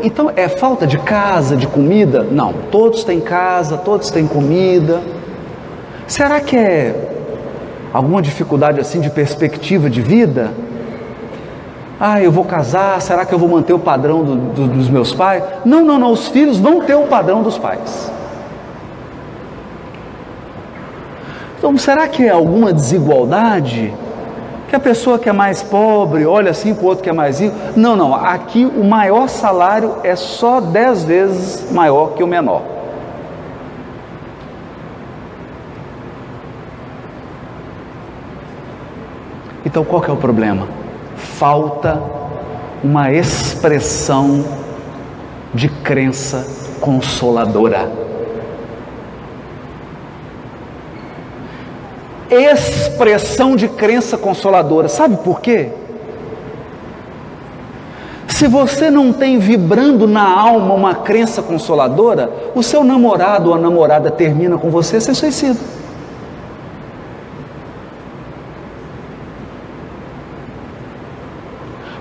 Então 0.01 0.31
é 0.35 0.47
falta 0.47 0.87
de 0.87 0.97
casa, 0.97 1.55
de 1.55 1.67
comida? 1.67 2.23
Não, 2.23 2.53
todos 2.71 3.03
têm 3.03 3.19
casa, 3.19 3.77
todos 3.77 4.09
têm 4.09 4.25
comida. 4.25 5.01
Será 6.07 6.39
que 6.39 6.57
é 6.57 7.13
alguma 7.93 8.21
dificuldade 8.21 8.79
assim 8.79 8.99
de 8.99 9.09
perspectiva 9.09 9.89
de 9.89 10.01
vida? 10.01 10.51
Ah, 11.99 12.21
eu 12.21 12.31
vou 12.31 12.43
casar, 12.43 13.01
será 13.01 13.25
que 13.25 13.33
eu 13.33 13.39
vou 13.39 13.47
manter 13.47 13.73
o 13.73 13.79
padrão 13.79 14.23
do, 14.23 14.35
do, 14.35 14.67
dos 14.67 14.89
meus 14.89 15.13
pais? 15.13 15.43
Não, 15.63 15.85
não, 15.85 15.99
não, 15.99 16.11
os 16.11 16.27
filhos 16.27 16.57
vão 16.57 16.81
ter 16.81 16.95
o 16.95 17.03
padrão 17.03 17.43
dos 17.43 17.57
pais. 17.57 18.11
Então, 21.57 21.77
será 21.77 22.07
que 22.09 22.25
é 22.25 22.29
alguma 22.29 22.73
desigualdade? 22.73 23.93
Que 24.74 24.78
a 24.78 24.80
pessoa 24.80 25.19
que 25.19 25.30
é 25.30 25.32
mais 25.32 25.61
pobre 25.61 26.26
olha 26.26 26.49
assim 26.49 26.74
para 26.74 26.84
o 26.84 26.88
outro 26.88 27.03
que 27.03 27.09
é 27.11 27.13
mais 27.13 27.39
rico? 27.39 27.55
Não, 27.76 27.95
não, 27.95 28.15
aqui 28.15 28.65
o 28.65 28.84
maior 28.84 29.30
salário 29.30 29.97
é 30.03 30.15
só 30.15 30.59
dez 30.59 31.03
vezes 31.03 31.71
maior 31.71 32.15
que 32.15 32.24
o 32.24 32.28
menor. 32.28 32.63
Então 39.63 39.86
qual 39.86 40.01
que 40.01 40.09
é 40.09 40.13
o 40.13 40.17
problema? 40.17 40.67
falta 41.15 42.01
uma 42.84 43.11
expressão 43.11 44.43
de 45.53 45.69
crença 45.69 46.47
consoladora. 46.82 48.03
Expressão 52.34 53.55
de 53.55 53.67
crença 53.67 54.17
consoladora. 54.17 54.88
Sabe 54.88 55.17
por 55.17 55.39
quê? 55.39 55.69
Se 58.27 58.47
você 58.47 58.89
não 58.89 59.13
tem 59.13 59.38
vibrando 59.38 60.07
na 60.07 60.27
alma 60.27 60.73
uma 60.73 60.95
crença 60.95 61.41
consoladora, 61.41 62.31
o 62.55 62.63
seu 62.63 62.84
namorado 62.84 63.49
ou 63.49 63.55
a 63.55 63.59
namorada 63.59 64.09
termina 64.09 64.57
com 64.57 64.69
você, 64.69 64.99
você 64.99 65.13
suicida. 65.13 65.59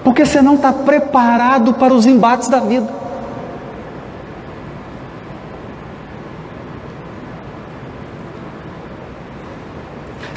Porque 0.03 0.25
você 0.25 0.43
não 0.43 0.55
está 0.55 0.73
preparado 0.73 1.75
para 1.75 1.95
os 1.95 2.07
embates 2.07 2.49
da 2.49 2.59
vida. 2.59 3.02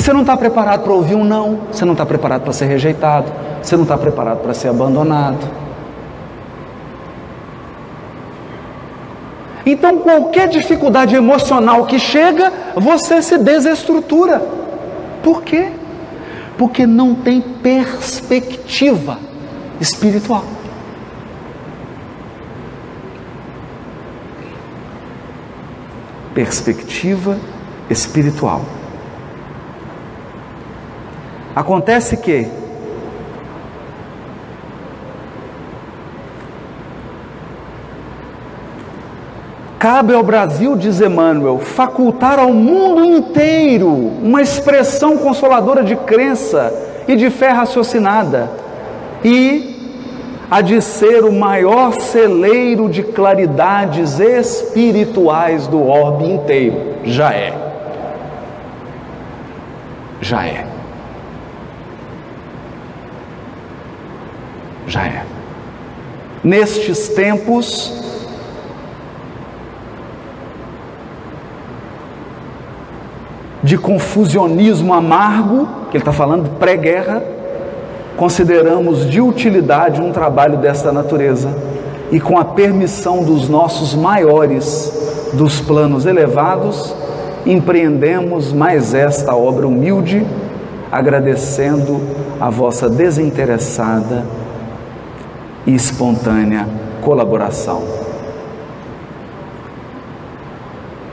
Você 0.06 0.14
não 0.14 0.22
está 0.22 0.38
preparado 0.38 0.84
para 0.84 0.94
ouvir 0.94 1.16
um 1.16 1.24
não, 1.24 1.62
você 1.72 1.84
não 1.84 1.94
está 1.94 2.06
preparado 2.06 2.44
para 2.44 2.54
ser 2.54 2.66
rejeitado, 2.66 3.26
você 3.60 3.76
não 3.76 3.82
está 3.82 3.98
preparado 3.98 4.38
para 4.38 4.54
ser 4.54 4.68
abandonado. 4.68 5.40
Então, 9.66 9.98
qualquer 9.98 10.48
dificuldade 10.48 11.16
emocional 11.16 11.88
que 11.88 11.98
chega, 11.98 12.54
você 12.76 13.20
se 13.20 13.36
desestrutura. 13.40 14.48
Por 15.24 15.42
quê? 15.42 15.72
Porque 16.56 16.86
não 16.86 17.16
tem 17.16 17.42
perspectiva 17.42 19.18
espiritual. 19.82 20.46
Perspectiva 26.36 27.40
espiritual. 27.90 28.75
Acontece 31.56 32.18
que 32.18 32.46
cabe 39.80 40.14
ao 40.14 40.22
Brasil, 40.22 40.76
diz 40.76 41.00
Emmanuel, 41.00 41.60
facultar 41.60 42.40
ao 42.40 42.52
mundo 42.52 43.06
inteiro 43.06 43.90
uma 43.90 44.42
expressão 44.42 45.18
consoladora 45.18 45.82
de 45.82 45.96
crença 45.96 46.74
e 47.08 47.16
de 47.16 47.30
fé 47.30 47.52
raciocinada, 47.52 48.50
e 49.24 49.76
a 50.52 50.60
de 50.60 50.82
ser 50.82 51.24
o 51.24 51.32
maior 51.32 51.94
celeiro 52.02 52.90
de 52.90 53.02
claridades 53.02 54.20
espirituais 54.20 55.68
do 55.68 55.88
orbe 55.88 56.26
inteiro. 56.26 56.96
Já 57.06 57.32
é. 57.32 57.54
Já 60.20 60.46
é. 60.46 60.75
Já 64.88 65.06
é. 65.06 65.24
Nestes 66.44 67.10
tempos, 67.10 67.92
de 73.64 73.80
confusionismo 73.80 74.94
amargo, 74.94 75.68
que 75.90 75.98
ele 75.98 76.02
está 76.02 76.12
falando 76.12 76.60
pré-guerra, 76.60 77.24
consideramos 78.16 79.10
de 79.10 79.20
utilidade 79.20 80.00
um 80.00 80.12
trabalho 80.12 80.58
desta 80.60 80.92
natureza 80.92 81.50
e 82.12 82.20
com 82.20 82.38
a 82.38 82.46
permissão 82.46 83.24
dos 83.24 83.50
nossos 83.50 83.96
maiores 83.96 85.32
dos 85.34 85.60
planos 85.62 86.06
elevados, 86.06 86.94
empreendemos 87.44 88.54
mais 88.54 88.94
esta 88.94 89.36
obra 89.36 89.68
humilde, 89.68 90.24
agradecendo 90.92 92.00
a 92.40 92.52
vossa 92.52 92.88
desinteressada 92.88 94.24
e 95.66 95.74
espontânea 95.74 96.68
colaboração. 97.02 97.84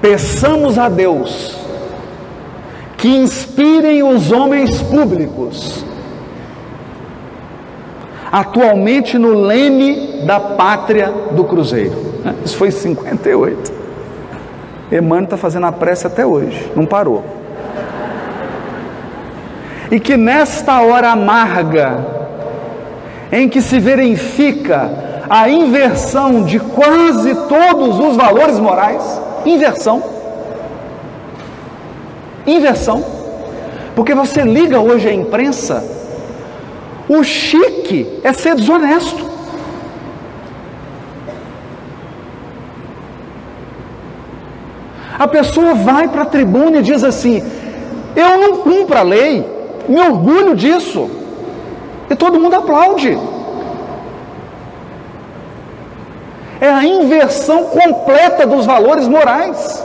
Peçamos 0.01 0.79
a 0.79 0.89
Deus 0.89 1.57
que 2.97 3.09
inspirem 3.09 4.03
os 4.03 4.31
homens 4.31 4.81
públicos, 4.83 5.85
atualmente 8.31 9.19
no 9.19 9.35
leme 9.35 10.25
da 10.25 10.41
pátria 10.41 11.13
do 11.33 11.45
Cruzeiro. 11.45 11.97
Isso 12.45 12.57
foi 12.57 12.69
em 12.69 12.73
58. 12.73 13.73
Emmanuel 14.91 15.25
está 15.25 15.37
fazendo 15.37 15.67
a 15.67 15.73
prece 15.73 16.07
até 16.07 16.25
hoje, 16.27 16.71
não 16.77 16.85
parou. 16.85 17.25
E 19.91 19.99
que 19.99 20.17
nesta 20.17 20.81
hora 20.81 21.11
amarga 21.11 22.22
em 23.33 23.49
que 23.49 23.62
se 23.62 23.80
verifica 23.80 25.24
a 25.28 25.49
inversão 25.49 26.45
de 26.45 26.61
quase 26.61 27.35
todos 27.49 27.99
os 27.99 28.14
valores 28.14 28.59
morais. 28.59 29.03
Inversão. 29.47 30.03
Inversão. 32.47 33.03
Porque 33.97 34.14
você 34.14 34.43
liga 34.43 34.78
hoje 34.78 35.09
a 35.09 35.14
imprensa, 35.14 35.83
o 37.09 37.24
chique 37.24 38.20
é 38.22 38.33
ser 38.35 38.55
desonesto. 38.55 39.33
A 45.18 45.28
pessoa 45.28 45.74
vai 45.74 46.09
para 46.09 46.22
a 46.22 46.26
tribuna 46.26 46.78
e 46.78 46.83
diz 46.83 47.05
assim: 47.05 47.43
Eu 48.16 48.39
não 48.39 48.57
cumpro 48.59 48.99
a 48.99 49.03
lei, 49.03 49.47
me 49.89 50.01
orgulho 50.01 50.55
disso. 50.55 51.22
E 52.13 52.15
todo 52.15 52.39
mundo 52.39 52.55
aplaude. 52.55 53.19
É 56.61 56.69
a 56.69 56.85
inversão 56.85 57.65
completa 57.65 58.47
dos 58.47 58.67
valores 58.67 59.09
morais. 59.09 59.83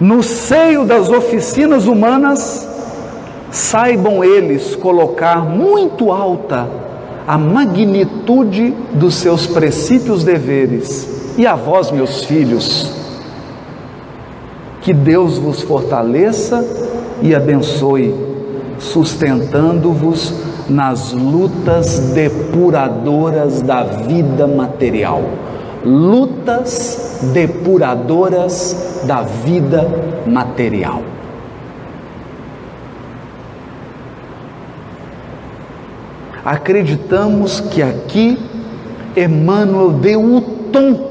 No 0.00 0.22
seio 0.22 0.86
das 0.86 1.10
oficinas 1.10 1.86
humanas, 1.86 2.66
saibam 3.50 4.24
eles 4.24 4.74
colocar 4.74 5.44
muito 5.44 6.10
alta 6.10 6.66
a 7.26 7.36
magnitude 7.36 8.70
dos 8.92 9.16
seus 9.16 9.46
princípios 9.46 10.24
deveres. 10.24 11.34
E 11.36 11.46
a 11.46 11.54
vós, 11.54 11.90
meus 11.90 12.24
filhos, 12.24 12.99
que 14.80 14.94
Deus 14.94 15.38
vos 15.38 15.62
fortaleça 15.62 16.64
e 17.22 17.34
abençoe, 17.34 18.14
sustentando-vos 18.78 20.32
nas 20.68 21.12
lutas 21.12 21.98
depuradoras 22.14 23.60
da 23.60 23.82
vida 23.82 24.46
material. 24.46 25.22
Lutas 25.84 27.20
depuradoras 27.32 29.02
da 29.06 29.22
vida 29.22 29.86
material. 30.26 31.02
Acreditamos 36.44 37.60
que 37.60 37.82
aqui 37.82 38.38
Emmanuel 39.16 39.90
deu 39.92 40.22
o 40.22 40.40
tom 40.72 41.09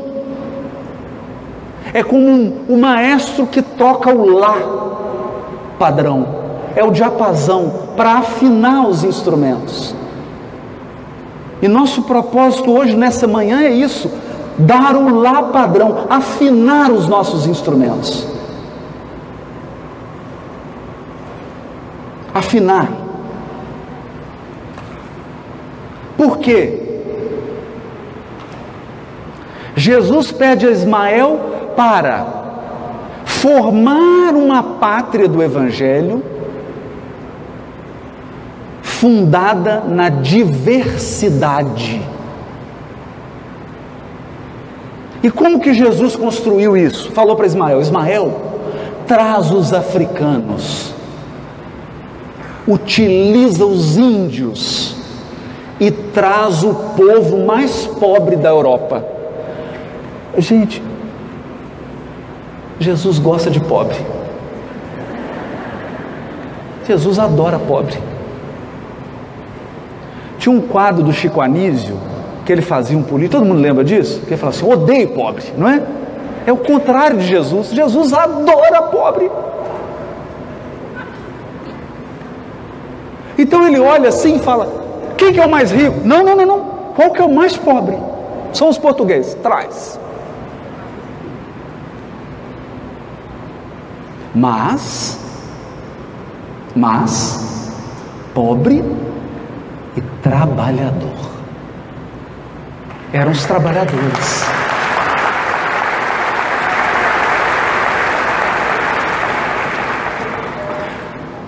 é 1.93 2.03
como 2.03 2.27
um, 2.27 2.65
o 2.69 2.77
maestro 2.77 3.47
que 3.47 3.61
toca 3.61 4.09
o 4.13 4.29
lá 4.29 4.57
padrão, 5.77 6.27
é 6.75 6.83
o 6.83 6.91
diapasão 6.91 7.89
para 7.95 8.19
afinar 8.19 8.87
os 8.87 9.03
instrumentos. 9.03 9.95
E 11.61 11.67
nosso 11.67 12.03
propósito 12.03 12.71
hoje, 12.71 12.95
nessa 12.95 13.27
manhã, 13.27 13.61
é 13.61 13.71
isso: 13.71 14.09
dar 14.57 14.95
o 14.95 15.15
lá 15.15 15.43
padrão, 15.43 16.05
afinar 16.09 16.91
os 16.91 17.07
nossos 17.07 17.47
instrumentos. 17.47 18.25
Afinar. 22.33 22.89
Por 26.15 26.37
quê? 26.37 26.85
Jesus 29.75 30.31
pede 30.31 30.67
a 30.67 30.71
Ismael 30.71 31.48
para 31.79 32.25
formar 33.23 34.35
uma 34.35 34.61
pátria 34.61 35.29
do 35.29 35.41
Evangelho 35.41 36.21
fundada 38.81 39.79
na 39.87 40.09
diversidade. 40.09 42.01
E 45.23 45.31
como 45.31 45.61
que 45.61 45.73
Jesus 45.73 46.17
construiu 46.17 46.75
isso? 46.75 47.13
Falou 47.13 47.37
para 47.37 47.45
Ismael: 47.45 47.79
Ismael, 47.79 48.41
traz 49.07 49.49
os 49.49 49.71
africanos, 49.71 50.93
utiliza 52.67 53.65
os 53.65 53.97
índios 53.97 54.97
e 55.79 55.89
traz 55.89 56.61
o 56.61 56.73
povo 56.97 57.45
mais 57.45 57.87
pobre 57.87 58.35
da 58.35 58.49
Europa. 58.49 59.05
Gente, 60.37 60.88
Jesus 62.79 63.19
gosta 63.19 63.49
de 63.49 63.59
pobre. 63.59 63.97
Jesus 66.87 67.19
adora 67.19 67.59
pobre. 67.59 67.97
Tinha 70.39 70.55
um 70.55 70.61
quadro 70.61 71.03
do 71.03 71.11
Chico 71.11 71.41
Anísio 71.41 71.97
que 72.45 72.51
ele 72.51 72.61
fazia 72.61 72.97
um 72.97 73.03
político, 73.03 73.37
todo 73.37 73.45
mundo 73.45 73.61
lembra 73.61 73.83
disso? 73.83 74.21
Que 74.21 74.33
ele 74.33 74.37
falava 74.37 74.57
assim: 74.57 74.71
odeio 74.71 75.09
pobre, 75.09 75.43
não 75.57 75.69
é? 75.69 75.83
É 76.47 76.51
o 76.51 76.57
contrário 76.57 77.17
de 77.17 77.27
Jesus. 77.27 77.69
Jesus 77.69 78.13
adora 78.13 78.81
pobre. 78.83 79.29
Então 83.37 83.67
ele 83.67 83.79
olha 83.79 84.09
assim 84.09 84.37
e 84.37 84.39
fala: 84.39 84.67
quem 85.15 85.31
que 85.33 85.39
é 85.39 85.45
o 85.45 85.49
mais 85.49 85.71
rico? 85.71 85.99
Não, 86.03 86.23
não, 86.23 86.35
não, 86.35 86.45
não. 86.45 86.59
Qual 86.95 87.11
que 87.11 87.21
é 87.21 87.25
o 87.25 87.33
mais 87.33 87.55
pobre? 87.55 87.97
São 88.51 88.69
os 88.69 88.77
portugueses. 88.77 89.35
Traz. 89.35 89.99
Mas, 94.39 95.19
mas, 96.73 97.69
pobre 98.33 98.81
e 99.97 100.01
trabalhador. 100.23 101.29
Eram 103.11 103.33
os 103.33 103.43
trabalhadores. 103.43 104.45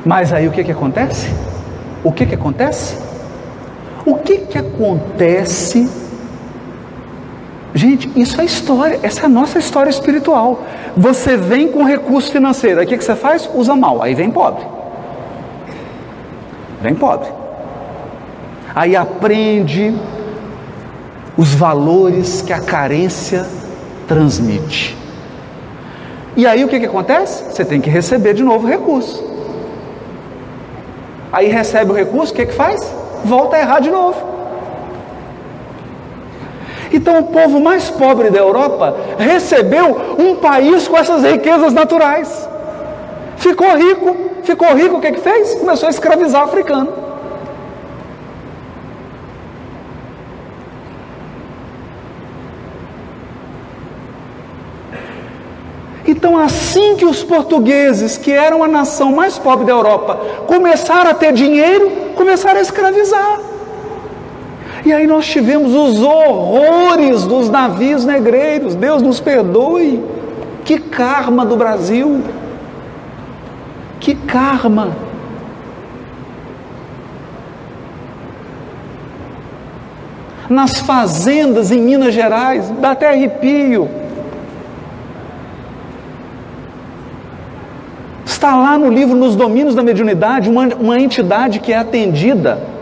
Mas 0.04 0.34
aí 0.34 0.50
o 0.50 0.52
que 0.52 0.62
que 0.62 0.74
acontece? 0.74 1.34
O 2.04 2.12
que 2.12 2.26
que 2.26 2.36
acontece? 2.36 2.98
O 4.06 4.18
que 4.18 4.40
que 4.40 4.58
acontece? 4.58 5.90
Gente, 7.74 8.12
isso 8.20 8.40
é 8.42 8.46
história, 8.46 9.00
essa 9.02 9.22
é 9.22 9.26
a 9.26 9.30
nossa 9.30 9.58
história 9.58 9.90
espiritual. 9.90 10.64
Você 10.96 11.38
vem 11.38 11.70
com 11.70 11.84
recurso 11.84 12.32
financeiro, 12.32 12.80
aí 12.80 12.86
o 12.86 12.90
que, 12.90 12.98
você 12.98 13.16
faz? 13.16 13.50
Usa 13.54 13.76
mal, 13.76 14.02
aí 14.02 14.14
vem 14.14 14.30
pobre. 14.30 14.66
Vem 16.82 16.94
pobre. 16.94 17.30
Aí 18.76 18.96
aprende 18.96 19.94
os 21.38 21.54
valores 21.54 22.42
que 22.42 22.52
a 22.52 22.60
carência 22.60 23.46
transmite. 24.08 24.98
E 26.36 26.46
aí 26.46 26.64
o 26.64 26.68
que, 26.68 26.80
que 26.80 26.86
acontece? 26.86 27.46
Você 27.52 27.64
tem 27.64 27.80
que 27.80 27.90
receber 27.90 28.34
de 28.34 28.44
novo 28.44 28.68
recurso. 28.68 29.24
Aí 31.32 31.48
recebe 31.48 31.92
o 31.92 31.96
recurso, 31.96 32.34
o 32.34 32.36
que, 32.36 32.46
que 32.46 32.54
faz? 32.54 32.80
Volta 33.24 33.56
a 33.56 33.60
errar 33.62 33.80
de 33.80 33.90
novo. 33.90 34.41
Então, 36.94 37.20
o 37.20 37.24
povo 37.24 37.60
mais 37.60 37.90
pobre 37.90 38.30
da 38.30 38.40
Europa 38.40 38.96
recebeu 39.18 40.16
um 40.20 40.36
país 40.36 40.88
com 40.88 40.98
essas 40.98 41.24
riquezas 41.24 41.74
naturais. 41.74 42.50
Ficou 43.38 43.76
rico, 43.78 44.16
ficou 44.44 44.74
rico, 44.76 44.98
o 44.98 45.02
que, 45.02 45.14
que 45.14 45.22
fez? 45.22 45.56
Começou 45.56 45.88
a 45.88 45.90
escravizar 45.90 46.44
africano. 46.44 47.02
Então, 56.06 56.38
assim 56.38 56.98
que 56.98 57.06
os 57.06 57.24
portugueses, 57.24 58.18
que 58.18 58.32
eram 58.32 58.64
a 58.64 58.68
nação 58.68 59.14
mais 59.14 59.38
pobre 59.38 59.66
da 59.66 59.72
Europa, 59.72 60.20
começaram 60.46 61.10
a 61.10 61.14
ter 61.14 61.32
dinheiro, 61.32 61.90
começaram 62.16 62.60
a 62.60 62.62
escravizar. 62.62 63.51
E 64.92 64.94
aí 64.94 65.08
nós 65.08 65.26
tivemos 65.26 65.74
os 65.74 66.04
horrores 66.04 67.24
dos 67.24 67.50
navios 67.50 68.04
negreiros. 68.04 68.76
Deus 68.76 69.02
nos 69.02 69.22
perdoe. 69.22 70.04
Que 70.66 70.78
karma 70.78 71.46
do 71.46 71.56
Brasil. 71.56 72.22
Que 74.02 74.14
karma. 74.14 74.90
Nas 80.50 80.82
fazendas 80.82 81.72
em 81.72 81.82
Minas 81.82 82.14
Gerais, 82.14 82.70
dá 82.82 82.92
até 82.92 83.12
arrepio. 83.12 83.90
Está 88.26 88.58
lá 88.58 88.78
no 88.78 88.90
livro 88.90 89.16
Nos 89.16 89.38
Domínios 89.38 89.74
da 89.74 89.84
Mediunidade, 89.84 90.50
uma, 90.50 90.68
uma 90.78 91.00
entidade 91.00 91.62
que 91.62 91.72
é 91.72 91.78
atendida 91.78 92.81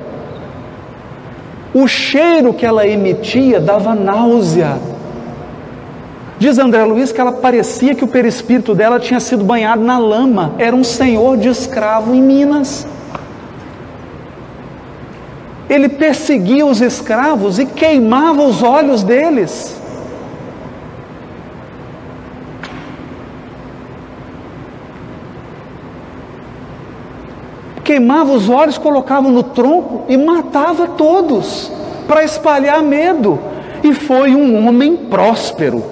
o 1.74 1.88
cheiro 1.88 2.54
que 2.54 2.66
ela 2.66 2.88
emitia 2.88 3.60
dava 3.60 3.94
náusea. 3.94 4.78
Diz 6.40 6.58
André 6.58 6.84
Luiz 6.86 7.12
que 7.12 7.20
ela 7.20 7.34
parecia 7.34 7.94
que 7.94 8.04
o 8.04 8.08
perispírito 8.08 8.74
dela 8.74 9.00
tinha 9.00 9.20
sido 9.20 9.44
banhado 9.44 9.84
na 9.84 9.98
lama. 9.98 10.54
Era 10.58 10.76
um 10.76 10.84
senhor 10.84 11.38
de 11.38 11.50
escravo 11.50 12.16
em 12.16 12.22
Minas. 12.22 12.88
Ele 15.70 15.90
perseguia 15.90 16.66
os 16.66 16.82
escravos 16.82 17.60
e 17.60 17.66
queimava 17.66 18.41
os 18.41 18.64
olhos 18.64 19.04
deles. 19.04 19.78
Queimava 27.90 28.32
os 28.32 28.48
olhos, 28.48 28.78
colocava 28.78 29.32
no 29.32 29.41
tronco 29.41 30.03
e 30.07 30.16
matava 30.16 30.90
todos 30.90 31.72
para 32.07 32.24
espalhar 32.24 32.84
medo. 32.84 33.40
E 33.84 33.95
foi 33.95 34.36
um 34.36 34.68
homem 34.68 34.95
próspero. 34.95 35.84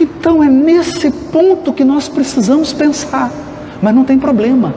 Então 0.00 0.42
é 0.42 0.48
nesse 0.48 1.12
ponto 1.12 1.72
que 1.72 1.84
nós 1.84 2.08
precisamos 2.08 2.72
pensar, 2.72 3.30
mas 3.80 3.94
não 3.94 4.02
tem 4.02 4.18
problema, 4.18 4.74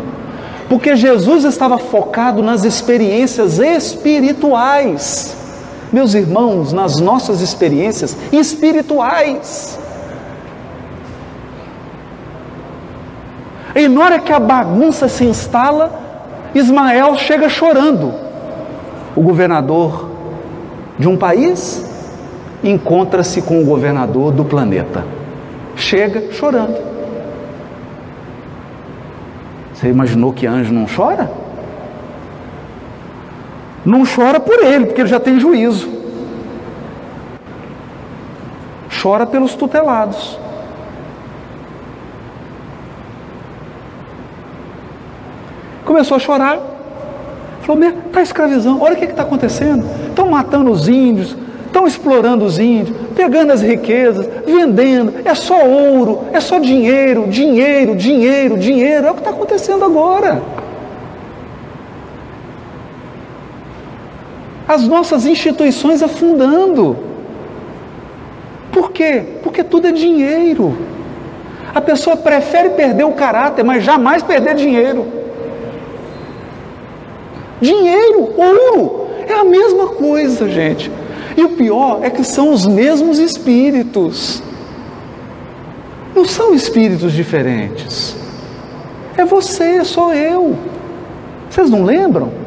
porque 0.70 0.96
Jesus 0.96 1.44
estava 1.44 1.80
focado 1.80 2.44
nas 2.44 2.64
experiências 2.66 3.58
espirituais 3.58 5.41
meus 5.92 6.14
irmãos, 6.14 6.72
nas 6.72 7.00
nossas 7.00 7.42
experiências 7.42 8.18
espirituais. 8.32 9.80
E 13.76 13.88
na 13.88 14.02
hora 14.02 14.20
que 14.20 14.32
a 14.32 14.40
bagunça 14.40 15.08
se 15.08 15.26
instala, 15.26 15.92
Ismael 16.54 17.16
chega 17.18 17.50
chorando. 17.50 18.14
O 19.16 19.22
governador 19.22 20.10
de 20.98 21.08
um 21.08 21.18
país 21.18 21.86
encontra-se 22.64 23.42
com 23.42 23.62
o 23.62 23.66
governador 23.66 24.32
do 24.32 24.46
planeta. 24.46 25.06
Chega 25.76 26.32
chorando. 26.32 26.78
Você 29.74 29.90
imaginou 29.90 30.32
que 30.32 30.46
anjo 30.46 30.72
não 30.72 30.86
chora? 30.86 31.41
Não 33.86 34.04
chora 34.06 34.40
por 34.40 34.64
ele, 34.64 34.86
porque 34.86 35.02
ele 35.02 35.10
já 35.10 35.20
tem 35.20 35.40
juízo. 35.40 35.90
Chora 39.02 39.26
pelos 39.26 39.56
tutelados. 39.56 40.38
Começou 45.84 46.18
a 46.18 46.20
chorar. 46.20 46.60
Falou: 47.62 47.84
está 47.84 48.22
escravizando, 48.22 48.82
olha 48.82 48.94
o 48.94 48.98
que 48.98 49.06
está 49.06 49.24
acontecendo. 49.24 49.86
Estão 50.08 50.30
matando 50.30 50.72
os 50.72 50.88
índios, 50.88 51.36
estão 51.66 51.88
explorando 51.88 52.46
os 52.46 52.60
índios, 52.60 52.96
pegando 53.16 53.52
as 53.52 53.62
riquezas, 53.62 54.28
vendendo. 54.46 55.14
É 55.26 55.34
só 55.34 55.66
ouro, 55.66 56.26
é 56.32 56.40
só 56.40 56.60
dinheiro, 56.60 57.28
dinheiro, 57.28 57.96
dinheiro, 57.96 58.58
dinheiro. 58.58 59.08
É 59.08 59.12
o 59.12 59.14
que 59.14 59.22
está 59.22 59.32
acontecendo 59.32 59.84
agora. 59.84 60.42
As 64.74 64.88
nossas 64.88 65.26
instituições 65.26 66.02
afundando. 66.02 66.98
Por 68.72 68.92
quê? 68.92 69.24
Porque 69.44 69.64
tudo 69.64 69.88
é 69.88 69.92
dinheiro. 69.92 70.78
A 71.74 71.82
pessoa 71.82 72.16
prefere 72.16 72.70
perder 72.72 73.04
o 73.04 73.12
caráter, 73.12 73.64
mas 73.64 73.84
jamais 73.84 74.24
perder 74.24 74.56
dinheiro. 74.56 75.06
Dinheiro, 77.60 78.34
ouro, 78.38 79.08
é 79.28 79.34
a 79.34 79.44
mesma 79.44 79.88
coisa, 79.88 80.50
gente. 80.50 80.92
E 81.36 81.44
o 81.44 81.50
pior 81.50 82.00
é 82.02 82.10
que 82.10 82.24
são 82.24 82.52
os 82.52 82.66
mesmos 82.66 83.20
espíritos. 83.20 84.42
Não 86.16 86.26
são 86.26 86.54
espíritos 86.54 87.14
diferentes. 87.14 88.16
É 89.18 89.24
você, 89.24 89.84
sou 89.86 90.14
eu. 90.14 90.58
Vocês 91.50 91.70
não 91.70 91.84
lembram? 91.84 92.41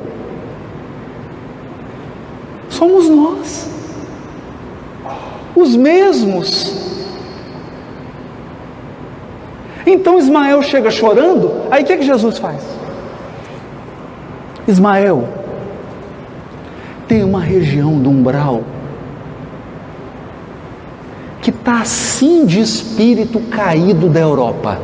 Somos 2.85 3.09
nós, 3.09 3.71
os 5.57 5.75
mesmos. 5.75 6.85
Então 9.87 10.19
Ismael 10.19 10.63
chega 10.63 10.91
chorando, 10.91 11.51
aí 11.71 11.83
o 11.83 11.87
que, 11.87 11.93
é 11.93 11.97
que 11.97 12.05
Jesus 12.05 12.39
faz? 12.39 12.63
Ismael, 14.69 15.29
tem 17.09 17.23
uma 17.23 17.41
região 17.41 17.99
do 17.99 18.11
umbral 18.11 18.63
que 21.41 21.51
está 21.51 21.83
assim 21.83 22.47
de 22.47 22.61
espírito 22.61 23.39
caído 23.41 24.09
da 24.09 24.21
Europa? 24.21 24.79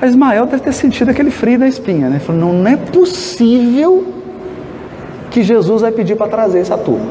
A 0.00 0.06
Ismael 0.06 0.46
deve 0.46 0.62
ter 0.62 0.72
sentido 0.72 1.10
aquele 1.10 1.30
frio 1.30 1.58
na 1.58 1.68
espinha, 1.68 2.08
né? 2.08 2.18
Falou, 2.18 2.40
não, 2.40 2.52
não 2.54 2.70
é 2.70 2.76
possível 2.76 4.19
que 5.30 5.42
Jesus 5.42 5.82
vai 5.82 5.92
pedir 5.92 6.16
para 6.16 6.28
trazer 6.28 6.60
essa 6.60 6.76
turma. 6.76 7.10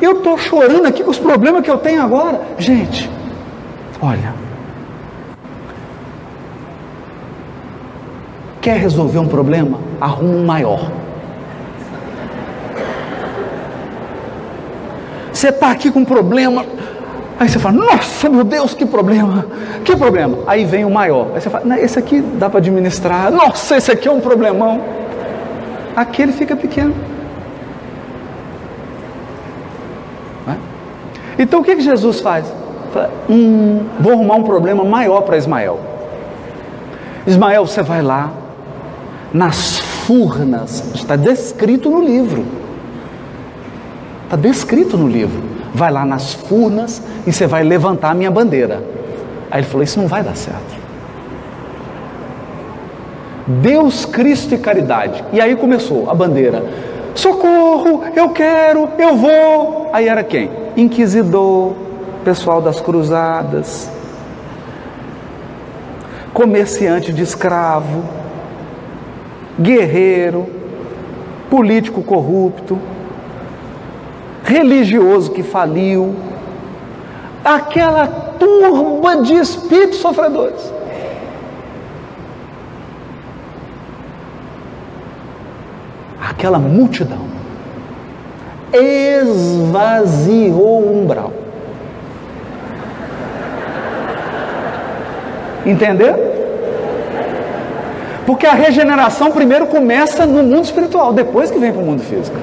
Eu 0.00 0.12
estou 0.12 0.38
chorando 0.38 0.86
aqui 0.86 1.04
com 1.04 1.10
os 1.10 1.18
problemas 1.18 1.62
que 1.62 1.70
eu 1.70 1.76
tenho 1.76 2.02
agora. 2.02 2.40
Gente, 2.58 3.10
olha. 4.00 4.34
Quer 8.62 8.78
resolver 8.78 9.18
um 9.18 9.28
problema? 9.28 9.78
Arruma 10.00 10.34
um 10.34 10.44
maior. 10.44 10.90
Você 15.32 15.48
está 15.48 15.70
aqui 15.70 15.90
com 15.90 16.00
um 16.00 16.04
problema. 16.04 16.64
Aí 17.40 17.48
você 17.48 17.58
fala, 17.58 17.74
nossa 17.78 18.28
meu 18.28 18.44
Deus, 18.44 18.74
que 18.74 18.84
problema, 18.84 19.46
que 19.82 19.96
problema. 19.96 20.40
Aí 20.46 20.66
vem 20.66 20.84
o 20.84 20.90
maior. 20.90 21.28
Aí 21.34 21.40
você 21.40 21.48
fala, 21.48 21.80
esse 21.80 21.98
aqui 21.98 22.20
dá 22.20 22.50
para 22.50 22.58
administrar. 22.58 23.32
Nossa, 23.32 23.78
esse 23.78 23.90
aqui 23.90 24.06
é 24.06 24.10
um 24.10 24.20
problemão. 24.20 24.78
Aquele 25.96 26.32
fica 26.32 26.54
pequeno. 26.54 26.94
Então 31.38 31.60
o 31.60 31.64
que, 31.64 31.76
que 31.76 31.80
Jesus 31.80 32.20
faz? 32.20 32.44
Fala, 32.92 33.10
hum, 33.26 33.86
vou 33.98 34.12
arrumar 34.12 34.34
um 34.34 34.42
problema 34.42 34.84
maior 34.84 35.22
para 35.22 35.38
Ismael. 35.38 35.80
Ismael, 37.26 37.66
você 37.66 37.82
vai 37.82 38.02
lá, 38.02 38.30
nas 39.32 39.78
furnas, 39.78 40.84
está 40.94 41.16
descrito 41.16 41.88
no 41.88 42.04
livro. 42.04 42.44
Está 44.24 44.36
descrito 44.36 44.98
no 44.98 45.08
livro. 45.08 45.59
Vai 45.74 45.90
lá 45.90 46.04
nas 46.04 46.34
furnas 46.34 47.02
e 47.26 47.32
você 47.32 47.46
vai 47.46 47.62
levantar 47.62 48.10
a 48.10 48.14
minha 48.14 48.30
bandeira. 48.30 48.82
Aí 49.50 49.60
ele 49.60 49.66
falou: 49.66 49.82
Isso 49.82 50.00
não 50.00 50.08
vai 50.08 50.22
dar 50.22 50.36
certo. 50.36 50.80
Deus, 53.46 54.04
Cristo 54.04 54.54
e 54.54 54.58
caridade. 54.58 55.24
E 55.32 55.40
aí 55.40 55.56
começou 55.56 56.10
a 56.10 56.14
bandeira. 56.14 56.64
Socorro, 57.14 58.04
eu 58.14 58.30
quero, 58.30 58.88
eu 58.98 59.16
vou. 59.16 59.90
Aí 59.92 60.08
era 60.08 60.22
quem? 60.22 60.60
inquisidor, 60.76 61.74
pessoal 62.24 62.60
das 62.60 62.80
cruzadas, 62.80 63.90
comerciante 66.32 67.12
de 67.12 67.22
escravo, 67.22 68.04
guerreiro, 69.58 70.46
político 71.48 72.02
corrupto, 72.02 72.78
religioso 74.50 75.30
que 75.30 75.42
faliu, 75.42 76.14
aquela 77.44 78.06
turba 78.06 79.22
de 79.22 79.34
espíritos 79.34 79.98
sofredores. 79.98 80.60
Aquela 86.28 86.58
multidão 86.58 87.30
esvaziou 88.72 90.50
o 90.82 91.00
umbral. 91.00 91.32
Entendeu? 95.64 96.30
Porque 98.26 98.46
a 98.46 98.54
regeneração 98.54 99.30
primeiro 99.32 99.66
começa 99.66 100.24
no 100.24 100.42
mundo 100.42 100.64
espiritual, 100.64 101.12
depois 101.12 101.50
que 101.50 101.58
vem 101.58 101.72
para 101.72 101.82
o 101.82 101.84
mundo 101.84 102.02
físico. 102.02 102.36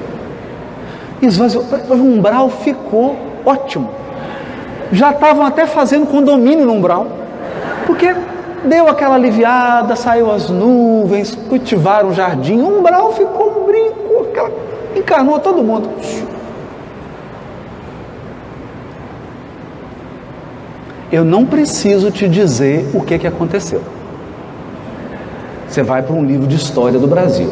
Esvaziou, 1.20 1.64
o 1.90 1.94
umbral 1.94 2.48
ficou 2.48 3.16
ótimo. 3.44 3.90
Já 4.92 5.10
estavam 5.10 5.44
até 5.44 5.66
fazendo 5.66 6.06
condomínio 6.06 6.64
no 6.64 6.72
umbral, 6.72 7.06
porque 7.86 8.14
deu 8.64 8.88
aquela 8.88 9.16
aliviada, 9.16 9.96
saiu 9.96 10.30
as 10.30 10.48
nuvens, 10.48 11.34
cultivaram 11.48 12.10
o 12.10 12.14
jardim, 12.14 12.60
o 12.60 12.78
umbral 12.78 13.12
ficou 13.12 13.62
um 13.62 13.66
brinco, 13.66 14.26
aquela 14.30 14.50
encarnou 14.96 15.38
todo 15.38 15.62
mundo. 15.62 15.88
Eu 21.10 21.24
não 21.24 21.46
preciso 21.46 22.10
te 22.10 22.28
dizer 22.28 22.90
o 22.92 23.00
que, 23.00 23.18
que 23.18 23.26
aconteceu. 23.26 23.82
Você 25.66 25.82
vai 25.82 26.02
para 26.02 26.14
um 26.14 26.24
livro 26.24 26.46
de 26.46 26.56
história 26.56 26.98
do 26.98 27.06
Brasil. 27.06 27.50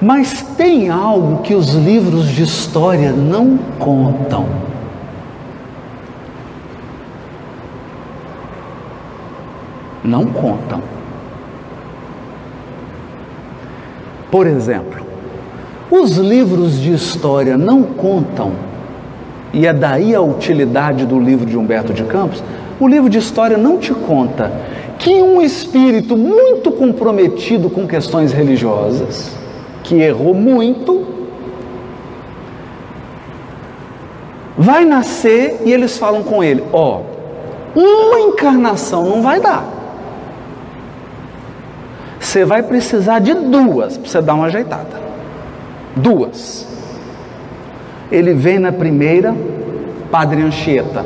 Mas 0.00 0.42
tem 0.56 0.90
algo 0.90 1.42
que 1.42 1.54
os 1.54 1.70
livros 1.70 2.28
de 2.28 2.42
história 2.42 3.12
não 3.12 3.58
contam. 3.78 4.46
Não 10.04 10.26
contam. 10.26 10.82
Por 14.30 14.46
exemplo, 14.46 15.06
os 15.90 16.18
livros 16.18 16.78
de 16.78 16.92
história 16.92 17.56
não 17.56 17.82
contam, 17.82 18.52
e 19.52 19.66
é 19.66 19.72
daí 19.72 20.14
a 20.14 20.20
utilidade 20.20 21.06
do 21.06 21.18
livro 21.18 21.46
de 21.46 21.56
Humberto 21.56 21.94
de 21.94 22.02
Campos. 22.04 22.42
O 22.78 22.86
livro 22.86 23.08
de 23.08 23.18
história 23.18 23.56
não 23.56 23.78
te 23.78 23.94
conta 23.94 24.52
que 24.98 25.22
um 25.22 25.40
espírito 25.40 26.16
muito 26.16 26.70
comprometido 26.70 27.70
com 27.70 27.86
questões 27.86 28.32
religiosas, 28.32 29.30
que 29.86 29.94
errou 29.94 30.34
muito, 30.34 31.06
vai 34.58 34.84
nascer 34.84 35.62
e 35.64 35.72
eles 35.72 35.96
falam 35.96 36.22
com 36.22 36.42
ele: 36.42 36.62
Ó, 36.72 37.00
oh, 37.74 37.80
uma 37.80 38.20
encarnação 38.20 39.04
não 39.04 39.22
vai 39.22 39.40
dar. 39.40 39.64
Você 42.18 42.44
vai 42.44 42.62
precisar 42.62 43.20
de 43.20 43.32
duas 43.32 43.96
para 43.96 44.10
você 44.10 44.20
dar 44.20 44.34
uma 44.34 44.46
ajeitada. 44.46 45.00
Duas. 45.94 46.66
Ele 48.10 48.34
vem 48.34 48.58
na 48.58 48.72
primeira, 48.72 49.34
Padre 50.10 50.42
Anchieta. 50.42 51.04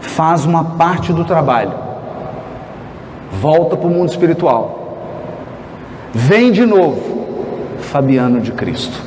Faz 0.00 0.44
uma 0.44 0.76
parte 0.76 1.12
do 1.12 1.24
trabalho. 1.24 1.89
Volta 3.30 3.76
para 3.76 3.86
o 3.86 3.90
mundo 3.90 4.08
espiritual. 4.08 4.98
Vem 6.12 6.50
de 6.50 6.66
novo, 6.66 7.26
Fabiano 7.78 8.40
de 8.40 8.52
Cristo. 8.52 9.00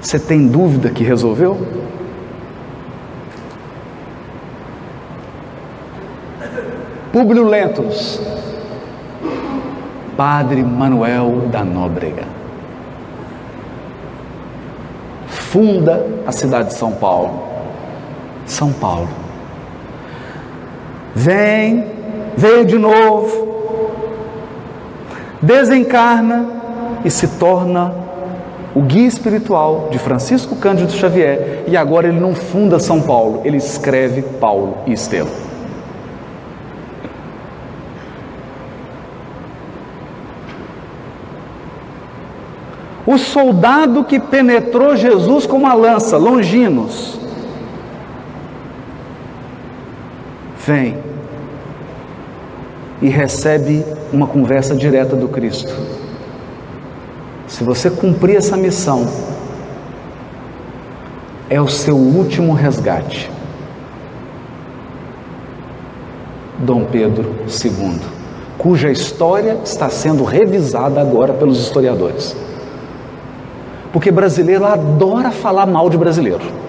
Você 0.00 0.18
tem 0.18 0.48
dúvida 0.48 0.90
que 0.90 1.04
resolveu? 1.04 1.56
Públio 7.12 7.44
Lentulus, 7.44 8.20
Padre 10.16 10.62
Manuel 10.64 11.48
da 11.52 11.62
Nóbrega. 11.62 12.24
Funda 15.28 16.06
a 16.26 16.32
cidade 16.32 16.68
de 16.68 16.74
São 16.74 16.92
Paulo. 16.92 17.42
São 18.46 18.72
Paulo. 18.72 19.21
Vem, 21.14 21.84
veio 22.36 22.64
de 22.64 22.78
novo, 22.78 23.52
desencarna 25.40 26.46
e 27.04 27.10
se 27.10 27.26
torna 27.38 27.94
o 28.74 28.80
guia 28.80 29.06
espiritual 29.06 29.88
de 29.90 29.98
Francisco 29.98 30.56
Cândido 30.56 30.92
Xavier. 30.92 31.64
E 31.66 31.76
agora 31.76 32.08
ele 32.08 32.18
não 32.18 32.34
funda 32.34 32.78
São 32.78 33.02
Paulo, 33.02 33.42
ele 33.44 33.58
escreve 33.58 34.22
Paulo 34.22 34.78
e 34.86 34.92
Estevão. 34.92 35.52
O 43.04 43.18
soldado 43.18 44.04
que 44.04 44.20
penetrou 44.20 44.96
Jesus 44.96 45.44
com 45.44 45.56
uma 45.56 45.74
lança, 45.74 46.16
Longinos, 46.16 47.18
vem 50.66 50.96
e 53.00 53.08
recebe 53.08 53.84
uma 54.12 54.26
conversa 54.26 54.74
direta 54.74 55.16
do 55.16 55.28
Cristo. 55.28 55.74
Se 57.46 57.64
você 57.64 57.90
cumprir 57.90 58.36
essa 58.36 58.56
missão, 58.56 59.06
é 61.50 61.60
o 61.60 61.68
seu 61.68 61.96
último 61.96 62.54
resgate. 62.54 63.30
Dom 66.58 66.84
Pedro 66.84 67.34
II, 67.46 68.00
cuja 68.56 68.90
história 68.90 69.58
está 69.64 69.90
sendo 69.90 70.22
revisada 70.22 71.00
agora 71.00 71.34
pelos 71.34 71.58
historiadores. 71.60 72.36
Porque 73.92 74.12
brasileiro 74.12 74.64
adora 74.64 75.32
falar 75.32 75.66
mal 75.66 75.90
de 75.90 75.98
brasileiro. 75.98 76.61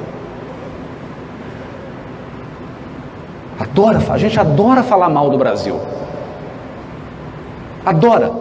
Adora, 3.83 4.01
a 4.09 4.17
gente 4.17 4.39
adora 4.39 4.81
falar 4.81 5.09
mal 5.09 5.29
do 5.29 5.37
Brasil. 5.37 5.77
Adora. 7.85 8.31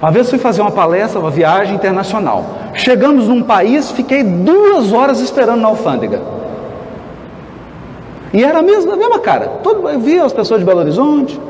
Uma 0.00 0.10
vez 0.10 0.28
fui 0.28 0.38
fazer 0.38 0.60
uma 0.60 0.70
palestra, 0.70 1.18
uma 1.18 1.30
viagem 1.30 1.74
internacional. 1.74 2.44
Chegamos 2.74 3.28
num 3.28 3.42
país, 3.42 3.90
fiquei 3.90 4.22
duas 4.22 4.92
horas 4.92 5.20
esperando 5.20 5.60
na 5.60 5.68
alfândega. 5.68 6.20
E 8.32 8.44
era 8.44 8.58
a 8.58 8.62
mesma, 8.62 8.92
a 8.92 8.96
mesma 8.96 9.18
cara. 9.20 9.46
Todo, 9.62 9.88
eu 9.88 9.98
via 9.98 10.24
as 10.24 10.32
pessoas 10.32 10.60
de 10.60 10.66
Belo 10.66 10.80
Horizonte. 10.80 11.40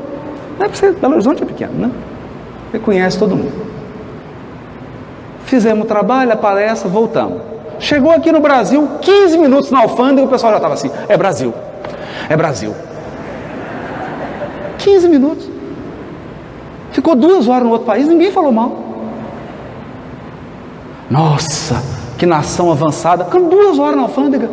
Não 0.57 0.65
é 0.65 0.69
você, 0.69 0.91
Belo 0.91 1.13
Horizonte 1.15 1.43
é 1.43 1.45
pequeno, 1.45 1.73
né? 1.73 1.91
Você 2.71 2.79
conhece 2.79 3.19
todo 3.19 3.35
mundo. 3.35 3.69
Fizemos 5.43 5.83
o 5.83 5.87
trabalho, 5.87 6.31
a 6.31 6.37
palestra, 6.37 6.89
voltamos. 6.89 7.41
Chegou 7.79 8.11
aqui 8.11 8.31
no 8.31 8.39
Brasil, 8.39 8.87
15 9.01 9.37
minutos 9.37 9.71
na 9.71 9.81
alfândega, 9.81 10.25
o 10.25 10.29
pessoal 10.29 10.53
já 10.53 10.57
estava 10.57 10.73
assim: 10.75 10.91
é 11.09 11.17
Brasil, 11.17 11.53
é 12.29 12.35
Brasil. 12.35 12.73
15 14.77 15.07
minutos. 15.07 15.49
Ficou 16.91 17.15
duas 17.15 17.47
horas 17.47 17.63
no 17.63 17.69
outro 17.71 17.87
país, 17.87 18.07
ninguém 18.07 18.31
falou 18.31 18.51
mal. 18.51 18.77
Nossa, 21.09 21.81
que 22.17 22.25
nação 22.25 22.71
avançada. 22.71 23.25
Ficando 23.25 23.49
duas 23.49 23.79
horas 23.79 23.95
na 23.95 24.03
alfândega. 24.03 24.49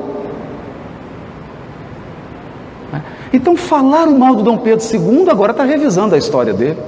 Então, 3.32 3.56
falar 3.56 4.09
o 4.09 4.19
mal 4.19 4.35
do 4.35 4.43
Dom 4.43 4.56
Pedro 4.59 4.85
II 4.85 5.28
agora 5.31 5.52
está 5.52 5.65
revisando 5.65 6.15
a 6.15 6.19
história 6.19 6.52
dele. 6.52 6.78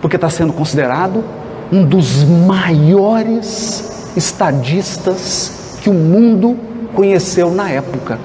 Porque 0.00 0.16
está 0.16 0.30
sendo 0.30 0.52
considerado 0.52 1.22
um 1.70 1.84
dos 1.84 2.24
maiores 2.24 4.10
estadistas 4.16 5.78
que 5.82 5.90
o 5.90 5.94
mundo 5.94 6.56
conheceu 6.94 7.50
na 7.50 7.70
época. 7.70 8.18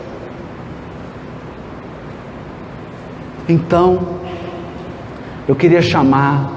Então, 3.47 3.99
eu 5.47 5.55
queria 5.55 5.81
chamar 5.81 6.51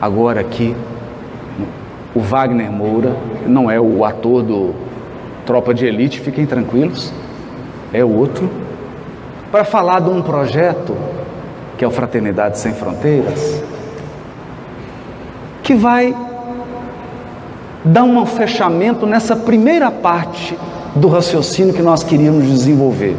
agora 0.00 0.40
aqui 0.40 0.74
o 2.14 2.20
Wagner 2.20 2.70
Moura, 2.70 3.16
não 3.46 3.70
é 3.70 3.80
o 3.80 4.04
ator 4.04 4.42
do 4.42 4.74
Tropa 5.46 5.72
de 5.72 5.86
Elite, 5.86 6.20
fiquem 6.20 6.44
tranquilos, 6.44 7.12
é 7.92 8.04
outro, 8.04 8.50
para 9.50 9.64
falar 9.64 10.00
de 10.00 10.10
um 10.10 10.22
projeto 10.22 10.96
que 11.78 11.84
é 11.84 11.88
o 11.88 11.90
Fraternidade 11.90 12.58
Sem 12.58 12.72
Fronteiras, 12.72 13.62
que 15.62 15.74
vai 15.74 16.14
dar 17.84 18.02
um 18.02 18.24
fechamento 18.26 19.06
nessa 19.06 19.34
primeira 19.36 19.90
parte 19.90 20.58
do 20.94 21.08
raciocínio 21.08 21.72
que 21.72 21.82
nós 21.82 22.02
queríamos 22.02 22.46
desenvolver. 22.46 23.16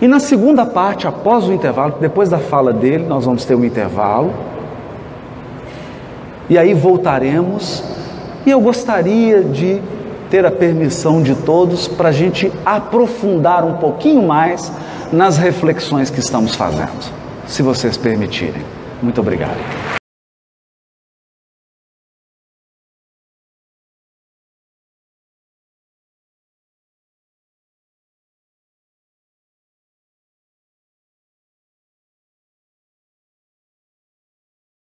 E 0.00 0.06
na 0.06 0.20
segunda 0.20 0.66
parte, 0.66 1.06
após 1.06 1.48
o 1.48 1.52
intervalo, 1.52 1.94
depois 2.00 2.28
da 2.28 2.38
fala 2.38 2.72
dele, 2.72 3.04
nós 3.06 3.24
vamos 3.24 3.44
ter 3.44 3.54
um 3.54 3.64
intervalo. 3.64 4.32
E 6.50 6.58
aí 6.58 6.74
voltaremos. 6.74 7.82
E 8.44 8.50
eu 8.50 8.60
gostaria 8.60 9.42
de 9.42 9.80
ter 10.30 10.44
a 10.44 10.50
permissão 10.50 11.22
de 11.22 11.34
todos 11.34 11.88
para 11.88 12.10
a 12.10 12.12
gente 12.12 12.52
aprofundar 12.64 13.64
um 13.64 13.74
pouquinho 13.74 14.22
mais 14.22 14.70
nas 15.12 15.38
reflexões 15.38 16.10
que 16.10 16.20
estamos 16.20 16.54
fazendo, 16.54 17.12
se 17.46 17.62
vocês 17.62 17.96
permitirem. 17.96 18.62
Muito 19.02 19.20
obrigado. 19.20 19.85